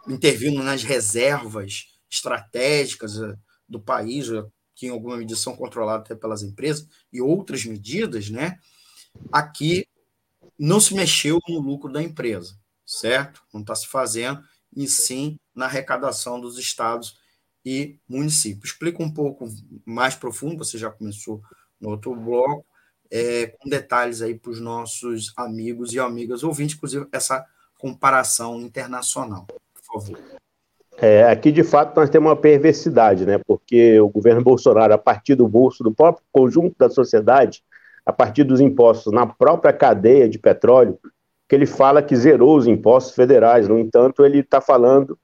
intervindo 0.07 0.63
nas 0.63 0.83
reservas 0.83 1.87
estratégicas 2.09 3.19
eh, 3.19 3.35
do 3.67 3.81
país, 3.81 4.27
que 4.79 4.87
em 4.87 4.91
alguma 4.91 5.17
medida 5.17 5.37
são 5.37 5.57
até 5.89 6.15
pelas 6.15 6.41
empresas, 6.41 6.87
e 7.11 7.21
outras 7.21 7.65
medidas, 7.65 8.29
né? 8.29 8.57
Aqui 9.29 9.85
não 10.57 10.79
se 10.79 10.93
mexeu 10.93 11.37
no 11.49 11.59
lucro 11.59 11.91
da 11.91 12.01
empresa, 12.01 12.57
certo? 12.85 13.43
Não 13.53 13.59
está 13.59 13.75
se 13.75 13.87
fazendo, 13.87 14.41
e 14.73 14.87
sim 14.87 15.37
na 15.53 15.65
arrecadação 15.65 16.39
dos 16.39 16.57
estados 16.57 17.19
e 17.65 17.99
municípios. 18.07 18.71
Explica 18.71 19.03
um 19.03 19.13
pouco 19.13 19.53
mais 19.85 20.15
profundo, 20.15 20.63
você 20.63 20.77
já 20.77 20.89
começou 20.89 21.41
no 21.77 21.89
outro 21.89 22.15
bloco, 22.15 22.65
é, 23.11 23.47
com 23.47 23.67
detalhes 23.67 24.21
aí 24.21 24.39
para 24.39 24.51
os 24.51 24.61
nossos 24.61 25.33
amigos 25.35 25.91
e 25.91 25.99
amigas 25.99 26.41
ouvintes, 26.41 26.77
inclusive 26.77 27.05
essa 27.11 27.45
comparação 27.77 28.61
internacional, 28.61 29.45
por 29.45 30.01
favor. 30.01 30.38
É, 31.01 31.23
aqui, 31.23 31.51
de 31.51 31.63
fato, 31.63 31.95
nós 31.95 32.09
temos 32.09 32.29
uma 32.29 32.35
perversidade, 32.35 33.25
né? 33.25 33.39
porque 33.47 33.99
o 34.01 34.09
governo 34.09 34.43
Bolsonaro, 34.43 34.93
a 34.93 34.97
partir 34.97 35.35
do 35.35 35.47
bolso 35.47 35.83
do 35.83 35.93
próprio 35.93 36.23
conjunto 36.31 36.75
da 36.77 36.89
sociedade, 36.89 37.63
a 38.05 38.11
partir 38.11 38.43
dos 38.43 38.59
impostos 38.59 39.13
na 39.13 39.25
própria 39.25 39.71
cadeia 39.71 40.27
de 40.27 40.37
petróleo, 40.37 40.99
que 41.47 41.55
ele 41.55 41.65
fala 41.65 42.03
que 42.03 42.15
zerou 42.15 42.57
os 42.57 42.67
impostos 42.67 43.15
federais. 43.15 43.67
No 43.67 43.79
entanto, 43.79 44.25
ele 44.25 44.39
está 44.39 44.59
falando 44.59 45.17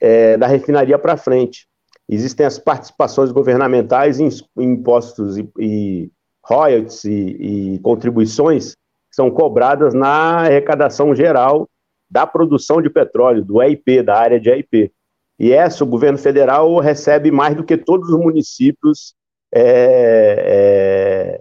é, 0.00 0.36
da 0.36 0.46
refinaria 0.46 0.98
para 0.98 1.16
frente. 1.16 1.68
Existem 2.08 2.44
as 2.44 2.58
participações 2.58 3.30
governamentais 3.30 4.18
em, 4.18 4.28
impostos 4.58 5.38
e, 5.38 5.48
e 5.58 6.10
royalties 6.44 7.04
e, 7.04 7.74
e 7.74 7.78
contribuições 7.80 8.74
que 8.74 9.16
são 9.16 9.30
cobradas 9.30 9.94
na 9.94 10.40
arrecadação 10.40 11.14
geral 11.14 11.68
da 12.10 12.26
produção 12.26 12.82
de 12.82 12.90
petróleo, 12.90 13.44
do 13.44 13.62
EIP, 13.62 14.02
da 14.02 14.18
área 14.18 14.40
de 14.40 14.50
EIP. 14.50 14.92
E 15.40 15.54
essa, 15.54 15.82
o 15.82 15.86
governo 15.86 16.18
federal 16.18 16.78
recebe 16.80 17.30
mais 17.30 17.56
do 17.56 17.64
que 17.64 17.74
todos 17.74 18.10
os 18.10 18.20
municípios, 18.20 19.14
é, 19.50 20.34
é, 20.44 21.40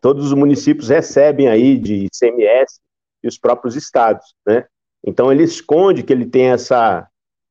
todos 0.00 0.24
os 0.24 0.32
municípios 0.32 0.88
recebem 0.88 1.46
aí 1.46 1.76
de 1.76 2.06
ICMS 2.06 2.80
e 3.22 3.28
os 3.28 3.36
próprios 3.36 3.76
estados, 3.76 4.34
né? 4.46 4.64
Então 5.06 5.30
ele 5.30 5.42
esconde 5.42 6.02
que 6.02 6.14
ele 6.14 6.24
tem 6.24 6.46
essa, 6.46 7.06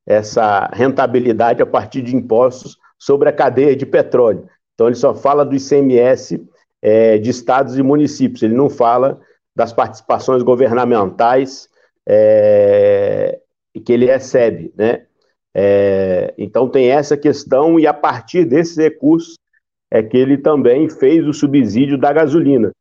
essa 0.08 0.72
rentabilidade 0.74 1.62
a 1.62 1.68
partir 1.68 2.01
de 2.01 2.16
impostos 2.16 2.76
sobre 2.97 3.30
a 3.30 3.34
cadeia 3.34 3.76
de 3.76 3.86
petróleo. 3.86 4.49
Então 4.74 4.88
ele 4.88 4.95
só 4.95 5.14
fala 5.14 5.45
do 5.45 5.56
ICMS 5.56 6.43
é, 6.82 7.20
de 7.20 7.30
estados 7.30 7.78
e 7.78 7.84
municípios, 7.84 8.41
ele 8.41 8.56
não 8.56 8.72
fala 8.72 9.22
das 9.56 9.72
participações 9.72 10.41
governamentais 10.41 11.70
é, 12.08 13.39
que 13.86 13.93
ele 13.93 14.08
recebe, 14.08 14.74
né? 14.76 15.06
É, 15.56 16.34
então 16.38 16.68
tem 16.68 16.89
essa 16.89 17.16
questão, 17.16 17.80
e 17.80 17.86
a 17.86 17.93
partir 17.93 18.45
desses 18.45 18.76
recursos 18.78 19.36
é 19.91 20.01
que 20.01 20.18
ele 20.18 20.38
também 20.38 20.89
fez 20.89 21.28
o 21.28 21.34
subsídio 21.34 21.97
da 21.97 22.12
gasolina, 22.12 22.72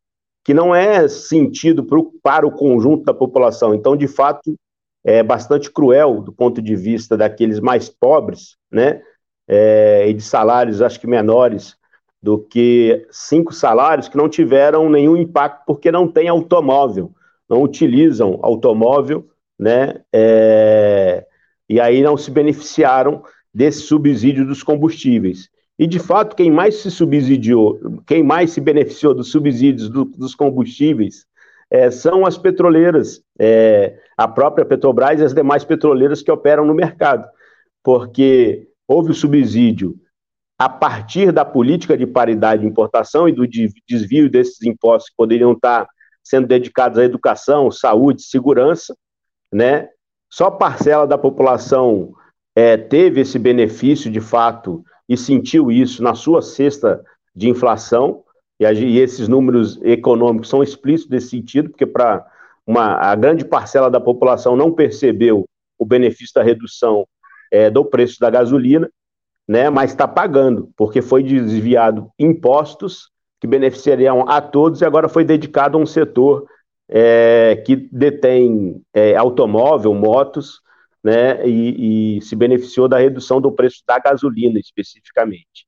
que 0.43 0.53
não 0.53 0.73
é 0.73 1.07
sentido 1.07 1.83
pro, 1.83 2.11
para 2.23 2.45
o 2.45 2.51
conjunto 2.51 3.03
da 3.03 3.13
população. 3.13 3.75
Então, 3.75 3.95
de 3.95 4.07
fato, 4.07 4.55
é 5.03 5.21
bastante 5.21 5.71
cruel 5.71 6.21
do 6.21 6.31
ponto 6.31 6.61
de 6.61 6.75
vista 6.75 7.15
daqueles 7.15 7.59
mais 7.59 7.87
pobres, 7.89 8.55
né? 8.71 9.01
É, 9.47 10.07
e 10.07 10.13
de 10.13 10.21
salários, 10.21 10.81
acho 10.81 10.99
que 10.99 11.05
menores 11.05 11.75
do 12.21 12.39
que 12.39 13.05
cinco 13.11 13.53
salários 13.53 14.07
que 14.07 14.15
não 14.15 14.29
tiveram 14.29 14.89
nenhum 14.89 15.17
impacto 15.17 15.65
porque 15.67 15.91
não 15.91 16.07
tem 16.07 16.29
automóvel, 16.29 17.11
não 17.49 17.61
utilizam 17.61 18.39
automóvel, 18.41 19.27
né? 19.59 20.01
É, 20.11 21.27
e 21.73 21.79
aí 21.79 22.03
não 22.03 22.15
se 22.15 22.29
beneficiaram 22.29 23.23
desse 23.51 23.79
subsídio 23.79 24.45
dos 24.45 24.61
combustíveis. 24.61 25.49
E, 25.77 25.87
de 25.87 25.97
fato, 25.97 26.35
quem 26.35 26.51
mais 26.51 26.75
se 26.75 26.91
subsidiou, 26.91 27.79
quem 28.05 28.21
mais 28.21 28.51
se 28.51 28.61
beneficiou 28.61 29.15
dos 29.15 29.31
subsídios 29.31 29.89
do, 29.89 30.05
dos 30.05 30.35
combustíveis 30.35 31.25
é, 31.71 31.89
são 31.89 32.27
as 32.27 32.37
petroleiras, 32.37 33.23
é, 33.39 33.97
a 34.15 34.27
própria 34.27 34.63
Petrobras 34.63 35.19
e 35.19 35.23
as 35.23 35.33
demais 35.33 35.65
petroleiras 35.65 36.21
que 36.21 36.31
operam 36.31 36.63
no 36.63 36.75
mercado, 36.75 37.27
porque 37.81 38.67
houve 38.87 39.09
o 39.09 39.15
subsídio 39.15 39.95
a 40.59 40.69
partir 40.69 41.31
da 41.31 41.43
política 41.43 41.97
de 41.97 42.05
paridade 42.05 42.61
de 42.61 42.67
importação 42.67 43.27
e 43.27 43.31
do 43.31 43.47
desvio 43.87 44.29
desses 44.29 44.61
impostos 44.61 45.09
que 45.09 45.17
poderiam 45.17 45.53
estar 45.53 45.87
sendo 46.23 46.45
dedicados 46.45 46.99
à 46.99 47.03
educação, 47.03 47.71
saúde, 47.71 48.21
segurança, 48.21 48.95
né? 49.51 49.89
Só 50.33 50.49
parcela 50.49 51.05
da 51.05 51.15
população 51.15 52.11
é, 52.55 52.75
teve 52.75 53.21
esse 53.21 53.37
benefício 53.37 54.09
de 54.09 54.19
fato 54.19 54.83
e 55.07 55.15
sentiu 55.15 55.71
isso 55.71 56.01
na 56.01 56.15
sua 56.15 56.41
cesta 56.41 57.05
de 57.35 57.47
inflação, 57.49 58.23
e, 58.59 58.65
e 58.65 58.97
esses 58.97 59.27
números 59.27 59.79
econômicos 59.83 60.49
são 60.49 60.63
explícitos 60.63 61.11
nesse 61.11 61.29
sentido, 61.29 61.69
porque 61.69 61.85
para 61.85 62.25
a 62.75 63.13
grande 63.13 63.45
parcela 63.45 63.91
da 63.91 64.01
população 64.01 64.55
não 64.55 64.71
percebeu 64.71 65.45
o 65.77 65.85
benefício 65.85 66.33
da 66.33 66.41
redução 66.41 67.07
é, 67.51 67.69
do 67.69 67.85
preço 67.85 68.19
da 68.19 68.31
gasolina, 68.31 68.89
né, 69.47 69.69
mas 69.69 69.91
está 69.91 70.07
pagando, 70.07 70.71
porque 70.75 71.03
foi 71.03 71.21
desviado 71.21 72.09
impostos 72.17 73.11
que 73.39 73.45
beneficiariam 73.45 74.27
a 74.27 74.41
todos 74.41 74.81
e 74.81 74.85
agora 74.85 75.07
foi 75.07 75.23
dedicado 75.23 75.77
a 75.77 75.81
um 75.81 75.85
setor 75.85 76.47
é, 76.95 77.55
que 77.65 77.75
detém 77.75 78.79
é, 78.93 79.15
automóvel, 79.15 79.95
motos, 79.95 80.61
né, 81.03 81.45
e, 81.45 82.17
e, 82.17 82.21
se 82.21 82.35
beneficiou 82.35 82.87
da 82.87 82.99
redução 82.99 83.41
do 83.41 83.51
preço 83.51 83.81
da 83.87 83.97
gasolina 83.97 84.59
especificamente. 84.59 85.65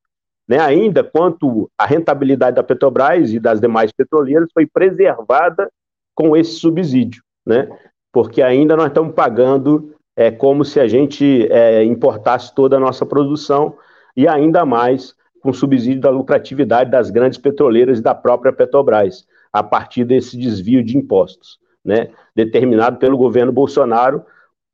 Né, 0.47 0.59
ainda 0.59 1.03
quanto 1.03 1.67
à 1.75 1.87
rentabilidade 1.87 2.57
da 2.57 2.63
Petrobras 2.63 3.33
e 3.33 3.39
das 3.39 3.59
demais 3.59 3.91
petroleiras 3.91 4.47
foi 4.53 4.67
preservada 4.67 5.71
com 6.13 6.37
esse 6.37 6.59
subsídio, 6.59 7.23
né, 7.43 7.67
porque 8.13 8.43
ainda 8.43 8.75
nós 8.75 8.87
estamos 8.87 9.15
pagando 9.15 9.95
é, 10.15 10.29
como 10.29 10.63
se 10.63 10.79
a 10.79 10.87
gente 10.87 11.51
é, 11.51 11.83
importasse 11.83 12.53
toda 12.53 12.77
a 12.77 12.79
nossa 12.79 13.03
produção 13.03 13.75
e 14.15 14.27
ainda 14.27 14.63
mais 14.63 15.15
com 15.41 15.51
subsídio 15.51 16.01
da 16.01 16.11
lucratividade 16.11 16.91
das 16.91 17.09
grandes 17.09 17.39
petroleiras 17.39 17.97
e 17.97 18.03
da 18.03 18.13
própria 18.13 18.53
Petrobras, 18.53 19.25
a 19.55 19.63
partir 19.63 20.03
desse 20.03 20.37
desvio 20.37 20.83
de 20.83 20.97
impostos, 20.97 21.57
né, 21.83 22.09
determinado 22.35 22.97
pelo 22.97 23.17
governo 23.17 23.53
Bolsonaro 23.53 24.25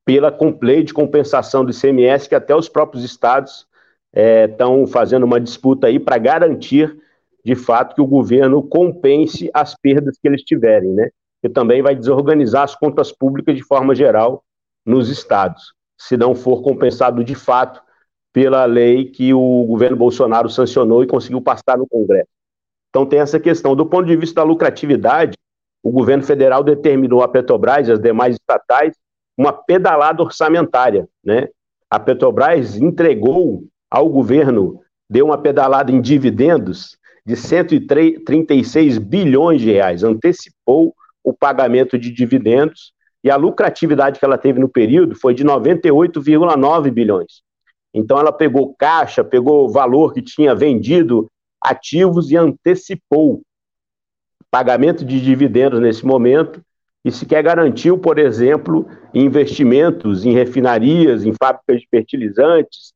pela 0.03 0.36
lei 0.59 0.84
de 0.84 0.91
compensação 0.91 1.63
do 1.63 1.71
ICMS, 1.71 2.27
que 2.27 2.34
até 2.34 2.55
os 2.55 2.67
próprios 2.67 3.03
estados 3.03 3.67
estão 4.11 4.84
é, 4.84 4.88
fazendo 4.88 5.23
uma 5.23 5.39
disputa 5.39 5.86
aí 5.86 5.99
para 5.99 6.17
garantir, 6.17 6.97
de 7.45 7.55
fato, 7.55 7.93
que 7.93 8.01
o 8.01 8.07
governo 8.07 8.63
compense 8.63 9.51
as 9.53 9.75
perdas 9.75 10.17
que 10.19 10.27
eles 10.27 10.41
tiverem, 10.41 10.89
né? 10.89 11.09
Que 11.41 11.49
também 11.49 11.84
vai 11.84 11.95
desorganizar 11.95 12.63
as 12.63 12.75
contas 12.75 13.11
públicas 13.11 13.55
de 13.55 13.63
forma 13.63 13.93
geral 13.93 14.43
nos 14.84 15.09
estados, 15.09 15.73
se 15.95 16.17
não 16.17 16.34
for 16.34 16.63
compensado 16.63 17.23
de 17.23 17.36
fato 17.36 17.82
pela 18.34 18.65
lei 18.65 19.05
que 19.05 19.34
o 19.34 19.63
governo 19.65 19.97
Bolsonaro 19.97 20.49
sancionou 20.49 21.03
e 21.03 21.07
conseguiu 21.07 21.41
passar 21.41 21.77
no 21.77 21.88
Congresso. 21.88 22.40
Então 22.91 23.05
tem 23.05 23.19
essa 23.19 23.39
questão. 23.39 23.75
Do 23.75 23.85
ponto 23.85 24.05
de 24.05 24.15
vista 24.15 24.41
da 24.41 24.43
lucratividade, 24.43 25.33
o 25.81 25.89
governo 25.91 26.23
federal 26.23 26.63
determinou 26.63 27.23
a 27.23 27.27
Petrobras 27.27 27.87
e 27.87 27.91
as 27.93 27.99
demais 27.99 28.35
estatais 28.35 28.93
uma 29.37 29.53
pedalada 29.53 30.21
orçamentária, 30.21 31.07
né? 31.23 31.47
A 31.89 31.99
Petrobras 31.99 32.77
entregou 32.77 33.63
ao 33.89 34.07
governo, 34.07 34.81
deu 35.09 35.25
uma 35.25 35.37
pedalada 35.37 35.91
em 35.91 35.99
dividendos 35.99 36.97
de 37.25 37.35
136 37.35 38.97
bilhões 38.97 39.61
de 39.61 39.71
reais, 39.71 40.03
antecipou 40.03 40.93
o 41.23 41.33
pagamento 41.33 41.97
de 41.97 42.11
dividendos 42.11 42.93
e 43.23 43.29
a 43.29 43.35
lucratividade 43.35 44.19
que 44.19 44.25
ela 44.25 44.37
teve 44.37 44.59
no 44.59 44.67
período 44.67 45.15
foi 45.15 45.33
de 45.33 45.43
98,9 45.43 46.91
bilhões. 46.91 47.41
Então 47.93 48.19
ela 48.19 48.31
pegou 48.31 48.75
caixa, 48.77 49.23
pegou 49.23 49.65
o 49.65 49.69
valor 49.71 50.13
que 50.13 50.21
tinha 50.21 50.55
vendido 50.55 51.27
ativos 51.64 52.32
e 52.32 52.38
antecipou 52.38 53.41
pagamento 54.49 55.05
de 55.05 55.22
dividendos 55.22 55.80
nesse 55.80 56.05
momento 56.05 56.62
e 57.03 57.12
se 57.12 57.26
quer 57.26 57.41
garantiu, 57.41 57.97
por 57.97 58.20
exemplo, 58.20 58.88
investimentos 59.14 60.26
em 60.26 60.34
refinarias, 60.34 61.26
em 61.26 61.34
fábricas 61.34 61.82
de 61.82 61.88
fertilizantes, 61.88 62.93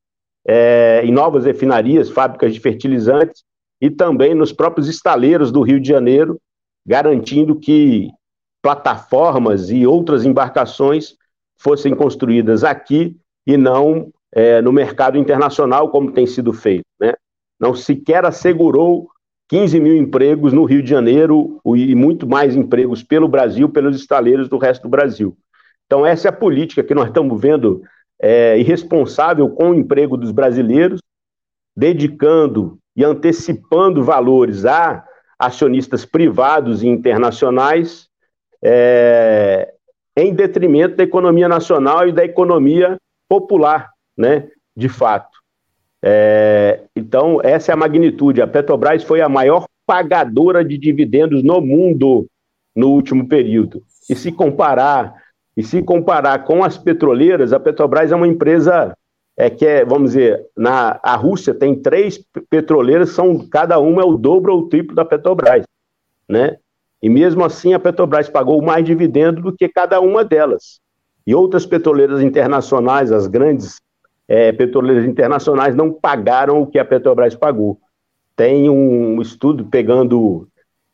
é, 0.48 1.02
em 1.04 1.12
novas 1.12 1.46
refinarias, 1.46 2.10
fábricas 2.10 2.54
de 2.54 2.60
fertilizantes 2.60 3.44
e 3.82 3.90
também 3.90 4.36
nos 4.36 4.52
próprios 4.52 4.88
estaleiros 4.88 5.52
do 5.52 5.62
Rio 5.62 5.80
de 5.80 5.88
Janeiro, 5.88 6.40
garantindo 6.86 7.56
que 7.56 8.12
plataformas 8.62 9.72
e 9.72 9.88
outras 9.88 10.24
embarcações 10.24 11.16
fossem 11.58 11.96
construídas 11.96 12.64
aqui 12.64 13.18
e 13.48 13.58
não 13.58 14.12
é, 14.32 14.62
no 14.62 14.72
mercado 14.72 15.18
internacional, 15.18 15.90
como 15.90 16.12
tem 16.12 16.28
sido 16.28 16.54
feito. 16.54 16.86
Né? 17.00 17.14
Não 17.60 17.76
sequer 17.76 18.26
assegurou 18.26 19.10
15 19.48 19.80
mil 19.80 19.96
empregos 19.96 20.54
no 20.54 20.66
Rio 20.66 20.82
de 20.82 20.90
Janeiro 20.90 21.60
e 21.66 21.94
muito 21.94 22.28
mais 22.28 22.56
empregos 22.56 23.04
pelo 23.04 23.28
Brasil, 23.28 23.70
pelos 23.70 23.96
estaleiros 23.96 24.50
do 24.50 24.58
resto 24.58 24.84
do 24.84 24.90
Brasil. 24.90 25.38
Então, 25.86 26.06
essa 26.06 26.28
é 26.28 26.30
a 26.30 26.36
política 26.36 26.84
que 26.84 26.96
nós 26.96 27.08
estamos 27.08 27.40
vendo 27.40 27.84
é, 28.20 28.58
irresponsável 28.58 29.50
com 29.50 29.70
o 29.70 29.76
emprego 29.76 30.18
dos 30.18 30.32
brasileiros, 30.32 31.00
dedicando 31.76 32.80
e 32.96 33.04
antecipando 33.04 34.04
valores 34.04 34.66
a 34.66 35.06
acionistas 35.38 36.06
privados 36.06 36.82
e 36.82 36.88
internacionais, 36.88 38.08
é, 38.64 39.74
em 40.16 40.34
detrimento 40.34 40.96
da 40.96 41.04
economia 41.04 41.48
nacional 41.48 42.08
e 42.08 42.14
da 42.14 42.24
economia 42.24 42.96
popular, 43.28 43.92
né, 44.18 44.48
de 44.76 44.88
fato. 44.88 45.38
É, 46.02 46.85
então, 46.96 47.40
essa 47.44 47.72
é 47.72 47.74
a 47.74 47.78
magnitude. 47.78 48.42
A 48.42 48.48
Petrobras 48.48 49.04
foi 49.04 49.22
a 49.22 49.28
maior 49.28 49.68
pagadora 49.86 50.64
de 50.64 50.78
dividendos 50.78 51.44
no 51.44 51.60
mundo 51.60 52.26
no 52.76 52.90
último 52.92 53.28
período. 53.28 53.84
E 54.10 54.16
se 54.16 54.32
comparar 54.32 55.14
e 55.58 55.64
se 55.64 55.82
comparar 55.82 56.44
com 56.44 56.64
as 56.64 56.78
petroleiras, 56.78 57.54
a 57.54 57.60
Petrobras 57.60 58.12
é 58.12 58.16
uma 58.16 58.28
empresa 58.28 58.94
é, 59.38 59.50
que 59.50 59.66
é, 59.66 59.86
vamos 59.86 60.12
dizer, 60.12 60.46
na 60.56 61.00
a 61.04 61.16
Rússia 61.16 61.54
tem 61.54 61.76
três 61.76 62.20
petroleiras, 62.50 63.12
são 63.12 63.48
cada 63.48 63.80
uma 63.80 64.02
é 64.02 64.06
o 64.06 64.18
dobro 64.18 64.54
ou 64.54 64.62
o 64.62 64.70
triplo 64.70 64.96
da 64.96 65.06
Petrobras, 65.06 65.64
né? 66.28 66.58
E 67.02 67.10
mesmo 67.10 67.44
assim, 67.44 67.74
a 67.74 67.80
Petrobras 67.80 68.30
pagou 68.30 68.62
mais 68.62 68.86
dividendo 68.86 69.42
do 69.42 69.56
que 69.56 69.68
cada 69.68 70.00
uma 70.00 70.24
delas. 70.24 70.80
E 71.28 71.36
outras 71.36 71.66
petroleiras 71.66 72.22
internacionais, 72.22 73.12
as 73.12 73.28
grandes 73.28 73.80
é, 74.28 74.52
petroleiras 74.52 75.06
internacionais, 75.06 75.76
não 75.76 75.92
pagaram 75.92 76.62
o 76.62 76.68
que 76.68 76.80
a 76.80 76.86
Petrobras 76.86 77.36
pagou. 77.36 77.80
Tem 78.36 78.70
um 78.70 79.22
estudo 79.22 79.66
pegando, 79.66 80.48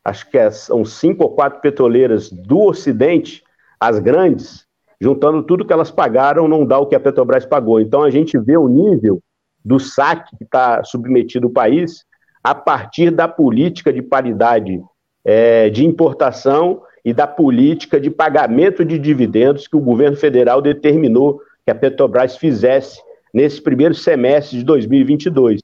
acho 0.03 0.29
que 0.29 0.37
é, 0.37 0.51
são 0.51 0.85
cinco 0.85 1.23
ou 1.23 1.29
quatro 1.31 1.59
petroleiras 1.61 2.29
do 2.29 2.59
Ocidente, 2.59 3.43
as 3.79 3.99
grandes, 3.99 4.65
juntando 4.99 5.41
tudo 5.41 5.65
que 5.65 5.73
elas 5.73 5.89
pagaram, 5.89 6.47
não 6.47 6.65
dá 6.65 6.77
o 6.77 6.85
que 6.85 6.95
a 6.95 6.99
Petrobras 6.99 7.45
pagou. 7.45 7.79
Então 7.79 8.03
a 8.03 8.11
gente 8.11 8.37
vê 8.37 8.57
o 8.57 8.67
nível 8.67 9.19
do 9.63 9.79
saque 9.79 10.35
que 10.37 10.43
está 10.43 10.83
submetido 10.83 11.47
o 11.47 11.51
país 11.51 12.05
a 12.43 12.53
partir 12.53 13.11
da 13.11 13.27
política 13.27 13.93
de 13.93 14.01
paridade 14.01 14.81
é, 15.23 15.69
de 15.69 15.85
importação 15.85 16.81
e 17.03 17.13
da 17.13 17.27
política 17.27 17.99
de 17.99 18.09
pagamento 18.09 18.83
de 18.83 18.97
dividendos 18.99 19.67
que 19.67 19.75
o 19.75 19.81
governo 19.81 20.17
federal 20.17 20.61
determinou 20.61 21.39
que 21.65 21.71
a 21.71 21.75
Petrobras 21.75 22.37
fizesse 22.37 22.99
nesse 23.33 23.61
primeiro 23.61 23.93
semestre 23.93 24.57
de 24.57 24.63
2022. 24.63 25.61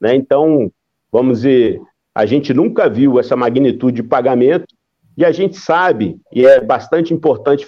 Né? 0.00 0.14
Então, 0.14 0.70
vamos 1.12 1.38
dizer, 1.38 1.80
a 2.14 2.24
gente 2.26 2.54
nunca 2.54 2.88
viu 2.88 3.18
essa 3.18 3.36
magnitude 3.36 4.02
de 4.02 4.08
pagamento 4.08 4.66
e 5.16 5.24
a 5.24 5.32
gente 5.32 5.56
sabe, 5.56 6.18
e 6.32 6.46
é 6.46 6.60
bastante 6.60 7.12
importante 7.12 7.66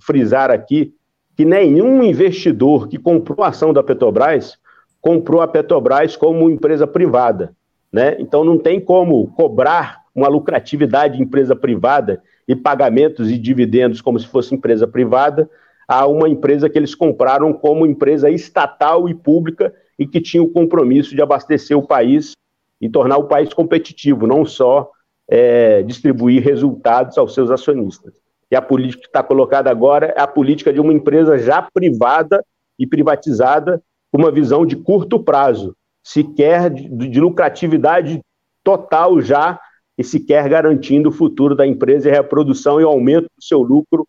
frisar 0.00 0.50
aqui, 0.50 0.94
que 1.36 1.44
nenhum 1.44 2.02
investidor 2.02 2.88
que 2.88 2.98
comprou 2.98 3.44
a 3.44 3.48
ação 3.48 3.72
da 3.72 3.82
Petrobras 3.82 4.56
comprou 5.00 5.40
a 5.40 5.48
Petrobras 5.48 6.16
como 6.16 6.48
empresa 6.48 6.86
privada. 6.86 7.56
Né? 7.92 8.16
Então, 8.20 8.44
não 8.44 8.58
tem 8.58 8.80
como 8.80 9.26
cobrar 9.32 10.02
uma 10.14 10.28
lucratividade 10.28 11.16
de 11.16 11.22
empresa 11.22 11.56
privada 11.56 12.22
e 12.46 12.54
pagamentos 12.54 13.30
e 13.30 13.38
dividendos 13.38 14.00
como 14.00 14.18
se 14.18 14.26
fosse 14.26 14.54
empresa 14.54 14.86
privada 14.86 15.48
a 15.86 16.06
uma 16.06 16.28
empresa 16.28 16.68
que 16.68 16.78
eles 16.78 16.94
compraram 16.94 17.52
como 17.52 17.86
empresa 17.86 18.30
estatal 18.30 19.08
e 19.08 19.14
pública 19.14 19.74
e 19.98 20.06
que 20.06 20.20
tinha 20.20 20.42
o 20.42 20.48
compromisso 20.48 21.14
de 21.14 21.22
abastecer 21.22 21.76
o 21.76 21.86
país 21.86 22.32
e 22.80 22.88
tornar 22.88 23.18
o 23.18 23.24
país 23.24 23.52
competitivo, 23.54 24.26
não 24.26 24.44
só 24.44 24.90
é, 25.28 25.82
distribuir 25.82 26.42
resultados 26.42 27.16
aos 27.16 27.34
seus 27.34 27.50
acionistas. 27.50 28.12
E 28.50 28.56
a 28.56 28.60
política 28.60 29.02
que 29.02 29.08
está 29.08 29.22
colocada 29.22 29.70
agora 29.70 30.12
é 30.16 30.20
a 30.20 30.26
política 30.26 30.72
de 30.72 30.80
uma 30.80 30.92
empresa 30.92 31.38
já 31.38 31.66
privada 31.72 32.44
e 32.78 32.86
privatizada 32.86 33.82
com 34.10 34.18
uma 34.18 34.30
visão 34.30 34.66
de 34.66 34.76
curto 34.76 35.22
prazo, 35.22 35.74
sequer 36.02 36.68
de, 36.68 37.08
de 37.08 37.20
lucratividade 37.20 38.20
total 38.62 39.20
já 39.20 39.58
e 39.96 40.04
sequer 40.04 40.48
garantindo 40.48 41.08
o 41.08 41.12
futuro 41.12 41.54
da 41.54 41.66
empresa 41.66 42.08
e 42.08 42.12
a 42.12 42.14
reprodução 42.14 42.80
e 42.80 42.84
o 42.84 42.88
aumento 42.88 43.24
do 43.24 43.42
seu 43.42 43.62
lucro 43.62 44.06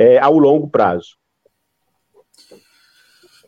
é, 0.00 0.18
ao 0.18 0.38
longo 0.38 0.66
prazo. 0.66 1.18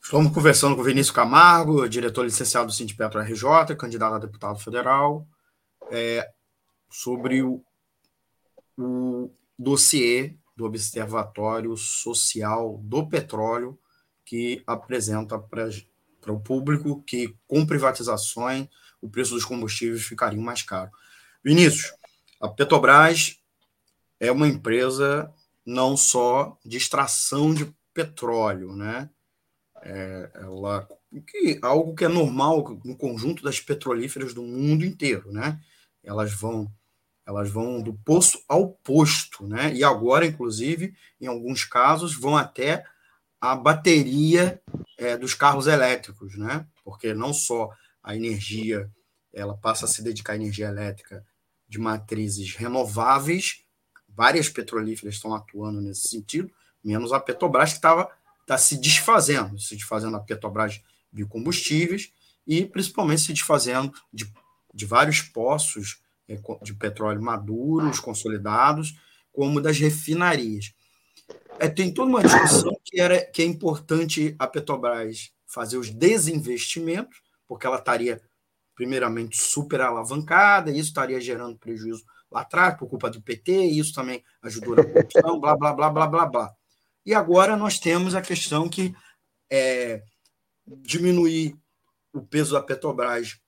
Estamos 0.03 0.35
conversando 0.35 0.77
com 0.77 0.83
Vinícius 0.83 1.17
Camargo, 1.17 1.89
diretor 1.89 2.27
licenciado 2.27 2.67
do 2.67 2.73
Sindipetro 2.75 3.19
RJ, 3.23 3.75
candidato 3.75 4.17
a 4.17 4.19
deputado 4.19 4.59
federal, 4.59 5.27
é, 5.91 6.31
sobre 6.91 7.43
o, 7.43 7.65
o 8.77 9.35
dossiê 9.59 10.37
do 10.55 10.67
Observatório 10.67 11.75
Social 11.75 12.79
do 12.83 13.09
Petróleo, 13.09 13.79
que 14.23 14.63
apresenta 14.67 15.39
para 15.39 16.33
o 16.35 16.39
público 16.39 17.03
que, 17.05 17.35
com 17.47 17.65
privatizações, 17.65 18.69
o 19.01 19.09
preço 19.09 19.33
dos 19.33 19.47
combustíveis 19.47 20.03
ficaria 20.03 20.39
mais 20.39 20.61
caro. 20.61 20.91
Vinícius, 21.43 21.95
a 22.39 22.47
Petrobras 22.47 23.41
é 24.21 24.31
uma 24.31 24.47
empresa 24.47 25.33
não 25.65 25.97
só 25.97 26.59
de 26.65 26.77
extração 26.77 27.55
de 27.55 27.73
petróleo, 27.95 28.75
né? 28.75 29.11
É, 29.83 30.31
ela, 30.35 30.89
que, 31.27 31.59
algo 31.61 31.95
que 31.95 32.05
é 32.05 32.09
normal 32.09 32.79
no 32.85 32.97
conjunto 32.97 33.43
das 33.43 33.61
petrolíferas 33.61 34.33
do 34.33 34.43
mundo 34.43 34.85
inteiro, 34.85 35.33
né? 35.33 35.61
elas 36.03 36.33
vão 36.33 36.71
elas 37.25 37.49
vão 37.49 37.81
do 37.81 37.95
poço 37.95 38.43
ao 38.49 38.71
posto, 38.71 39.47
né? 39.47 39.73
E 39.73 39.85
agora, 39.85 40.27
inclusive, 40.27 40.93
em 41.21 41.29
alguns 41.29 41.65
casos, 41.65 42.17
vão 42.17 42.37
até 42.37 42.85
a 43.41 43.55
bateria 43.55 44.61
é, 44.99 45.17
dos 45.17 45.33
carros 45.33 45.69
elétricos, 45.69 46.37
né? 46.37 46.67
Porque 46.83 47.15
não 47.15 47.33
só 47.33 47.71
a 48.03 48.17
energia 48.17 48.91
ela 49.33 49.57
passa 49.57 49.85
a 49.85 49.89
se 49.89 50.03
dedicar 50.03 50.33
à 50.33 50.37
energia 50.37 50.67
elétrica 50.67 51.25
de 51.69 51.79
matrizes 51.79 52.57
renováveis, 52.57 53.65
várias 54.15 54.49
petrolíferas 54.49 55.15
estão 55.15 55.35
atuando 55.35 55.81
nesse 55.81 56.09
sentido, 56.09 56.51
menos 56.83 57.13
a 57.13 57.21
Petrobras 57.21 57.71
que 57.71 57.77
estava 57.77 58.11
tá 58.47 58.59
se 58.59 58.77
desfazendo, 58.79 59.59
se 59.59 59.77
desfazendo 59.77 60.17
a 60.17 60.21
Petrobras 60.21 60.83
biocombustíveis 61.11 62.13
e 62.47 62.65
principalmente 62.65 63.23
se 63.23 63.33
desfazendo 63.33 63.93
de, 64.13 64.31
de 64.75 64.87
vários 64.87 65.21
poços 65.21 66.01
é, 66.29 66.39
de 66.63 66.75
petróleo 66.75 67.23
maduros, 67.23 68.01
consolidados, 68.01 68.97
como 69.33 69.61
das 69.61 69.79
refinarias. 69.79 70.75
É, 71.59 71.69
tem 71.69 71.93
toda 71.93 72.11
uma 72.11 72.23
discussão 72.23 72.77
que, 72.85 73.01
era, 73.01 73.25
que 73.25 73.43
é 73.43 73.45
importante 73.45 74.35
a 74.39 74.47
Petrobras 74.47 75.33
fazer 75.47 75.77
os 75.77 75.91
desinvestimentos, 75.91 77.23
porque 77.47 77.67
ela 77.67 77.79
estaria, 77.79 78.21
primeiramente, 78.75 79.41
super 79.41 79.81
alavancada, 79.81 80.71
e 80.71 80.79
isso 80.79 80.89
estaria 80.89 81.21
gerando 81.21 81.59
prejuízo 81.59 82.05
lá 82.33 82.41
atrás, 82.41 82.77
por 82.77 82.89
culpa 82.89 83.11
do 83.11 83.21
PT, 83.21 83.53
isso 83.67 83.93
também 83.93 84.23
ajudou 84.43 84.75
na 84.77 84.85
corrupção, 84.85 85.41
blá, 85.41 85.57
blá, 85.57 85.73
blá, 85.73 85.91
blá, 85.91 86.07
blá, 86.07 86.27
blá. 86.27 86.55
E 87.05 87.15
agora 87.15 87.57
nós 87.57 87.79
temos 87.79 88.15
a 88.15 88.23
questão 88.23 88.69
que 88.69 88.95
é, 89.51 90.03
diminuir 90.67 91.57
o 92.13 92.23
peso 92.23 92.53
da 92.53 92.63
Petrobras 92.63 93.39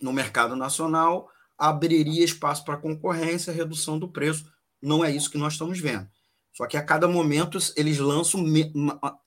no 0.00 0.12
mercado 0.12 0.54
nacional 0.54 1.28
abriria 1.56 2.24
espaço 2.24 2.64
para 2.64 2.76
concorrência, 2.76 3.52
redução 3.52 3.98
do 3.98 4.08
preço. 4.08 4.44
Não 4.80 5.04
é 5.04 5.10
isso 5.10 5.30
que 5.30 5.38
nós 5.38 5.54
estamos 5.54 5.80
vendo. 5.80 6.08
Só 6.52 6.66
que 6.66 6.76
a 6.76 6.84
cada 6.84 7.08
momento 7.08 7.58
eles 7.76 7.98
lançam 7.98 8.44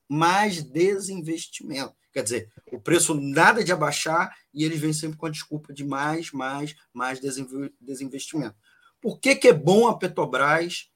mais 0.07 0.63
desinvestimento. 0.63 1.93
Quer 2.13 2.23
dizer, 2.23 2.51
o 2.71 2.79
preço 2.79 3.13
nada 3.13 3.63
de 3.63 3.71
abaixar 3.71 4.35
e 4.53 4.65
eles 4.65 4.79
vêm 4.79 4.91
sempre 4.91 5.17
com 5.17 5.25
a 5.25 5.29
desculpa 5.29 5.73
de 5.73 5.85
mais, 5.85 6.31
mais, 6.31 6.75
mais 6.93 7.19
desinvestimento. 7.19 8.55
Por 9.01 9.19
que, 9.19 9.35
que 9.35 9.47
é 9.47 9.53
bom 9.53 9.87
a 9.87 9.97
Petrobras 9.97 10.89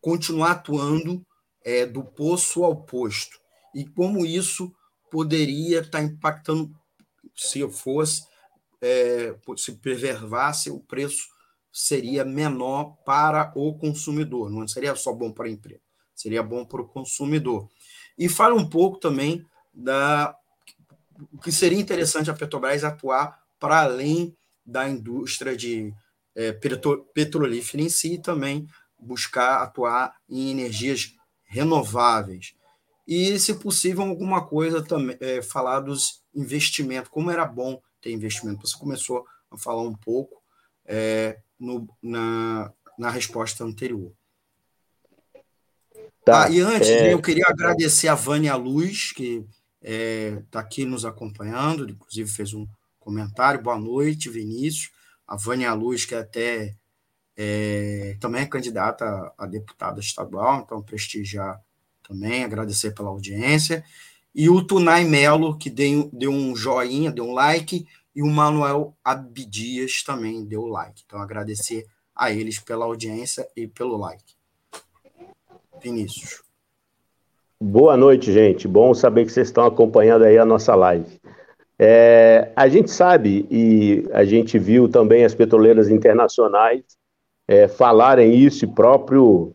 continuar 0.00 0.52
atuando 0.52 1.26
é, 1.64 1.84
do 1.84 2.04
poço 2.04 2.64
ao 2.64 2.76
posto? 2.76 3.38
E 3.74 3.84
como 3.84 4.24
isso 4.24 4.72
poderia 5.10 5.80
estar 5.80 5.98
tá 5.98 6.04
impactando, 6.04 6.72
se 7.34 7.58
eu 7.58 7.70
fosse, 7.70 8.24
é, 8.80 9.34
se 9.56 9.72
preservasse, 9.72 10.70
o 10.70 10.78
preço 10.78 11.28
seria 11.72 12.24
menor 12.24 12.96
para 13.04 13.52
o 13.56 13.74
consumidor, 13.76 14.48
não 14.48 14.68
seria 14.68 14.94
só 14.94 15.12
bom 15.12 15.32
para 15.32 15.46
a 15.46 15.50
empresa, 15.50 15.80
seria 16.14 16.42
bom 16.42 16.64
para 16.64 16.82
o 16.82 16.86
consumidor. 16.86 17.68
E 18.16 18.28
fala 18.28 18.54
um 18.54 18.68
pouco 18.68 18.98
também 18.98 19.44
da 19.72 20.36
o 21.32 21.38
que 21.38 21.50
seria 21.50 21.78
interessante 21.78 22.30
a 22.30 22.34
Petrobras 22.34 22.84
atuar 22.84 23.40
para 23.58 23.82
além 23.82 24.36
da 24.64 24.88
indústria 24.88 25.56
de 25.56 25.92
é, 26.34 26.52
petrolífera 26.52 27.82
em 27.82 27.88
si, 27.88 28.14
e 28.14 28.22
também 28.22 28.66
buscar 28.98 29.62
atuar 29.62 30.16
em 30.28 30.50
energias 30.50 31.14
renováveis. 31.44 32.54
E, 33.06 33.38
se 33.38 33.54
possível, 33.54 34.02
alguma 34.02 34.46
coisa 34.46 34.82
também, 34.82 35.16
é, 35.20 35.42
falar 35.42 35.80
dos 35.80 36.22
investimentos, 36.34 37.10
como 37.10 37.30
era 37.30 37.44
bom 37.44 37.80
ter 38.00 38.10
investimento. 38.10 38.66
Você 38.66 38.76
começou 38.78 39.26
a 39.50 39.58
falar 39.58 39.82
um 39.82 39.94
pouco 39.94 40.42
é, 40.86 41.38
no, 41.58 41.88
na, 42.02 42.72
na 42.98 43.10
resposta 43.10 43.62
anterior. 43.62 44.12
Tá, 46.24 46.44
ah, 46.44 46.50
e 46.50 46.60
antes, 46.60 46.88
é... 46.88 47.12
eu 47.12 47.20
queria 47.20 47.44
agradecer 47.46 48.08
a 48.08 48.14
Vânia 48.14 48.56
Luz, 48.56 49.12
que 49.12 49.44
está 49.82 50.60
é, 50.60 50.62
aqui 50.62 50.86
nos 50.86 51.04
acompanhando, 51.04 51.88
inclusive 51.88 52.30
fez 52.30 52.54
um 52.54 52.66
comentário. 52.98 53.62
Boa 53.62 53.78
noite, 53.78 54.30
Vinícius. 54.30 54.90
A 55.26 55.36
Vânia 55.36 55.72
Luz, 55.72 56.04
que 56.04 56.14
é 56.14 56.18
até 56.18 56.74
é, 57.36 58.16
também 58.20 58.42
é 58.42 58.46
candidata 58.46 59.32
a 59.36 59.46
deputada 59.46 60.00
estadual, 60.00 60.60
então 60.60 60.82
prestigiar 60.82 61.60
também, 62.06 62.44
agradecer 62.44 62.92
pela 62.92 63.08
audiência 63.08 63.84
e 64.34 64.50
o 64.50 64.60
Tunai 64.60 65.04
Melo, 65.04 65.56
que 65.56 65.70
deu, 65.70 66.10
deu 66.12 66.32
um 66.32 66.56
joinha, 66.56 67.12
deu 67.12 67.24
um 67.24 67.32
like, 67.32 67.86
e 68.14 68.20
o 68.20 68.26
Manuel 68.26 68.96
Abdias 69.04 70.02
também 70.02 70.44
deu 70.44 70.66
like. 70.66 71.02
Então, 71.06 71.20
agradecer 71.20 71.86
a 72.14 72.32
eles 72.32 72.58
pela 72.58 72.84
audiência 72.84 73.46
e 73.56 73.68
pelo 73.68 73.96
like. 73.96 74.34
Vinícius. 75.80 76.42
Boa 77.60 77.96
noite, 77.96 78.32
gente. 78.32 78.66
Bom 78.66 78.92
saber 78.92 79.24
que 79.24 79.32
vocês 79.32 79.48
estão 79.48 79.64
acompanhando 79.64 80.24
aí 80.24 80.36
a 80.36 80.44
nossa 80.44 80.74
live. 80.74 81.20
É, 81.86 82.50
a 82.56 82.66
gente 82.66 82.90
sabe 82.90 83.46
e 83.50 84.08
a 84.14 84.24
gente 84.24 84.58
viu 84.58 84.88
também 84.88 85.22
as 85.22 85.34
petroleiras 85.34 85.90
internacionais 85.90 86.82
é, 87.46 87.68
falarem 87.68 88.34
isso, 88.34 88.64
e 88.64 88.68
próprio 88.74 89.54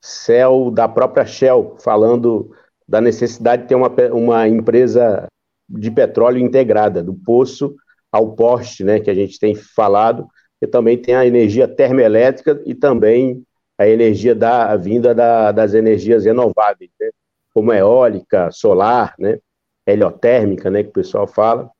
céu 0.00 0.70
da 0.70 0.88
própria 0.88 1.26
Shell 1.26 1.76
falando 1.78 2.50
da 2.88 2.98
necessidade 2.98 3.62
de 3.62 3.68
ter 3.68 3.74
uma, 3.74 3.90
uma 4.10 4.48
empresa 4.48 5.26
de 5.68 5.90
petróleo 5.90 6.38
integrada, 6.38 7.02
do 7.02 7.12
poço 7.12 7.76
ao 8.10 8.34
poste, 8.34 8.82
né, 8.82 8.98
que 8.98 9.10
a 9.10 9.14
gente 9.14 9.38
tem 9.38 9.54
falado, 9.54 10.26
e 10.62 10.66
também 10.66 10.96
tem 10.96 11.14
a 11.14 11.26
energia 11.26 11.68
termoelétrica 11.68 12.58
e 12.64 12.74
também 12.74 13.42
a 13.76 13.86
energia 13.86 14.34
da 14.34 14.72
a 14.72 14.76
vinda 14.76 15.14
da, 15.14 15.52
das 15.52 15.74
energias 15.74 16.24
renováveis, 16.24 16.90
né, 16.98 17.10
como 17.52 17.70
eólica, 17.70 18.50
solar, 18.50 19.14
né, 19.18 19.38
heliotérmica, 19.86 20.70
né, 20.70 20.82
que 20.82 20.90
o 20.90 20.92
pessoal 20.92 21.26
fala. 21.26 21.70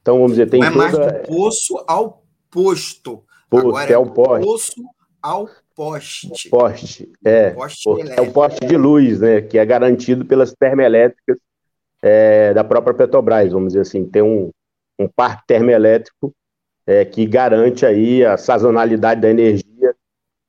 Então, 0.00 0.16
vamos 0.16 0.32
dizer, 0.32 0.48
tem 0.48 0.60
Não 0.60 0.68
é 0.68 0.72
toda... 0.72 0.98
mais 0.98 1.22
do 1.22 1.26
poço 1.26 1.84
ao 1.86 2.22
posto. 2.50 3.22
Posto, 3.48 3.68
Agora 3.68 3.90
é, 3.90 3.92
é 3.92 3.98
o 3.98 4.10
poste. 4.10 4.46
poço 4.46 4.82
ao 5.22 5.48
poste. 5.76 6.48
Poste, 6.48 7.12
é. 7.24 7.50
Poste 7.50 7.88
é 8.16 8.20
o 8.20 8.32
poste 8.32 8.66
de 8.66 8.76
luz, 8.76 9.20
né? 9.20 9.40
Que 9.42 9.58
é 9.58 9.64
garantido 9.64 10.24
pelas 10.24 10.52
termoelétricas 10.52 11.36
é, 12.02 12.54
da 12.54 12.64
própria 12.64 12.94
Petrobras, 12.94 13.52
vamos 13.52 13.68
dizer 13.68 13.80
assim. 13.80 14.04
Tem 14.06 14.22
um, 14.22 14.50
um 14.98 15.08
parque 15.08 15.44
termoelétrico 15.46 16.34
é, 16.86 17.04
que 17.04 17.26
garante 17.26 17.84
aí 17.84 18.24
a 18.24 18.36
sazonalidade 18.36 19.20
da 19.20 19.30
energia 19.30 19.94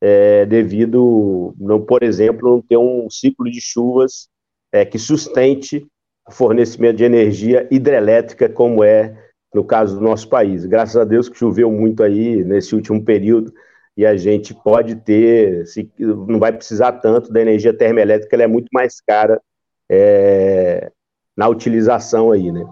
é, 0.01 0.45
devido, 0.45 1.53
não, 1.59 1.79
por 1.81 2.03
exemplo, 2.03 2.49
não 2.49 2.61
ter 2.61 2.77
um 2.77 3.09
ciclo 3.09 3.49
de 3.49 3.61
chuvas 3.61 4.27
é, 4.71 4.85
que 4.85 4.97
sustente 4.97 5.85
fornecimento 6.29 6.97
de 6.97 7.03
energia 7.03 7.67
hidrelétrica, 7.71 8.47
como 8.47 8.83
é 8.83 9.15
no 9.53 9.63
caso 9.63 9.97
do 9.97 10.01
nosso 10.01 10.29
país. 10.29 10.65
Graças 10.65 10.95
a 10.95 11.03
Deus 11.03 11.27
que 11.27 11.37
choveu 11.37 11.71
muito 11.71 12.03
aí 12.03 12.43
nesse 12.43 12.75
último 12.75 13.03
período, 13.03 13.53
e 13.97 14.05
a 14.05 14.15
gente 14.15 14.53
pode 14.53 14.95
ter, 14.95 15.67
se, 15.67 15.91
não 15.99 16.39
vai 16.39 16.51
precisar 16.51 16.93
tanto 16.93 17.31
da 17.31 17.41
energia 17.41 17.73
termoelétrica, 17.73 18.35
ela 18.35 18.43
é 18.43 18.47
muito 18.47 18.69
mais 18.71 19.01
cara 19.01 19.41
é, 19.89 20.91
na 21.35 21.49
utilização 21.49 22.31
aí, 22.31 22.51
né? 22.51 22.65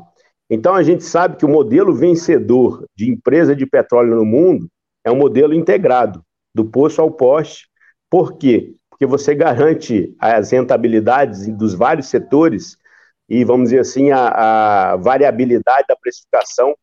Então 0.50 0.74
a 0.74 0.82
gente 0.82 1.04
sabe 1.04 1.36
que 1.36 1.46
o 1.46 1.50
modelo 1.50 1.94
vencedor 1.94 2.86
de 2.96 3.12
empresa 3.12 3.56
de 3.56 3.66
petróleo 3.66 4.16
no 4.16 4.26
mundo 4.26 4.68
é 5.04 5.12
um 5.12 5.18
modelo 5.18 5.54
integrado, 5.54 6.24
do 6.56 6.66
poço 6.66 7.02
ao 7.02 7.12
poste. 7.12 7.68
Por 8.10 8.38
quê? 8.38 8.74
Porque 8.90 9.06
você 9.06 9.36
garante 9.36 10.16
as 10.20 10.52
rentabilidades 10.52 11.48
dos 11.48 11.74
vários 11.74 12.08
setores 12.08 12.78
e, 13.30 13.44
vamos 13.44 13.70
dizer 13.70 13.82
assim, 13.82 14.12
a, 14.12 14.94
a 14.94 14.96
variabilidade 14.98 15.86
da 15.88 15.96
precificação 15.96 16.76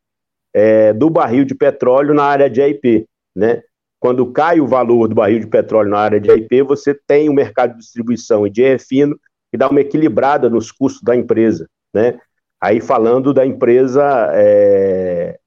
é, 0.54 0.92
do 0.92 1.10
barril 1.10 1.44
de 1.44 1.54
petróleo 1.54 2.14
na 2.14 2.24
área 2.24 2.48
de 2.48 2.62
AIP, 2.62 3.06
né? 3.34 3.62
Quando 3.98 4.30
cai 4.30 4.60
o 4.60 4.66
valor 4.66 5.08
do 5.08 5.14
barril 5.14 5.40
de 5.40 5.46
petróleo 5.46 5.90
na 5.90 5.98
área 5.98 6.20
de 6.20 6.30
IP, 6.30 6.62
você 6.62 6.94
tem 6.94 7.28
o 7.28 7.32
mercado 7.32 7.72
de 7.72 7.78
distribuição 7.78 8.46
e 8.46 8.50
de 8.50 8.62
refino 8.62 9.18
que 9.50 9.58
dá 9.58 9.68
uma 9.68 9.80
equilibrada 9.80 10.48
nos 10.48 10.70
custos 10.70 11.02
da 11.02 11.16
empresa, 11.16 11.68
né? 11.92 12.18
Aí 12.60 12.80
falando 12.80 13.34
da 13.34 13.44
empresa, 13.44 14.30
é... 14.32 15.38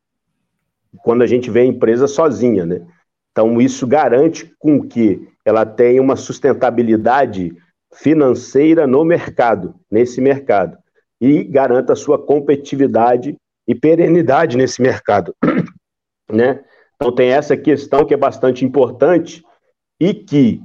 quando 1.03 1.21
a 1.21 1.27
gente 1.27 1.49
vê 1.49 1.61
a 1.61 1.65
empresa 1.65 2.07
sozinha, 2.07 2.65
né? 2.65 2.85
Então 3.31 3.61
isso 3.61 3.87
garante 3.87 4.51
com 4.59 4.81
que 4.85 5.27
ela 5.45 5.65
tenha 5.65 6.01
uma 6.01 6.15
sustentabilidade 6.15 7.55
financeira 7.93 8.85
no 8.85 9.03
mercado, 9.03 9.75
nesse 9.89 10.21
mercado, 10.21 10.77
e 11.21 11.43
garanta 11.43 11.95
sua 11.95 12.17
competitividade 12.17 13.35
e 13.67 13.75
perenidade 13.75 14.57
nesse 14.57 14.81
mercado, 14.81 15.33
né? 16.31 16.63
Então, 16.95 17.13
tem 17.13 17.29
essa 17.29 17.55
questão 17.55 18.05
que 18.05 18.13
é 18.13 18.17
bastante 18.17 18.65
importante 18.65 19.43
e 20.01 20.13
que 20.13 20.61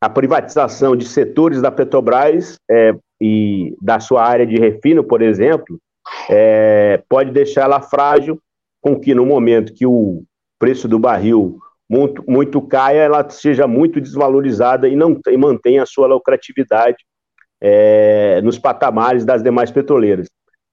a 0.00 0.08
privatização 0.08 0.94
de 0.94 1.06
setores 1.06 1.60
da 1.60 1.70
Petrobras 1.70 2.56
é, 2.70 2.94
e 3.20 3.74
da 3.80 3.98
sua 3.98 4.24
área 4.24 4.46
de 4.46 4.56
refino, 4.56 5.02
por 5.02 5.22
exemplo, 5.22 5.78
é, 6.30 7.02
pode 7.08 7.30
deixar 7.30 7.62
ela 7.62 7.80
frágil, 7.80 8.40
com 8.80 8.98
que 8.98 9.14
no 9.14 9.26
momento 9.26 9.74
que 9.74 9.86
o 9.86 10.22
preço 10.58 10.86
do 10.86 10.98
barril 10.98 11.58
muito, 11.88 12.22
muito 12.28 12.60
caia, 12.60 13.00
ela 13.00 13.28
seja 13.30 13.66
muito 13.66 14.00
desvalorizada 14.00 14.88
e 14.88 14.94
não 14.94 15.18
e 15.26 15.36
mantenha 15.36 15.82
a 15.82 15.86
sua 15.86 16.06
lucratividade 16.06 16.98
é, 17.60 18.40
nos 18.42 18.58
patamares 18.58 19.24
das 19.24 19.42
demais 19.42 19.70
petroleiras. 19.70 20.28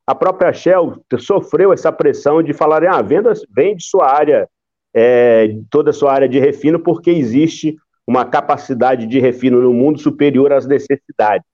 A 0.08 0.14
própria 0.14 0.54
Shell 0.54 1.02
sofreu 1.18 1.74
essa 1.74 1.92
pressão 1.92 2.44
de 2.44 2.54
falar, 2.54 2.84
ah, 2.86 3.02
venda, 3.02 3.34
vende 3.56 3.84
sua 3.84 4.12
área, 4.12 4.48
é, 4.94 5.58
toda 5.70 5.90
a 5.90 5.94
sua 5.94 6.14
área 6.14 6.30
de 6.30 6.40
refino, 6.40 6.80
porque 6.80 7.10
existe 7.10 7.76
uma 8.08 8.24
capacidade 8.24 9.08
de 9.08 9.20
refino 9.20 9.62
no 9.62 9.74
mundo 9.74 10.00
superior 10.00 10.54
às 10.54 10.68
necessidades, 10.68 11.46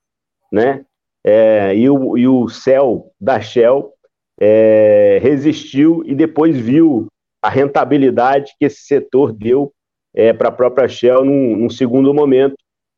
né? 0.52 0.86
É, 1.24 1.76
e, 1.76 1.90
o, 1.90 2.18
e 2.18 2.28
o 2.28 2.50
céu 2.50 3.12
da 3.20 3.40
Shell 3.40 3.94
é, 4.40 5.20
resistiu 5.22 6.04
e 6.06 6.16
depois 6.16 6.58
viu 6.58 7.08
a 7.42 7.50
rentabilidade 7.50 8.54
que 8.60 8.66
esse 8.66 8.82
setor 8.82 9.32
deu 9.32 9.72
é, 10.14 10.34
para 10.34 10.50
a 10.50 10.52
própria 10.52 10.88
Shell 10.88 11.24
num, 11.24 11.58
num, 11.58 11.70
segundo 11.70 12.14
momento. 12.14 12.56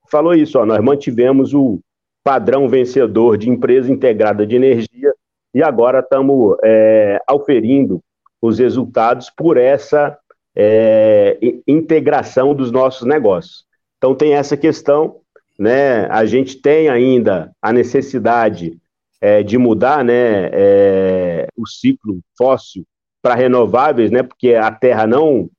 Falou 0.10 0.34
isso, 0.34 0.58
ó, 0.58 0.66
nós 0.66 0.82
mantivemos 0.82 1.54
o 1.54 1.80
padrão 2.24 2.70
vencedor 2.70 3.38
de 3.38 3.50
empresa 3.50 3.92
integrada 3.92 4.46
de 4.48 4.56
energia 4.56 5.14
e 5.54 5.62
agora 5.62 6.00
estamos 6.00 6.58
é, 6.64 7.20
auferindo 7.28 8.02
os 8.42 8.60
resultados 8.60 9.30
por 9.30 9.58
essa 9.58 10.18
é, 10.56 11.38
integração 11.68 12.54
dos 12.54 12.72
nossos 12.72 13.08
negócios. 13.08 13.66
Então 13.98 14.16
tem 14.16 14.34
essa 14.34 14.58
questão, 14.58 15.18
né? 15.58 16.06
A 16.08 16.26
gente 16.26 16.58
tem 16.62 16.90
ainda 16.90 17.52
a 17.62 17.72
necessidade 17.72 18.78
é, 19.22 19.42
de 19.42 19.58
mudar, 19.58 20.04
né, 20.04 20.50
é, 20.52 21.48
o 21.56 21.66
ciclo 21.66 22.20
fóssil 22.38 22.84
para 23.22 23.36
renováveis, 23.36 24.12
né? 24.12 24.22
Porque 24.24 24.54
a 24.56 24.72
Terra 24.72 25.08
não 25.08 25.50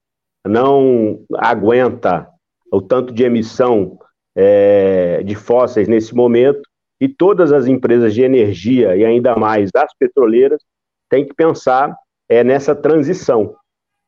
não 0.47 1.25
aguenta 1.37 2.29
o 2.71 2.83
tanto 2.83 3.15
de 3.15 3.25
emissão 3.25 3.99
é, 4.37 5.23
de 5.23 5.35
fósseis 5.35 5.89
nesse 5.89 6.15
momento 6.15 6.63
e 7.01 7.09
todas 7.09 7.53
as 7.53 7.67
empresas 7.67 8.15
de 8.15 8.23
energia 8.23 8.97
e 8.97 9.05
ainda 9.05 9.37
mais 9.37 9.71
as 9.75 9.95
petroleiras 9.99 10.61
têm 11.09 11.27
que 11.27 11.35
pensar 11.35 11.95
é, 12.29 12.43
nessa 12.43 12.75
transição. 12.75 13.55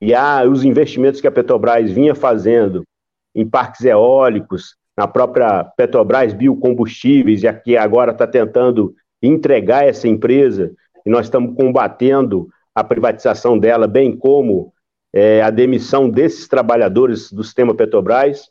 E 0.01 0.15
há 0.15 0.45
os 0.45 0.65
investimentos 0.65 1.21
que 1.21 1.27
a 1.27 1.33
Petrobras 1.33 1.91
vinha 1.91 2.15
fazendo 2.15 2.85
em 3.35 3.49
parques 3.49 3.85
eólicos, 3.85 4.77
na 4.97 5.07
própria 5.07 5.65
Petrobras 5.77 6.33
Biocombustíveis, 6.33 7.43
e 7.43 7.49
aqui 7.49 7.77
agora 7.77 8.13
está 8.13 8.27
tentando 8.27 8.95
entregar 9.23 9.87
essa 9.87 10.09
empresa, 10.09 10.73
e 11.05 11.11
nós 11.11 11.27
estamos 11.27 11.55
combatendo 11.55 12.49
a 12.75 12.83
privatização 12.83 13.59
dela, 13.59 13.87
bem 13.87 14.17
como 14.17 14.73
é, 15.13 15.43
a 15.43 15.51
demissão 15.51 16.09
desses 16.09 16.49
trabalhadores 16.49 17.31
do 17.31 17.45
sistema 17.45 17.75
Petrobras, 17.75 18.51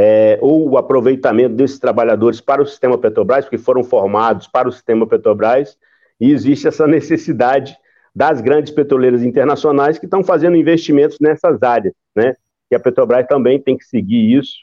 é, 0.00 0.38
ou 0.40 0.70
o 0.70 0.78
aproveitamento 0.78 1.56
desses 1.56 1.80
trabalhadores 1.80 2.40
para 2.40 2.62
o 2.62 2.66
sistema 2.66 2.96
Petrobras, 2.96 3.44
porque 3.44 3.58
foram 3.58 3.82
formados 3.82 4.46
para 4.46 4.68
o 4.68 4.72
sistema 4.72 5.04
Petrobras, 5.08 5.76
e 6.20 6.30
existe 6.30 6.68
essa 6.68 6.86
necessidade 6.86 7.76
das 8.14 8.40
grandes 8.40 8.72
petroleiras 8.72 9.24
internacionais 9.24 9.98
que 9.98 10.06
estão 10.06 10.22
fazendo 10.22 10.54
investimentos 10.54 11.18
nessas 11.20 11.60
áreas, 11.64 11.94
né? 12.14 12.36
E 12.70 12.76
a 12.76 12.78
Petrobras 12.78 13.26
também 13.26 13.60
tem 13.60 13.76
que 13.76 13.84
seguir 13.84 14.38
isso, 14.38 14.58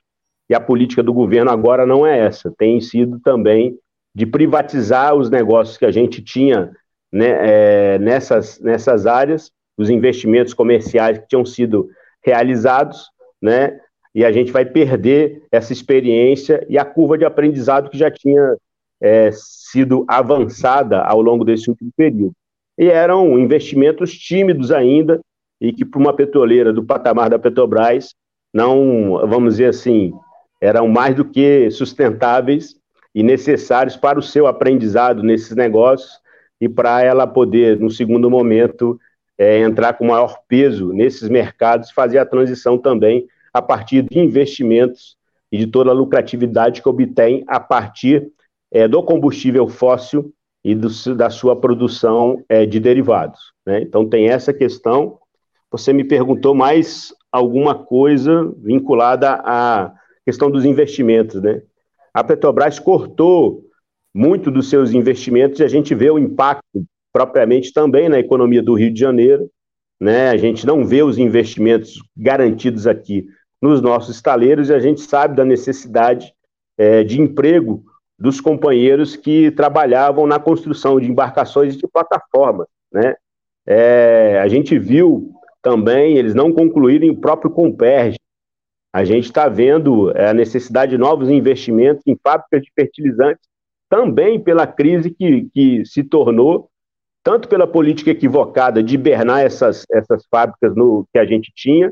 e 0.50 0.56
a 0.56 0.60
política 0.62 1.04
do 1.04 1.14
governo 1.14 1.52
agora 1.52 1.86
não 1.86 2.08
é 2.08 2.18
essa, 2.18 2.54
tem 2.58 2.80
sido 2.80 3.20
também 3.20 3.78
de 4.16 4.26
privatizar 4.26 5.16
os 5.16 5.30
negócios 5.30 5.78
que 5.78 5.86
a 5.86 5.92
gente 5.92 6.22
tinha 6.22 6.72
né, 7.12 7.40
é, 7.42 8.00
nessas, 8.00 8.58
nessas 8.62 9.06
áreas, 9.06 9.52
os 9.78 9.90
investimentos 9.90 10.54
comerciais 10.54 11.18
que 11.18 11.28
tinham 11.28 11.46
sido 11.46 11.90
realizados, 12.24 13.10
né? 13.42 13.78
E 14.16 14.24
a 14.24 14.32
gente 14.32 14.50
vai 14.50 14.64
perder 14.64 15.44
essa 15.52 15.74
experiência 15.74 16.66
e 16.70 16.78
a 16.78 16.86
curva 16.86 17.18
de 17.18 17.26
aprendizado 17.26 17.90
que 17.90 17.98
já 17.98 18.10
tinha 18.10 18.56
é, 19.02 19.30
sido 19.34 20.06
avançada 20.08 21.02
ao 21.02 21.22
longo 21.22 21.44
desse 21.44 21.70
último 21.70 21.92
período. 21.98 22.32
E 22.78 22.88
eram 22.88 23.38
investimentos 23.38 24.18
tímidos 24.18 24.72
ainda, 24.72 25.20
e 25.60 25.74
que 25.74 25.84
para 25.84 26.00
uma 26.00 26.16
petroleira 26.16 26.72
do 26.72 26.84
patamar 26.84 27.30
da 27.30 27.38
Petrobras, 27.38 28.16
não, 28.54 29.20
vamos 29.28 29.56
dizer 29.56 29.68
assim, 29.68 30.14
eram 30.62 30.88
mais 30.88 31.14
do 31.14 31.26
que 31.26 31.70
sustentáveis 31.70 32.76
e 33.14 33.22
necessários 33.22 33.98
para 33.98 34.18
o 34.18 34.24
seu 34.24 34.48
aprendizado 34.48 35.24
nesses 35.24 35.54
negócios 35.56 36.20
e 36.62 36.70
para 36.70 37.02
ela 37.02 37.28
poder, 37.28 37.78
no 37.82 37.90
segundo 37.90 38.30
momento, 38.30 38.98
é, 39.38 39.60
entrar 39.60 39.94
com 39.94 40.06
maior 40.08 40.38
peso 40.48 40.94
nesses 40.94 41.28
mercados, 41.28 41.92
fazer 41.92 42.18
a 42.18 42.26
transição 42.26 42.78
também 42.78 43.28
a 43.56 43.62
partir 43.62 44.02
de 44.02 44.20
investimentos 44.20 45.16
e 45.50 45.58
de 45.58 45.66
toda 45.66 45.90
a 45.90 45.94
lucratividade 45.94 46.82
que 46.82 46.90
obtém 46.90 47.42
a 47.48 47.58
partir 47.58 48.30
é, 48.70 48.86
do 48.86 49.02
combustível 49.02 49.66
fóssil 49.70 50.34
e 50.62 50.76
do, 50.76 50.90
da 51.16 51.30
sua 51.30 51.56
produção 51.56 52.44
é, 52.50 52.66
de 52.66 52.82
derivados. 52.82 53.40
Né? 53.66 53.82
Então, 53.82 54.10
tem 54.10 54.28
essa 54.28 54.54
questão. 54.54 55.18
Você 55.72 55.94
me 55.94 56.04
perguntou 56.04 56.54
mais 56.54 57.14
alguma 57.32 57.74
coisa 57.74 58.54
vinculada 58.58 59.42
à 59.46 59.94
questão 60.26 60.52
dos 60.52 60.66
investimentos. 60.66 61.42
Né? 61.42 61.62
A 62.14 62.26
Petrobras 62.26 62.78
cortou 62.78 63.64
muito 64.14 64.52
dos 64.52 64.70
seus 64.70 64.92
investimentos 64.92 65.62
e 65.62 65.64
a 65.64 65.70
gente 65.70 65.96
vê 65.96 66.12
o 66.12 66.20
impacto 66.20 66.84
propriamente 67.14 67.72
também 67.72 68.10
na 68.10 68.20
economia 68.20 68.62
do 68.62 68.74
Rio 68.74 68.92
de 68.92 69.00
Janeiro. 69.00 69.50
Né? 69.98 70.28
A 70.28 70.36
gente 70.36 70.66
não 70.66 70.84
vê 70.84 71.04
os 71.04 71.18
investimentos 71.18 72.02
garantidos 72.18 72.86
aqui 72.86 73.30
nos 73.62 73.82
nossos 73.82 74.16
estaleiros 74.16 74.70
e 74.70 74.74
a 74.74 74.80
gente 74.80 75.02
sabe 75.02 75.36
da 75.36 75.46
necessidade 75.46 76.34
é, 76.78 77.04
de 77.04 77.22
emprego 77.22 77.84
dos 78.18 78.40
companheiros 78.40 79.16
que 79.16 79.52
trabalhavam 79.52 80.26
na 80.26 80.40
construção 80.40 81.00
de 81.00 81.10
embarcações 81.10 81.74
e 81.74 81.78
de 81.78 81.88
plataformas, 81.88 82.68
né? 82.92 83.16
É, 83.68 84.40
a 84.40 84.48
gente 84.48 84.78
viu 84.78 85.32
também 85.62 86.18
eles 86.18 86.36
não 86.36 86.54
concluírem 86.54 87.10
o 87.10 87.18
próprio 87.18 87.50
Comperge. 87.50 88.20
A 88.94 89.04
gente 89.04 89.26
está 89.26 89.50
vendo 89.50 90.16
é, 90.16 90.30
a 90.30 90.34
necessidade 90.34 90.92
de 90.92 90.98
novos 90.98 91.30
investimentos 91.30 92.04
em 92.06 92.16
fábricas 92.22 92.62
de 92.62 92.72
fertilizantes, 92.74 93.44
também 93.90 94.40
pela 94.40 94.68
crise 94.68 95.10
que, 95.10 95.50
que 95.54 95.86
se 95.86 96.04
tornou, 96.04 96.70
tanto 97.24 97.50
pela 97.50 97.66
política 97.66 98.12
equivocada 98.12 98.84
de 98.84 98.96
hibernar 98.96 99.42
essas, 99.42 99.84
essas 99.92 100.24
fábricas 100.30 100.76
no, 100.76 101.08
que 101.12 101.18
a 101.18 101.26
gente 101.26 101.52
tinha, 101.56 101.92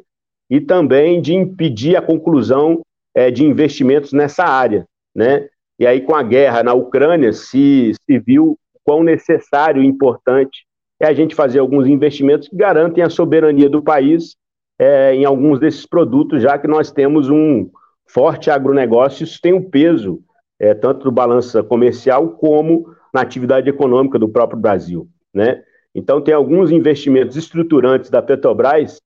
e 0.50 0.60
também 0.62 1.22
de 1.22 1.34
impedir 1.34 1.96
a 1.96 2.02
conclusão 2.02 2.82
é, 3.16 3.32
de 3.32 3.46
investimentos 3.46 4.12
nessa 4.14 4.44
área, 4.44 4.86
né? 5.16 5.48
E 5.80 5.88
aí, 5.88 6.02
com 6.02 6.16
a 6.16 6.24
guerra 6.24 6.64
na 6.64 6.74
Ucrânia, 6.74 7.34
se, 7.34 7.92
se 8.06 8.20
viu 8.20 8.58
quão 8.84 9.04
necessário 9.04 9.82
e 9.82 9.88
importante 9.88 10.66
é 11.00 11.08
a 11.08 11.14
gente 11.14 11.36
fazer 11.36 11.60
alguns 11.60 11.88
investimentos 11.88 12.48
que 12.48 12.56
garantem 12.56 13.04
a 13.04 13.10
soberania 13.10 13.70
do 13.70 13.82
país 13.82 14.36
é, 14.80 15.14
em 15.16 15.26
alguns 15.26 15.60
desses 15.60 15.86
produtos, 15.86 16.42
já 16.42 16.58
que 16.58 16.68
nós 16.68 16.92
temos 16.92 17.30
um 17.30 17.70
forte 18.08 18.50
agronegócio, 18.50 19.24
isso 19.24 19.40
tem 19.42 19.54
um 19.54 19.70
peso 19.70 20.22
é, 20.60 20.74
tanto 20.74 21.06
no 21.06 21.12
balança 21.12 21.64
comercial 21.64 22.30
como 22.30 22.94
na 23.14 23.22
atividade 23.22 23.70
econômica 23.70 24.18
do 24.18 24.30
próprio 24.30 24.60
Brasil, 24.60 25.08
né? 25.34 25.62
Então 25.96 26.22
tem 26.22 26.34
alguns 26.34 26.72
investimentos 26.72 27.36
estruturantes 27.36 28.10
da 28.10 28.22
Petrobras 28.22 29.00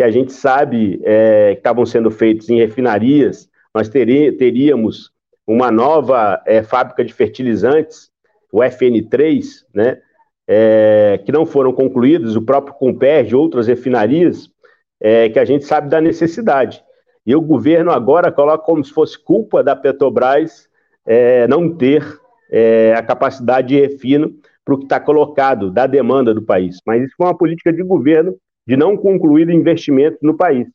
que 0.00 0.04
a 0.04 0.10
gente 0.10 0.32
sabe 0.32 0.98
é, 1.04 1.52
que 1.52 1.58
estavam 1.58 1.84
sendo 1.84 2.10
feitos 2.10 2.48
em 2.48 2.56
refinarias, 2.56 3.50
nós 3.74 3.86
teríamos 3.86 5.12
uma 5.46 5.70
nova 5.70 6.42
é, 6.46 6.62
fábrica 6.62 7.04
de 7.04 7.12
fertilizantes, 7.12 8.10
o 8.50 8.60
FN3, 8.60 9.44
né, 9.74 10.00
é, 10.48 11.20
que 11.22 11.30
não 11.30 11.44
foram 11.44 11.70
concluídas, 11.70 12.34
o 12.34 12.40
próprio 12.40 12.72
Comperj, 12.76 13.34
outras 13.34 13.66
refinarias, 13.66 14.50
é, 14.98 15.28
que 15.28 15.38
a 15.38 15.44
gente 15.44 15.66
sabe 15.66 15.90
da 15.90 16.00
necessidade. 16.00 16.82
E 17.26 17.36
o 17.36 17.42
governo 17.42 17.90
agora 17.90 18.32
coloca 18.32 18.64
como 18.64 18.82
se 18.82 18.94
fosse 18.94 19.22
culpa 19.22 19.62
da 19.62 19.76
Petrobras 19.76 20.66
é, 21.04 21.46
não 21.46 21.76
ter 21.76 22.02
é, 22.50 22.94
a 22.96 23.02
capacidade 23.02 23.68
de 23.68 23.78
refino 23.78 24.32
para 24.64 24.74
o 24.74 24.78
que 24.78 24.84
está 24.84 24.98
colocado, 24.98 25.70
da 25.70 25.86
demanda 25.86 26.32
do 26.32 26.40
país. 26.40 26.78
Mas 26.86 27.02
isso 27.02 27.14
foi 27.18 27.26
uma 27.26 27.36
política 27.36 27.70
de 27.70 27.82
governo 27.82 28.34
de 28.66 28.76
não 28.76 28.96
concluir 28.96 29.48
investimentos 29.50 30.18
no 30.22 30.36
país. 30.36 30.68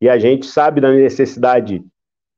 E 0.00 0.08
a 0.08 0.18
gente 0.18 0.46
sabe 0.46 0.80
da 0.80 0.90
necessidade 0.90 1.82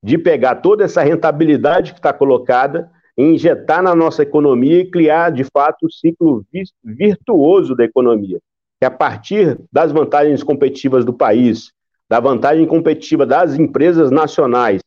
de 0.02 0.18
pegar 0.18 0.56
toda 0.56 0.84
essa 0.84 1.02
rentabilidade 1.02 1.92
que 1.92 1.98
está 1.98 2.12
colocada, 2.12 2.90
injetar 3.16 3.82
na 3.82 3.94
nossa 3.94 4.22
economia 4.22 4.80
e 4.80 4.90
criar, 4.90 5.30
de 5.30 5.44
fato, 5.44 5.86
um 5.86 5.90
ciclo 5.90 6.44
virtuoso 6.84 7.74
da 7.74 7.84
economia. 7.84 8.38
Que 8.78 8.84
a 8.84 8.90
partir 8.90 9.58
das 9.72 9.92
vantagens 9.92 10.42
competitivas 10.42 11.04
do 11.04 11.14
país, 11.14 11.72
da 12.08 12.20
vantagem 12.20 12.66
competitiva 12.66 13.24
das 13.24 13.54
empresas 13.54 14.10
nacionais, 14.10 14.82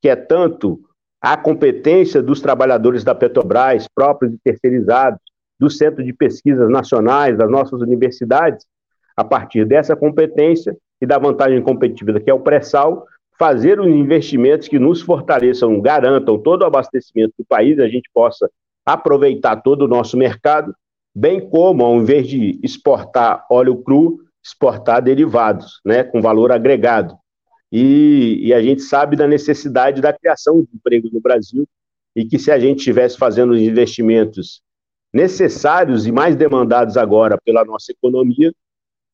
que 0.00 0.08
é 0.08 0.16
tanto 0.16 0.80
a 1.20 1.36
competência 1.36 2.22
dos 2.22 2.40
trabalhadores 2.40 3.04
da 3.04 3.14
Petrobras, 3.14 3.86
próprios 3.94 4.32
e 4.32 4.38
terceirizados, 4.42 5.20
do 5.58 5.70
Centro 5.70 6.04
de 6.04 6.12
Pesquisas 6.12 6.70
Nacionais, 6.70 7.36
das 7.36 7.50
nossas 7.50 7.80
universidades, 7.80 8.64
a 9.16 9.24
partir 9.24 9.64
dessa 9.64 9.96
competência, 9.96 10.76
e 11.00 11.06
da 11.06 11.18
vantagem 11.18 11.62
competitiva, 11.62 12.20
que 12.20 12.30
é 12.30 12.34
o 12.34 12.40
pré-sal, 12.40 13.06
fazer 13.38 13.78
os 13.80 13.86
investimentos 13.86 14.68
que 14.68 14.78
nos 14.78 15.02
fortaleçam, 15.02 15.80
garantam 15.80 16.38
todo 16.38 16.62
o 16.62 16.66
abastecimento 16.66 17.34
do 17.38 17.44
país, 17.44 17.78
a 17.78 17.88
gente 17.88 18.08
possa 18.12 18.50
aproveitar 18.84 19.56
todo 19.56 19.82
o 19.82 19.88
nosso 19.88 20.16
mercado, 20.16 20.74
bem 21.14 21.40
como, 21.48 21.84
ao 21.84 21.96
invés 21.96 22.26
de 22.26 22.58
exportar 22.62 23.44
óleo 23.50 23.76
cru, 23.82 24.20
exportar 24.42 25.02
derivados, 25.02 25.80
né, 25.84 26.04
com 26.04 26.22
valor 26.22 26.52
agregado. 26.52 27.16
E, 27.70 28.38
e, 28.42 28.54
a 28.54 28.62
gente 28.62 28.80
sabe 28.82 29.16
da 29.16 29.26
necessidade 29.26 30.00
da 30.00 30.12
criação 30.12 30.62
de 30.62 30.68
empregos 30.72 31.12
no 31.12 31.20
Brasil 31.20 31.66
e 32.14 32.24
que 32.24 32.38
se 32.38 32.50
a 32.50 32.58
gente 32.58 32.78
estivesse 32.78 33.18
fazendo 33.18 33.52
os 33.52 33.60
investimentos 33.60 34.62
necessários 35.12 36.06
e 36.06 36.12
mais 36.12 36.36
demandados 36.36 36.96
agora 36.96 37.36
pela 37.44 37.64
nossa 37.64 37.90
economia, 37.90 38.52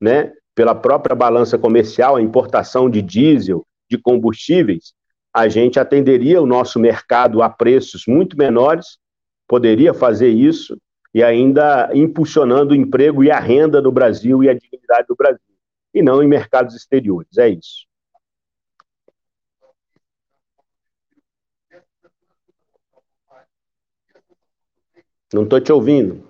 né, 0.02 0.32
pela 0.52 0.74
própria 0.74 1.14
balança 1.14 1.56
comercial, 1.56 2.16
a 2.16 2.20
importação 2.20 2.90
de 2.90 3.00
diesel, 3.00 3.64
de 3.88 3.96
combustíveis, 3.96 4.92
a 5.32 5.46
gente 5.48 5.78
atenderia 5.78 6.42
o 6.42 6.46
nosso 6.46 6.80
mercado 6.80 7.40
a 7.40 7.48
preços 7.48 8.02
muito 8.08 8.36
menores, 8.36 8.98
poderia 9.46 9.94
fazer 9.94 10.28
isso 10.28 10.76
e 11.14 11.22
ainda 11.22 11.88
impulsionando 11.94 12.72
o 12.72 12.76
emprego 12.76 13.22
e 13.22 13.30
a 13.30 13.38
renda 13.38 13.80
do 13.80 13.92
Brasil 13.92 14.42
e 14.42 14.48
a 14.48 14.54
dignidade 14.54 15.06
do 15.06 15.14
Brasil, 15.14 15.40
e 15.94 16.02
não 16.02 16.20
em 16.20 16.26
mercados 16.26 16.74
exteriores. 16.74 17.38
É 17.38 17.48
isso. 17.48 17.86
Não 25.32 25.44
estou 25.44 25.60
te 25.60 25.72
ouvindo. 25.72 26.28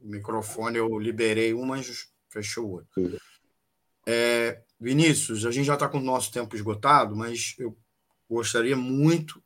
O 0.00 0.06
microfone 0.06 0.76
eu 0.76 0.98
liberei 0.98 1.54
um, 1.54 1.64
mas 1.64 2.13
fechou 2.34 2.66
o 2.66 2.72
outro. 2.72 3.20
É, 4.06 4.60
Vinícius, 4.80 5.46
a 5.46 5.50
gente 5.50 5.66
já 5.66 5.74
está 5.74 5.88
com 5.88 5.98
o 5.98 6.02
nosso 6.02 6.32
tempo 6.32 6.54
esgotado, 6.56 7.14
mas 7.14 7.54
eu 7.58 7.76
gostaria 8.28 8.76
muito 8.76 9.42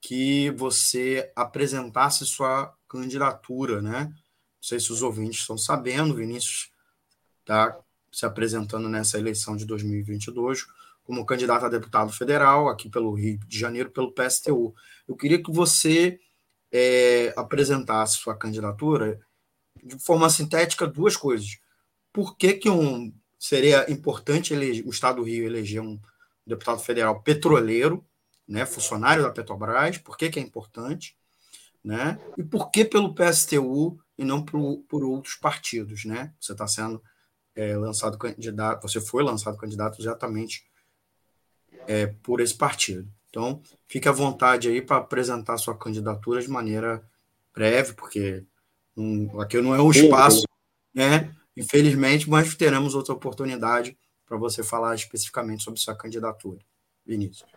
que 0.00 0.50
você 0.52 1.30
apresentasse 1.36 2.26
sua 2.26 2.74
candidatura, 2.88 3.82
né? 3.82 4.04
Não 4.06 4.62
sei 4.62 4.80
se 4.80 4.90
os 4.92 5.02
ouvintes 5.02 5.40
estão 5.40 5.58
sabendo, 5.58 6.14
Vinícius 6.14 6.70
está 7.40 7.78
se 8.10 8.26
apresentando 8.26 8.88
nessa 8.88 9.18
eleição 9.18 9.56
de 9.56 9.64
2022 9.64 10.66
como 11.04 11.26
candidato 11.26 11.66
a 11.66 11.68
deputado 11.68 12.12
federal 12.12 12.68
aqui 12.68 12.88
pelo 12.88 13.14
Rio 13.14 13.38
de 13.46 13.58
Janeiro, 13.58 13.90
pelo 13.90 14.12
PSTU. 14.12 14.74
Eu 15.06 15.16
queria 15.16 15.42
que 15.42 15.50
você 15.50 16.20
é, 16.70 17.32
apresentasse 17.36 18.18
sua 18.18 18.36
candidatura 18.36 19.20
de 19.82 19.98
forma 19.98 20.30
sintética 20.30 20.86
duas 20.86 21.16
coisas. 21.16 21.58
Por 22.12 22.36
que, 22.36 22.54
que 22.54 22.68
um, 22.68 23.12
seria 23.38 23.90
importante 23.90 24.52
eleger, 24.52 24.86
o 24.86 24.90
Estado 24.90 25.16
do 25.16 25.22
Rio 25.22 25.44
eleger 25.44 25.80
um 25.80 25.98
deputado 26.46 26.80
federal 26.80 27.20
petroleiro, 27.22 28.04
né, 28.46 28.66
funcionário 28.66 29.22
da 29.22 29.30
Petrobras? 29.30 29.98
Por 29.98 30.16
que, 30.16 30.28
que 30.28 30.38
é 30.38 30.42
importante? 30.42 31.16
Né? 31.82 32.18
E 32.36 32.42
por 32.42 32.70
que 32.70 32.84
pelo 32.84 33.14
PSTU 33.14 33.98
e 34.16 34.24
não 34.24 34.44
por, 34.44 34.78
por 34.88 35.02
outros 35.04 35.34
partidos? 35.34 36.04
Né? 36.04 36.32
Você 36.38 36.52
está 36.52 36.66
sendo 36.66 37.02
é, 37.54 37.76
lançado 37.76 38.18
candidato, 38.18 38.82
você 38.82 39.00
foi 39.00 39.22
lançado 39.22 39.56
candidato 39.56 40.00
exatamente 40.00 40.64
é, 41.86 42.06
por 42.06 42.40
esse 42.40 42.54
partido. 42.54 43.08
Então, 43.28 43.62
fique 43.88 44.08
à 44.08 44.12
vontade 44.12 44.68
aí 44.68 44.82
para 44.82 44.98
apresentar 44.98 45.56
sua 45.56 45.76
candidatura 45.76 46.40
de 46.40 46.50
maneira 46.50 47.02
breve, 47.54 47.94
porque 47.94 48.44
aqui 49.40 49.60
não 49.60 49.74
é 49.74 49.80
um 49.80 49.90
espaço, 49.90 50.44
né? 50.94 51.34
Infelizmente, 51.56 52.28
mas 52.28 52.54
teremos 52.54 52.94
outra 52.94 53.14
oportunidade 53.14 53.96
para 54.26 54.36
você 54.36 54.62
falar 54.62 54.94
especificamente 54.94 55.62
sobre 55.62 55.80
sua 55.80 55.94
candidatura. 55.94 56.58
Vinícius. 57.04 57.50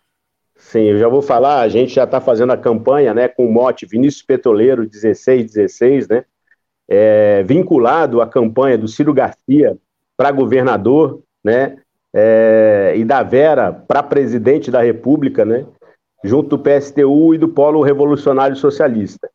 Sim, 0.56 0.84
eu 0.84 0.98
já 0.98 1.08
vou 1.08 1.22
falar, 1.22 1.60
a 1.60 1.68
gente 1.68 1.94
já 1.94 2.04
está 2.04 2.20
fazendo 2.20 2.52
a 2.52 2.56
campanha 2.56 3.12
né, 3.14 3.28
com 3.28 3.46
o 3.46 3.52
mote 3.52 3.86
Vinícius 3.86 4.22
Petroleiro 4.22 4.82
1616, 4.82 6.08
né? 6.08 6.24
É, 6.88 7.42
vinculado 7.42 8.20
à 8.20 8.28
campanha 8.28 8.78
do 8.78 8.86
Ciro 8.86 9.12
Garcia 9.12 9.76
para 10.16 10.30
governador, 10.30 11.22
né? 11.42 11.78
é, 12.18 12.94
e 12.96 13.04
da 13.04 13.22
Vera 13.22 13.70
para 13.70 14.02
presidente 14.02 14.70
da 14.70 14.80
República, 14.80 15.44
né, 15.44 15.66
junto 16.24 16.56
do 16.56 16.62
PSTU 16.62 17.34
e 17.34 17.38
do 17.38 17.48
Polo 17.48 17.82
Revolucionário 17.82 18.56
Socialista. 18.56 19.28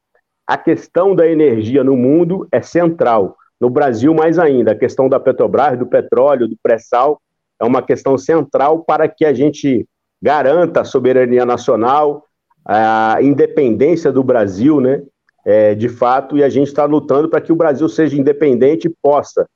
A 0.48 0.58
questão 0.58 1.14
da 1.16 1.28
energia 1.28 1.84
no 1.84 1.96
mundo 1.96 2.48
é 2.52 2.60
central. 2.60 3.38
No 3.62 3.70
Brasil, 3.70 4.12
mais 4.12 4.40
ainda, 4.40 4.72
a 4.72 4.76
questão 4.76 5.08
da 5.08 5.20
Petrobras, 5.20 5.78
do 5.78 5.86
petróleo, 5.86 6.48
do 6.48 6.58
pré-sal, 6.64 7.22
é 7.60 7.64
uma 7.64 7.84
questão 7.84 8.18
central 8.18 8.84
para 8.84 9.08
que 9.08 9.24
a 9.24 9.32
gente 9.32 9.88
garanta 10.20 10.82
a 10.82 10.84
soberania 10.84 11.46
nacional, 11.46 12.26
a 12.66 13.20
independência 13.22 14.12
do 14.12 14.24
Brasil, 14.24 14.82
né? 14.82 15.04
É, 15.46 15.76
de 15.76 15.90
fato, 15.90 16.38
e 16.38 16.44
a 16.44 16.50
gente 16.50 16.68
está 16.68 16.86
lutando 16.86 17.30
para 17.30 17.42
que 17.42 17.52
o 17.52 17.56
Brasil 17.56 17.88
seja 17.88 18.16
independente 18.16 18.88
e 18.88 18.96
possa 19.02 19.48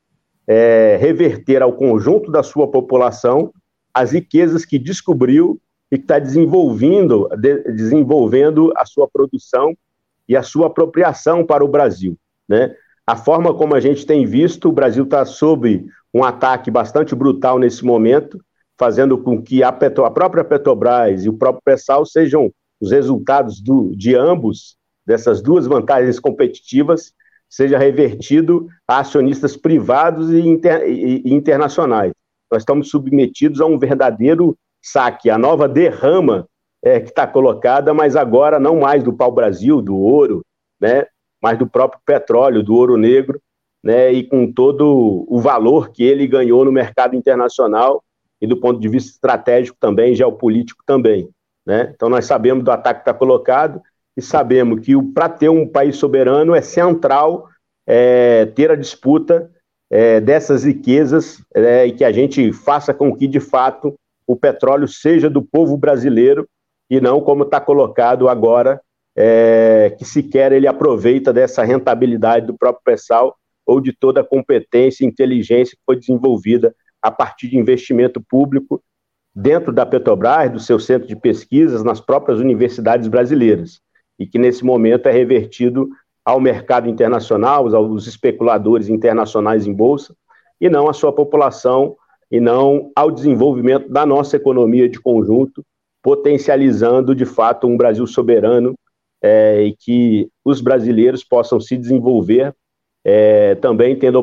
é, 0.46 0.96
reverter 1.00 1.62
ao 1.62 1.72
conjunto 1.72 2.30
da 2.30 2.42
sua 2.42 2.68
população 2.68 3.52
as 3.92 4.12
riquezas 4.12 4.64
que 4.64 4.78
descobriu 4.78 5.60
e 5.90 5.96
que 5.96 6.04
está 6.04 6.18
desenvolvendo, 6.18 7.28
de, 7.36 7.62
desenvolvendo 7.72 8.72
a 8.76 8.84
sua 8.84 9.08
produção 9.08 9.76
e 10.28 10.36
a 10.36 10.42
sua 10.42 10.66
apropriação 10.66 11.44
para 11.44 11.64
o 11.64 11.68
Brasil. 11.68 12.16
Né? 12.48 12.74
A 13.06 13.14
forma 13.16 13.54
como 13.54 13.74
a 13.74 13.80
gente 13.80 14.04
tem 14.04 14.26
visto, 14.26 14.68
o 14.68 14.72
Brasil 14.72 15.04
está 15.04 15.24
sob 15.24 15.86
um 16.12 16.24
ataque 16.24 16.70
bastante 16.70 17.14
brutal 17.14 17.58
nesse 17.58 17.84
momento, 17.84 18.40
fazendo 18.76 19.16
com 19.16 19.40
que 19.40 19.62
a, 19.62 19.70
Petro, 19.70 20.04
a 20.04 20.10
própria 20.10 20.42
Petrobras 20.42 21.24
e 21.24 21.28
o 21.28 21.32
próprio 21.36 21.62
Pressal 21.64 22.04
sejam 22.04 22.50
os 22.80 22.90
resultados 22.90 23.60
do, 23.60 23.94
de 23.96 24.14
ambos, 24.14 24.76
dessas 25.06 25.40
duas 25.40 25.66
vantagens 25.66 26.18
competitivas, 26.18 27.12
seja 27.48 27.78
revertido 27.78 28.66
a 28.88 28.98
acionistas 28.98 29.56
privados 29.56 30.32
e, 30.32 30.40
inter, 30.40 30.88
e, 30.88 31.22
e 31.24 31.32
internacionais. 31.32 32.12
Nós 32.50 32.62
estamos 32.62 32.90
submetidos 32.90 33.60
a 33.60 33.66
um 33.66 33.78
verdadeiro 33.78 34.56
saque, 34.82 35.30
a 35.30 35.38
nova 35.38 35.68
derrama 35.68 36.46
é, 36.82 37.00
que 37.00 37.08
está 37.08 37.26
colocada, 37.26 37.94
mas 37.94 38.16
agora 38.16 38.58
não 38.58 38.80
mais 38.80 39.02
do 39.02 39.12
pau-brasil, 39.12 39.80
do 39.80 39.96
ouro, 39.96 40.44
né, 40.80 41.06
mas 41.42 41.58
do 41.58 41.66
próprio 41.66 42.00
petróleo, 42.04 42.62
do 42.62 42.74
ouro 42.74 42.96
negro, 42.96 43.40
né, 43.82 44.12
e 44.12 44.24
com 44.24 44.50
todo 44.50 45.24
o 45.28 45.40
valor 45.40 45.90
que 45.90 46.02
ele 46.02 46.26
ganhou 46.26 46.64
no 46.64 46.72
mercado 46.72 47.14
internacional 47.14 48.02
e 48.40 48.46
do 48.46 48.58
ponto 48.58 48.80
de 48.80 48.88
vista 48.88 49.12
estratégico 49.12 49.76
também, 49.78 50.14
geopolítico 50.14 50.82
também. 50.84 51.28
Né? 51.64 51.92
Então 51.94 52.08
nós 52.08 52.26
sabemos 52.26 52.64
do 52.64 52.70
ataque 52.70 53.00
que 53.00 53.10
está 53.10 53.14
colocado, 53.14 53.80
e 54.16 54.22
sabemos 54.22 54.80
que 54.80 55.00
para 55.12 55.28
ter 55.28 55.48
um 55.50 55.68
país 55.68 55.96
soberano 55.96 56.54
é 56.54 56.62
central 56.62 57.48
é, 57.86 58.46
ter 58.46 58.70
a 58.70 58.76
disputa 58.76 59.50
é, 59.90 60.20
dessas 60.20 60.64
riquezas 60.64 61.42
é, 61.54 61.86
e 61.86 61.92
que 61.92 62.04
a 62.04 62.10
gente 62.10 62.52
faça 62.52 62.92
com 62.92 63.14
que, 63.14 63.26
de 63.26 63.38
fato, 63.38 63.94
o 64.26 64.34
petróleo 64.34 64.88
seja 64.88 65.30
do 65.30 65.42
povo 65.42 65.76
brasileiro 65.76 66.48
e 66.90 67.00
não 67.00 67.20
como 67.20 67.44
está 67.44 67.60
colocado 67.60 68.28
agora, 68.28 68.80
é, 69.16 69.94
que 69.98 70.04
sequer 70.04 70.52
ele 70.52 70.66
aproveita 70.66 71.32
dessa 71.32 71.64
rentabilidade 71.64 72.46
do 72.46 72.56
próprio 72.56 72.82
pré-sal 72.84 73.34
ou 73.64 73.80
de 73.80 73.92
toda 73.92 74.20
a 74.20 74.24
competência 74.24 75.04
e 75.04 75.08
inteligência 75.08 75.76
que 75.76 75.82
foi 75.84 75.96
desenvolvida 75.96 76.74
a 77.00 77.10
partir 77.10 77.48
de 77.48 77.56
investimento 77.56 78.20
público 78.20 78.82
dentro 79.34 79.72
da 79.72 79.86
Petrobras, 79.86 80.52
do 80.52 80.60
seu 80.60 80.78
centro 80.78 81.08
de 81.08 81.16
pesquisas, 81.16 81.82
nas 81.82 82.00
próprias 82.00 82.38
universidades 82.38 83.08
brasileiras. 83.08 83.80
E 84.18 84.26
que 84.26 84.38
nesse 84.38 84.64
momento 84.64 85.06
é 85.06 85.12
revertido 85.12 85.88
ao 86.24 86.40
mercado 86.40 86.88
internacional, 86.88 87.74
aos 87.74 88.06
especuladores 88.06 88.88
internacionais 88.88 89.66
em 89.66 89.72
bolsa, 89.72 90.14
e 90.60 90.68
não 90.68 90.88
à 90.88 90.92
sua 90.92 91.12
população, 91.12 91.96
e 92.30 92.40
não 92.40 92.90
ao 92.96 93.10
desenvolvimento 93.10 93.88
da 93.88 94.04
nossa 94.04 94.36
economia 94.36 94.88
de 94.88 95.00
conjunto, 95.00 95.64
potencializando 96.02 97.14
de 97.14 97.24
fato 97.24 97.66
um 97.66 97.76
Brasil 97.76 98.06
soberano 98.06 98.74
é, 99.22 99.62
e 99.62 99.76
que 99.76 100.28
os 100.44 100.60
brasileiros 100.60 101.24
possam 101.24 101.60
se 101.60 101.76
desenvolver 101.76 102.54
é, 103.04 103.54
também 103.56 103.96
tendo 103.96 104.18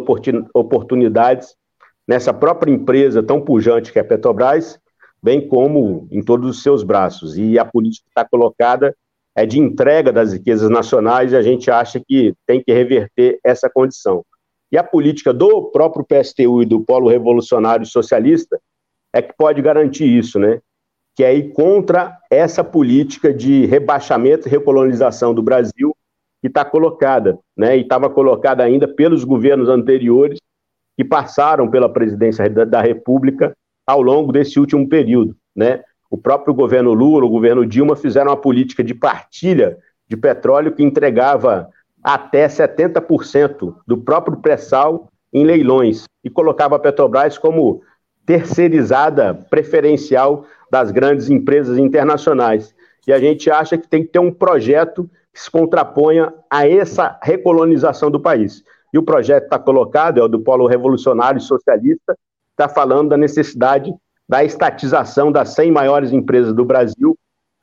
oportunidades 0.54 1.56
nessa 2.06 2.34
própria 2.34 2.72
empresa 2.72 3.24
tão 3.24 3.40
pujante 3.40 3.94
que 3.94 3.98
é 3.98 4.02
a 4.02 4.06
Petrobras, 4.06 4.78
bem 5.22 5.48
como 5.48 6.06
em 6.12 6.22
todos 6.22 6.50
os 6.50 6.62
seus 6.62 6.84
braços. 6.84 7.38
E 7.38 7.58
a 7.58 7.64
política 7.64 8.08
está 8.10 8.26
colocada 8.26 8.94
é, 9.36 9.46
de 9.46 9.58
entrega 9.58 10.12
das 10.12 10.34
riquezas 10.34 10.70
nacionais 10.70 11.32
e 11.32 11.36
a 11.38 11.42
gente 11.42 11.72
acha 11.72 12.02
que 12.06 12.34
tem 12.46 12.62
que 12.62 12.74
reverter 12.74 13.40
essa 13.44 13.70
condição. 13.70 14.24
E 14.70 14.78
a 14.78 14.84
política 14.84 15.34
do 15.34 15.72
próprio 15.72 16.06
PSTU 16.06 16.62
e 16.62 16.66
do 16.66 16.82
Polo 16.82 17.08
Revolucionário 17.08 17.86
Socialista 17.86 18.60
é 19.14 19.22
que 19.22 19.34
pode 19.38 19.62
garantir 19.62 20.06
isso, 20.06 20.40
né? 20.40 20.60
Que 21.16 21.24
é 21.24 21.36
ir 21.36 21.52
contra 21.52 22.18
essa 22.30 22.64
política 22.64 23.34
de 23.34 23.66
rebaixamento 23.66 24.48
e 24.48 24.52
recolonização 24.52 25.34
do 25.34 25.44
Brasil 25.44 25.96
que 26.42 26.48
está 26.48 26.66
colocada, 26.66 27.40
né? 27.56 27.78
E 27.78 27.82
estava 27.82 28.10
colocada 28.10 28.64
ainda 28.64 28.88
pelos 28.88 29.24
governos 29.24 29.70
anteriores 29.70 30.40
que 30.98 31.04
passaram 31.04 31.70
pela 31.70 31.88
presidência 31.88 32.50
da, 32.50 32.66
da 32.66 32.82
República 32.82 33.54
ao 33.88 34.02
longo 34.02 34.32
desse 34.32 34.60
último 34.60 34.88
período, 34.88 35.36
né? 35.56 35.84
O 36.10 36.18
próprio 36.18 36.54
governo 36.54 36.94
Lula, 36.94 37.26
o 37.26 37.30
governo 37.30 37.66
Dilma 37.66 37.96
fizeram 37.96 38.32
uma 38.32 38.38
política 38.38 38.84
de 38.84 38.94
partilha 38.94 39.78
de 40.08 40.16
petróleo 40.16 40.72
que 40.72 40.84
entregava 40.84 41.70
até 42.04 42.48
70% 42.48 43.76
do 43.88 43.98
próprio 43.98 44.38
pré-sal 44.38 45.10
em 45.34 45.44
leilões 45.44 46.04
e 46.24 46.30
colocava 46.30 46.76
a 46.76 46.80
Petrobras 46.80 47.38
como 47.38 47.82
terceirizada 48.26 49.34
preferencial 49.34 50.46
das 50.74 50.90
grandes 50.90 51.30
empresas 51.30 51.78
internacionais. 51.78 52.74
E 53.06 53.14
a 53.14 53.20
gente 53.20 53.52
acha 53.52 53.78
que 53.78 53.88
tem 53.88 54.02
que 54.02 54.10
ter 54.10 54.18
um 54.18 54.34
projeto 54.34 55.08
que 55.32 55.40
se 55.40 55.52
contraponha 55.52 56.34
a 56.50 56.68
essa 56.68 57.20
recolonização 57.22 58.10
do 58.10 58.20
país. 58.20 58.64
E 58.92 58.98
o 58.98 59.04
projeto 59.04 59.44
está 59.44 59.60
colocado, 59.60 60.20
é 60.20 60.24
o 60.24 60.28
do 60.28 60.40
Polo 60.40 60.66
Revolucionário 60.66 61.40
Socialista, 61.40 62.18
está 62.50 62.68
falando 62.68 63.10
da 63.10 63.18
necessidade 63.18 63.94
da 64.28 64.44
estatização 64.44 65.32
das 65.32 65.50
100 65.50 65.70
maiores 65.70 66.12
empresas 66.12 66.56
do 66.56 66.66
Brasil, 66.66 67.16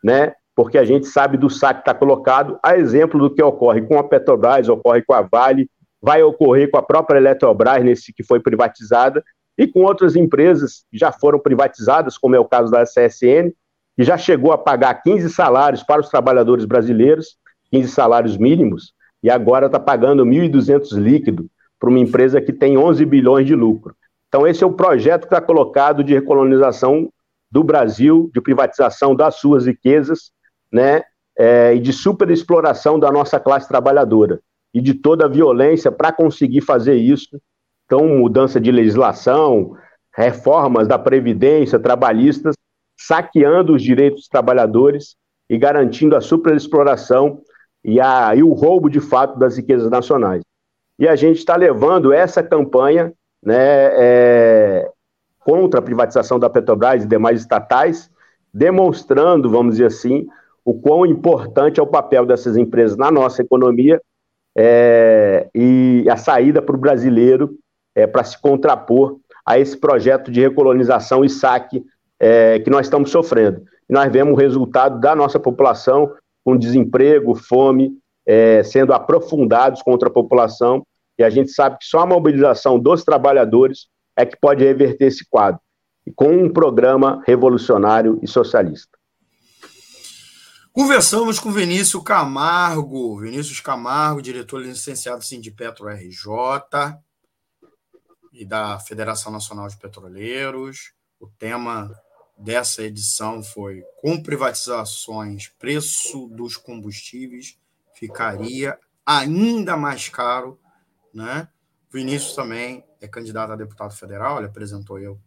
né? 0.05 0.35
Porque 0.55 0.79
a 0.79 0.85
gente 0.85 1.09
sabe 1.09 1.37
do 1.37 1.51
saque 1.51 1.83
que 1.83 1.91
está 1.91 1.95
colocado, 1.95 2.61
a 2.63 2.77
exemplo 2.77 3.19
do 3.19 3.35
que 3.35 3.43
ocorre 3.43 3.83
com 3.83 3.99
a 3.99 4.05
Petrobras, 4.05 4.69
ocorre 4.69 5.03
com 5.03 5.15
a 5.15 5.23
Vale, 5.23 5.69
vai 6.01 6.23
ocorrer 6.23 6.71
com 6.71 6.79
a 6.79 6.83
própria 6.83 7.19
Eletrobras, 7.19 7.83
nesse 7.83 8.13
que 8.13 8.23
foi 8.23 8.39
privatizada, 8.39 9.21
e 9.61 9.69
com 9.69 9.81
outras 9.83 10.17
empresas 10.17 10.87
que 10.91 10.97
já 10.97 11.13
foram 11.13 11.39
privatizadas, 11.39 12.17
como 12.17 12.35
é 12.35 12.41
o 12.41 12.47
caso 12.47 12.73
da 12.73 12.85
CSN, 12.85 13.53
que 13.95 14.03
já 14.03 14.17
chegou 14.17 14.53
a 14.53 14.59
pagar 14.59 15.03
15 15.03 15.29
salários 15.29 15.83
para 15.83 16.01
os 16.01 16.09
trabalhadores 16.09 16.65
brasileiros, 16.65 17.37
15 17.71 17.89
salários 17.89 18.39
mínimos, 18.39 18.95
e 19.23 19.29
agora 19.29 19.67
está 19.67 19.79
pagando 19.79 20.25
1.200 20.25 20.97
líquido 20.97 21.47
para 21.79 21.91
uma 21.91 21.99
empresa 21.99 22.41
que 22.41 22.55
tem 22.55 22.79
11 22.79 23.05
bilhões 23.05 23.47
de 23.47 23.55
lucro. 23.55 23.95
Então, 24.29 24.47
esse 24.47 24.65
é 24.65 24.67
o 24.67 24.73
projeto 24.73 25.29
que 25.29 25.35
está 25.35 25.43
colocado 25.43 26.03
de 26.03 26.15
recolonização 26.15 27.13
do 27.51 27.63
Brasil, 27.63 28.31
de 28.33 28.41
privatização 28.41 29.15
das 29.15 29.35
suas 29.35 29.67
riquezas, 29.67 30.31
né, 30.73 31.03
é, 31.39 31.75
e 31.75 31.81
de 31.81 31.93
superexploração 31.93 32.99
da 32.99 33.13
nossa 33.13 33.39
classe 33.39 33.69
trabalhadora, 33.69 34.41
e 34.73 34.81
de 34.81 34.95
toda 34.95 35.27
a 35.27 35.29
violência 35.29 35.93
para 35.93 36.11
conseguir 36.11 36.63
fazer 36.63 36.95
isso. 36.95 37.39
Então, 37.91 38.07
mudança 38.07 38.61
de 38.61 38.71
legislação, 38.71 39.77
reformas 40.15 40.87
da 40.87 40.97
Previdência, 40.97 41.77
trabalhistas, 41.77 42.55
saqueando 42.97 43.75
os 43.75 43.83
direitos 43.83 44.21
dos 44.21 44.29
trabalhadores 44.29 45.17
e 45.51 45.59
garantindo 45.59 46.15
a 46.15 46.21
superexploração 46.21 47.43
e, 47.85 48.01
a, 48.01 48.33
e 48.37 48.45
o 48.45 48.53
roubo 48.53 48.89
de 48.89 49.01
fato 49.01 49.37
das 49.41 49.57
riquezas 49.57 49.91
nacionais. 49.91 50.41
E 51.01 51.09
a 51.09 51.17
gente 51.17 51.39
está 51.39 51.57
levando 51.57 52.13
essa 52.13 52.45
campanha 52.45 53.13
né, 53.45 53.57
é, 53.59 54.89
contra 55.41 55.81
a 55.81 55.83
privatização 55.83 56.39
da 56.39 56.49
Petrobras 56.49 57.03
e 57.03 57.09
demais 57.09 57.41
estatais, 57.41 58.09
demonstrando, 58.55 59.51
vamos 59.51 59.73
dizer 59.73 59.87
assim, 59.87 60.29
o 60.65 60.75
quão 60.75 61.05
importante 61.05 61.81
é 61.81 61.83
o 61.83 61.89
papel 61.89 62.25
dessas 62.25 62.57
empresas 62.57 62.97
na 62.97 63.11
nossa 63.11 63.43
economia 63.43 64.01
é, 64.57 65.49
e 65.53 66.07
a 66.09 66.17
saída 66.17 66.63
para 66.63 66.77
o 66.77 66.79
brasileiro 66.79 67.59
é, 67.95 68.07
para 68.07 68.25
se 68.25 68.41
contrapor 68.41 69.19
a 69.45 69.59
esse 69.59 69.77
projeto 69.77 70.31
de 70.31 70.41
recolonização 70.41 71.25
e 71.25 71.29
saque 71.29 71.85
é, 72.19 72.59
que 72.61 72.71
nós 72.71 72.87
estamos 72.87 73.11
sofrendo. 73.11 73.63
E 73.89 73.93
nós 73.93 74.11
vemos 74.13 74.35
o 74.35 74.37
resultado 74.37 75.01
da 75.01 75.15
nossa 75.15 75.41
população 75.41 76.13
com 76.45 76.57
desemprego, 76.57 77.35
fome, 77.35 77.93
é, 78.27 78.63
sendo 78.63 78.93
aprofundados 78.93 79.83
contra 79.83 80.09
a 80.09 80.13
população 80.13 80.85
e 81.21 81.23
a 81.23 81.29
gente 81.29 81.51
sabe 81.51 81.77
que 81.77 81.85
só 81.85 82.01
a 82.01 82.07
mobilização 82.07 82.79
dos 82.79 83.05
trabalhadores 83.05 83.89
é 84.17 84.25
que 84.25 84.39
pode 84.41 84.65
reverter 84.65 85.05
esse 85.05 85.23
quadro, 85.29 85.61
e 86.07 86.11
com 86.11 86.33
um 86.33 86.51
programa 86.51 87.23
revolucionário 87.27 88.19
e 88.23 88.27
socialista. 88.27 88.99
Conversamos 90.73 91.39
com 91.39 91.53
Vinícius 91.53 92.03
Camargo, 92.03 93.21
Vinícius 93.21 93.61
Camargo, 93.61 94.23
diretor 94.23 94.63
licenciado 94.63 95.23
Sindipetro 95.23 95.89
RJ 95.89 96.25
e 98.33 98.45
da 98.45 98.79
Federação 98.79 99.33
Nacional 99.33 99.69
de 99.69 99.77
Petroleiros. 99.77 100.93
O 101.19 101.27
tema 101.27 101.95
dessa 102.37 102.83
edição 102.83 103.43
foi 103.43 103.83
com 104.01 104.23
privatizações, 104.23 105.49
preço 105.59 106.29
dos 106.29 106.57
combustíveis 106.57 107.59
ficaria 107.95 108.79
ainda 109.05 109.77
mais 109.77 110.09
caro 110.09 110.59
né? 111.13 111.49
Vinícius 111.93 112.35
também 112.35 112.85
é 113.01 113.09
candidato 113.09 113.53
a 113.53 113.57
deputado 113.57 113.95
federal, 113.95 114.39
ele 114.39 114.47
apresentou 114.47 114.99
eu 114.99 115.19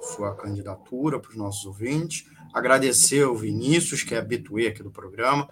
sua 0.00 0.34
candidatura 0.34 1.20
para 1.20 1.30
os 1.30 1.36
nossos 1.36 1.66
ouvintes. 1.66 2.24
Agradecer 2.54 3.22
ao 3.22 3.36
Vinícius, 3.36 4.02
que 4.02 4.14
é 4.14 4.18
habituê 4.18 4.68
aqui 4.68 4.82
do 4.82 4.90
programa, 4.90 5.48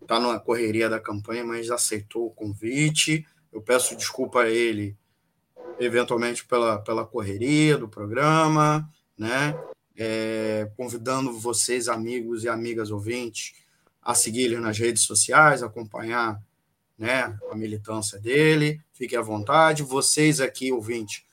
está 0.00 0.20
na 0.20 0.38
correria 0.38 0.90
da 0.90 1.00
campanha, 1.00 1.42
mas 1.42 1.70
aceitou 1.70 2.26
o 2.26 2.30
convite. 2.30 3.26
Eu 3.50 3.62
peço 3.62 3.96
desculpa 3.96 4.42
a 4.42 4.50
ele, 4.50 4.94
eventualmente, 5.78 6.44
pela, 6.44 6.78
pela 6.78 7.06
correria 7.06 7.76
do 7.76 7.88
programa, 7.88 8.88
né? 9.16 9.58
É, 9.96 10.70
convidando 10.76 11.36
vocês, 11.38 11.88
amigos 11.88 12.44
e 12.44 12.48
amigas 12.48 12.90
ouvintes, 12.90 13.54
a 14.00 14.14
seguir 14.14 14.60
nas 14.60 14.78
redes 14.78 15.02
sociais, 15.02 15.62
acompanhar 15.62 16.40
né, 16.96 17.38
a 17.50 17.54
militância 17.54 18.18
dele, 18.18 18.80
fique 18.92 19.16
à 19.16 19.22
vontade. 19.22 19.82
Vocês 19.82 20.40
aqui, 20.40 20.72
ouvintes, 20.72 21.24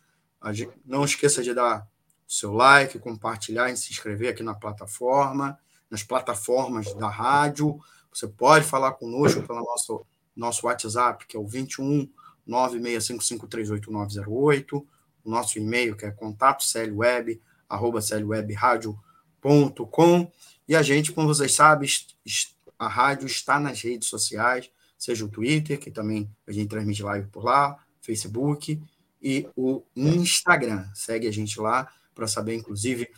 não 0.86 1.04
esqueça 1.04 1.42
de 1.42 1.54
dar 1.54 1.88
o 2.28 2.32
seu 2.32 2.54
like, 2.54 3.00
compartilhar 3.00 3.72
e 3.72 3.78
se 3.78 3.92
inscrever 3.92 4.30
aqui 4.30 4.44
na 4.44 4.54
plataforma, 4.54 5.58
nas 5.90 6.04
plataformas 6.04 6.94
da 6.94 7.10
rádio. 7.10 7.80
Você 8.14 8.28
pode 8.28 8.66
falar 8.66 8.94
conosco 8.94 9.42
pelo 9.42 9.64
nosso, 9.64 10.06
nosso 10.36 10.68
WhatsApp, 10.68 11.26
que 11.26 11.36
é 11.36 11.40
o 11.40 11.48
21 11.48 12.10
965538908, 12.48 14.86
o 15.24 15.30
nosso 15.30 15.58
e-mail, 15.58 15.96
que 15.96 16.06
é 16.06 16.12
contato 16.12 16.64
clweb, 16.72 17.42
arroba 17.68 18.00
clwebradio.com. 18.02 20.32
E 20.68 20.76
a 20.76 20.82
gente, 20.82 21.12
como 21.12 21.28
vocês 21.28 21.54
sabem, 21.54 21.88
a 22.78 22.88
rádio 22.88 23.26
está 23.26 23.60
nas 23.60 23.82
redes 23.82 24.10
sociais, 24.10 24.70
seja 24.98 25.26
o 25.26 25.30
Twitter, 25.30 25.80
que 25.80 25.92
também 25.92 26.30
a 26.48 26.52
gente 26.52 26.70
transmite 26.70 27.04
live 27.04 27.28
por 27.28 27.44
lá, 27.44 27.78
Facebook 28.02 28.82
e 29.22 29.48
o 29.56 29.84
Instagram. 29.96 30.88
Segue 30.94 31.28
a 31.28 31.32
gente 31.32 31.60
lá 31.60 31.92
para 32.14 32.28
saber, 32.28 32.56
inclusive, 32.56 33.10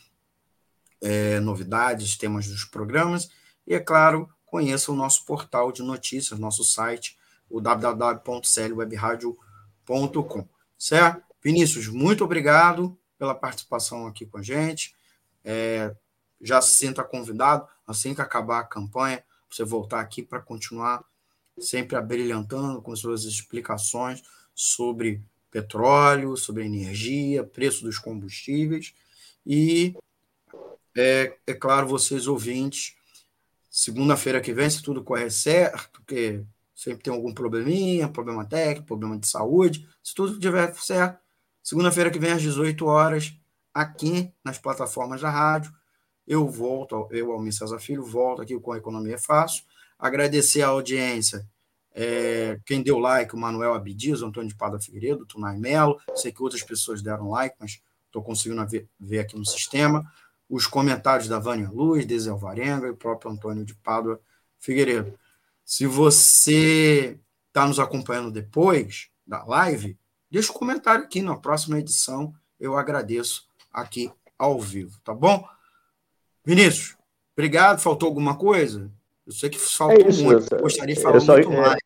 é, 1.02 1.40
novidades, 1.40 2.18
temas 2.18 2.48
dos 2.48 2.66
programas. 2.66 3.30
E, 3.66 3.74
é 3.74 3.80
claro, 3.80 4.30
conheça 4.46 4.92
o 4.92 4.96
nosso 4.96 5.26
portal 5.26 5.72
de 5.72 5.84
notícias, 5.84 6.40
nosso 6.40 6.64
site, 6.64 7.17
o 7.50 7.62
www.clwebradio.com. 7.62 10.48
Certo? 10.78 11.24
Vinícius, 11.42 11.88
muito 11.88 12.24
obrigado 12.24 12.98
pela 13.18 13.34
participação 13.34 14.06
aqui 14.06 14.26
com 14.26 14.38
a 14.38 14.42
gente. 14.42 14.94
É, 15.44 15.96
já 16.42 16.62
se 16.62 16.76
sinta 16.76 17.04
convidado, 17.04 17.68
assim 17.86 18.14
que 18.14 18.22
acabar 18.22 18.60
a 18.60 18.66
campanha, 18.66 19.24
você 19.50 19.64
voltar 19.64 20.02
aqui 20.02 20.22
para 20.22 20.40
continuar 20.40 21.04
sempre 21.60 21.96
abrilhantando 21.96 22.82
com 22.82 22.96
suas 22.96 23.24
explicações 23.24 24.22
sobre 24.54 25.22
petróleo, 25.50 26.38
sobre 26.38 26.66
energia, 26.66 27.44
preço 27.44 27.84
dos 27.84 27.98
combustíveis 27.98 28.94
e 29.46 29.96
é, 30.96 31.36
é 31.48 31.54
claro, 31.54 31.88
vocês 31.88 32.28
ouvintes, 32.28 32.96
segunda-feira 33.70 34.42
que 34.42 34.54
vem, 34.54 34.70
se 34.70 34.82
tudo 34.82 35.04
correr 35.04 35.30
certo, 35.30 36.02
porque 36.02 36.44
sempre 36.78 37.04
tem 37.04 37.12
algum 37.12 37.34
probleminha, 37.34 38.08
problema 38.08 38.46
técnico, 38.46 38.86
problema 38.86 39.18
de 39.18 39.28
saúde, 39.28 39.90
se 40.04 40.14
tudo 40.14 40.34
estiver 40.34 40.72
certo, 40.76 41.20
segunda-feira 41.64 42.12
que 42.12 42.20
vem 42.20 42.32
às 42.32 42.42
18 42.42 42.86
horas, 42.86 43.36
aqui 43.74 44.32
nas 44.46 44.60
plataformas 44.60 45.20
da 45.20 45.30
rádio, 45.30 45.74
eu 46.28 46.48
volto, 46.48 47.08
eu, 47.10 47.32
Almir 47.32 47.52
César 47.52 47.80
Filho, 47.80 48.06
volto 48.06 48.44
aqui 48.44 48.60
com 48.60 48.72
a 48.74 48.78
Economia 48.78 49.18
Fácil, 49.18 49.64
agradecer 49.98 50.62
a 50.62 50.68
audiência, 50.68 51.50
é, 51.96 52.60
quem 52.64 52.84
deu 52.84 53.00
like, 53.00 53.34
o 53.34 53.40
Manuel 53.40 53.74
Abidias, 53.74 54.22
o 54.22 54.28
Antônio 54.28 54.50
de 54.50 54.56
Pada 54.56 54.80
Figueiredo, 54.80 55.24
o 55.24 55.26
Tunai 55.26 55.58
Melo, 55.58 56.00
sei 56.16 56.32
que 56.32 56.44
outras 56.44 56.62
pessoas 56.62 57.02
deram 57.02 57.32
like, 57.32 57.56
mas 57.60 57.82
estou 58.06 58.22
conseguindo 58.22 58.64
ver, 58.68 58.88
ver, 59.00 59.20
aqui 59.20 59.36
no 59.36 59.46
sistema, 59.46 60.06
os 60.48 60.68
comentários 60.68 61.28
da 61.28 61.40
Vânia 61.40 61.72
Luz, 61.72 62.06
Desel 62.06 62.34
Alvarenga 62.34 62.86
e 62.86 62.92
o 62.92 62.96
próprio 62.96 63.32
Antônio 63.32 63.66
de 63.66 63.74
Pádua 63.74 64.22
Figueiredo. 64.60 65.18
Se 65.68 65.86
você 65.86 67.20
está 67.50 67.68
nos 67.68 67.78
acompanhando 67.78 68.32
depois 68.32 69.10
da 69.28 69.44
live, 69.44 69.98
deixa 70.32 70.50
um 70.50 70.56
comentário 70.56 71.04
aqui 71.04 71.22
na 71.22 71.36
próxima 71.36 71.78
edição, 71.78 72.34
eu 72.58 72.78
agradeço 72.78 73.46
aqui 73.74 74.10
ao 74.40 74.58
vivo, 74.62 74.98
tá 75.04 75.14
bom? 75.14 75.46
Vinícius, 76.46 76.96
obrigado. 77.36 77.82
Faltou 77.82 78.08
alguma 78.08 78.38
coisa? 78.38 78.90
Eu 79.26 79.34
sei 79.34 79.50
que 79.50 79.60
faltou 79.60 80.06
é 80.06 80.10
isso, 80.10 80.24
muito, 80.24 80.56
eu, 80.56 80.62
gostaria 80.62 80.96
de 80.96 81.02
falar 81.02 81.20
só, 81.20 81.34
muito 81.34 81.52
é, 81.52 81.60
mais. 81.60 81.80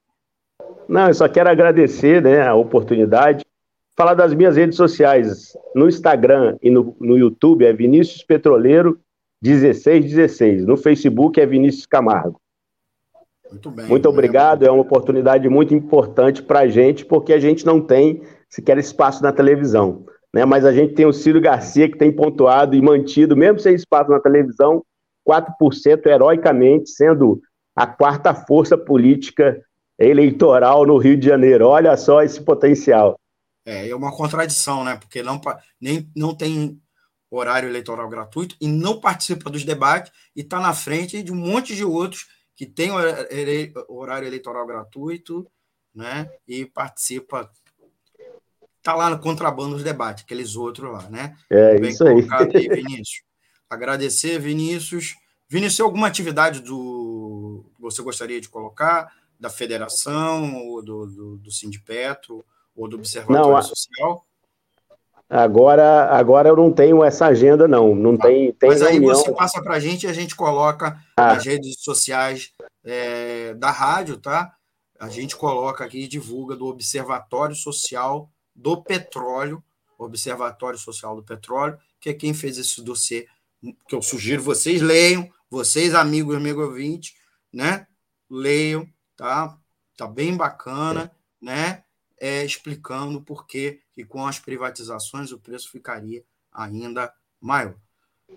Não, 0.87 1.07
eu 1.07 1.13
só 1.15 1.27
quero 1.27 1.49
agradecer 1.49 2.21
né, 2.21 2.47
a 2.47 2.53
oportunidade 2.53 3.43
falar 3.97 4.13
das 4.13 4.31
minhas 4.31 4.57
redes 4.57 4.77
sociais. 4.77 5.57
No 5.73 5.87
Instagram 5.87 6.55
e 6.61 6.69
no, 6.69 6.95
no 6.99 7.17
YouTube 7.17 7.65
é 7.65 7.73
Vinícius 7.73 8.21
Petroleiro 8.21 9.01
1616. 9.41 10.67
No 10.67 10.77
Facebook 10.77 11.41
é 11.41 11.47
Vinícius 11.47 11.87
Camargo. 11.87 12.39
Muito 13.51 13.69
bem. 13.69 13.85
Muito 13.85 14.07
obrigado. 14.07 14.65
É 14.65 14.71
uma 14.71 14.81
oportunidade 14.81 15.47
muito 15.49 15.73
importante 15.73 16.41
para 16.41 16.61
a 16.61 16.67
gente, 16.67 17.05
porque 17.05 17.33
a 17.33 17.39
gente 17.39 17.65
não 17.65 17.81
tem 17.81 18.21
sequer 18.49 18.77
espaço 18.77 19.21
na 19.21 19.31
televisão. 19.31 20.05
Né? 20.33 20.45
Mas 20.45 20.65
a 20.65 20.71
gente 20.71 20.93
tem 20.93 21.05
o 21.05 21.13
Ciro 21.13 21.41
Garcia, 21.41 21.89
que 21.89 21.97
tem 21.97 22.11
pontuado 22.11 22.75
e 22.75 22.81
mantido, 22.81 23.35
mesmo 23.35 23.59
sem 23.59 23.75
espaço 23.75 24.09
na 24.09 24.19
televisão, 24.19 24.83
4% 25.27 26.05
heroicamente, 26.05 26.89
sendo 26.89 27.41
a 27.75 27.85
quarta 27.85 28.33
força 28.33 28.77
política 28.77 29.61
eleitoral 29.99 30.85
no 30.85 30.97
Rio 30.97 31.17
de 31.17 31.27
Janeiro. 31.27 31.67
Olha 31.67 31.95
só 31.97 32.23
esse 32.23 32.41
potencial. 32.41 33.19
É, 33.65 33.89
é 33.89 33.95
uma 33.95 34.15
contradição, 34.15 34.83
né? 34.83 34.95
Porque 34.95 35.21
não, 35.21 35.39
nem, 35.79 36.09
não 36.15 36.33
tem 36.33 36.79
horário 37.29 37.69
eleitoral 37.69 38.09
gratuito 38.09 38.55
e 38.59 38.67
não 38.67 38.99
participa 38.99 39.49
dos 39.49 39.63
debates 39.63 40.11
e 40.35 40.41
está 40.41 40.59
na 40.59 40.73
frente 40.73 41.21
de 41.23 41.31
um 41.31 41.35
monte 41.35 41.75
de 41.75 41.85
outros 41.85 42.25
que 42.61 42.67
tem 42.67 42.91
horário 43.87 44.27
eleitoral 44.27 44.67
gratuito, 44.67 45.47
né? 45.95 46.31
E 46.47 46.63
participa 46.63 47.49
tá 48.83 48.93
lá 48.93 49.09
no 49.09 49.19
contrabando 49.19 49.73
dos 49.73 49.83
debates, 49.83 50.23
aqueles 50.23 50.55
outros 50.55 50.91
lá, 50.93 51.09
né? 51.09 51.35
É 51.49 51.79
Bem 51.79 51.89
isso 51.89 52.05
aí. 52.05 52.23
aí. 52.29 52.69
Vinícius. 52.69 53.23
Agradecer, 53.67 54.37
Vinícius. 54.37 55.15
Vinícius, 55.49 55.79
alguma 55.79 56.05
atividade 56.05 56.61
do 56.61 57.65
você 57.79 58.03
gostaria 58.03 58.39
de 58.39 58.47
colocar 58.47 59.11
da 59.39 59.49
federação 59.49 60.55
ou 60.55 60.83
do, 60.83 61.07
do, 61.07 61.37
do 61.37 61.51
Sindipetro 61.51 62.45
ou 62.75 62.87
do 62.87 62.97
Observatório 62.97 63.53
não, 63.53 63.61
Social? 63.63 64.23
Agora, 65.33 66.09
agora 66.09 66.49
eu 66.49 66.57
não 66.57 66.73
tenho 66.73 67.01
essa 67.01 67.27
agenda, 67.27 67.65
não. 67.65 67.95
Não 67.95 68.17
tá. 68.17 68.27
tem, 68.27 68.51
tem 68.51 68.69
Mas 68.69 68.81
reunião. 68.81 69.11
aí 69.11 69.15
você 69.15 69.31
passa 69.31 69.63
para 69.63 69.75
a 69.75 69.79
gente 69.79 70.03
e 70.03 70.09
a 70.09 70.13
gente 70.13 70.35
coloca 70.35 71.01
ah. 71.15 71.35
nas 71.35 71.45
redes 71.45 71.81
sociais 71.81 72.51
é, 72.83 73.53
da 73.53 73.71
rádio, 73.71 74.17
tá? 74.17 74.53
A 74.99 75.07
gente 75.07 75.37
coloca 75.37 75.85
aqui 75.85 76.03
e 76.03 76.07
divulga 76.07 76.53
do 76.53 76.65
Observatório 76.65 77.55
Social 77.55 78.29
do 78.53 78.83
Petróleo, 78.83 79.63
Observatório 79.97 80.77
Social 80.77 81.15
do 81.15 81.23
Petróleo, 81.23 81.77
que 82.01 82.09
é 82.09 82.13
quem 82.13 82.33
fez 82.33 82.57
esse 82.57 82.81
dossiê, 82.83 83.25
que 83.87 83.95
eu 83.95 84.01
sugiro 84.01 84.43
vocês 84.43 84.81
leiam, 84.81 85.29
vocês, 85.49 85.95
amigos, 85.95 86.35
amigo 86.35 86.61
ouvinte, 86.61 87.15
né? 87.53 87.87
Leiam, 88.29 88.85
tá? 89.15 89.57
Tá 89.95 90.07
bem 90.07 90.35
bacana, 90.35 91.09
né? 91.41 91.83
É, 92.19 92.43
explicando 92.43 93.21
por 93.21 93.47
que 93.47 93.79
com 94.03 94.25
as 94.25 94.39
privatizações 94.39 95.31
o 95.31 95.39
preço 95.39 95.69
ficaria 95.69 96.23
ainda 96.51 97.13
maior. 97.39 97.75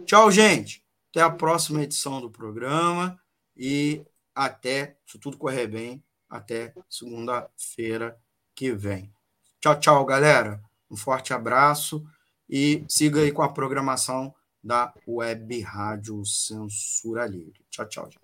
Tchau, 0.04 0.30
gente. 0.30 0.84
Até 1.10 1.22
a 1.22 1.30
próxima 1.30 1.82
edição 1.82 2.20
do 2.20 2.30
programa 2.30 3.20
e 3.56 4.04
até, 4.34 4.96
se 5.06 5.18
tudo 5.18 5.38
correr 5.38 5.68
bem, 5.68 6.02
até 6.28 6.74
segunda-feira 6.88 8.18
que 8.54 8.72
vem. 8.72 9.12
Tchau, 9.60 9.78
tchau, 9.78 10.04
galera. 10.04 10.62
Um 10.90 10.96
forte 10.96 11.32
abraço 11.32 12.04
e 12.48 12.84
siga 12.88 13.20
aí 13.20 13.32
com 13.32 13.42
a 13.42 13.52
programação 13.52 14.34
da 14.62 14.92
Web 15.06 15.60
Rádio 15.60 16.24
Censura 16.24 17.26
Livre. 17.26 17.64
Tchau, 17.70 17.86
tchau, 17.88 18.04
gente. 18.06 18.23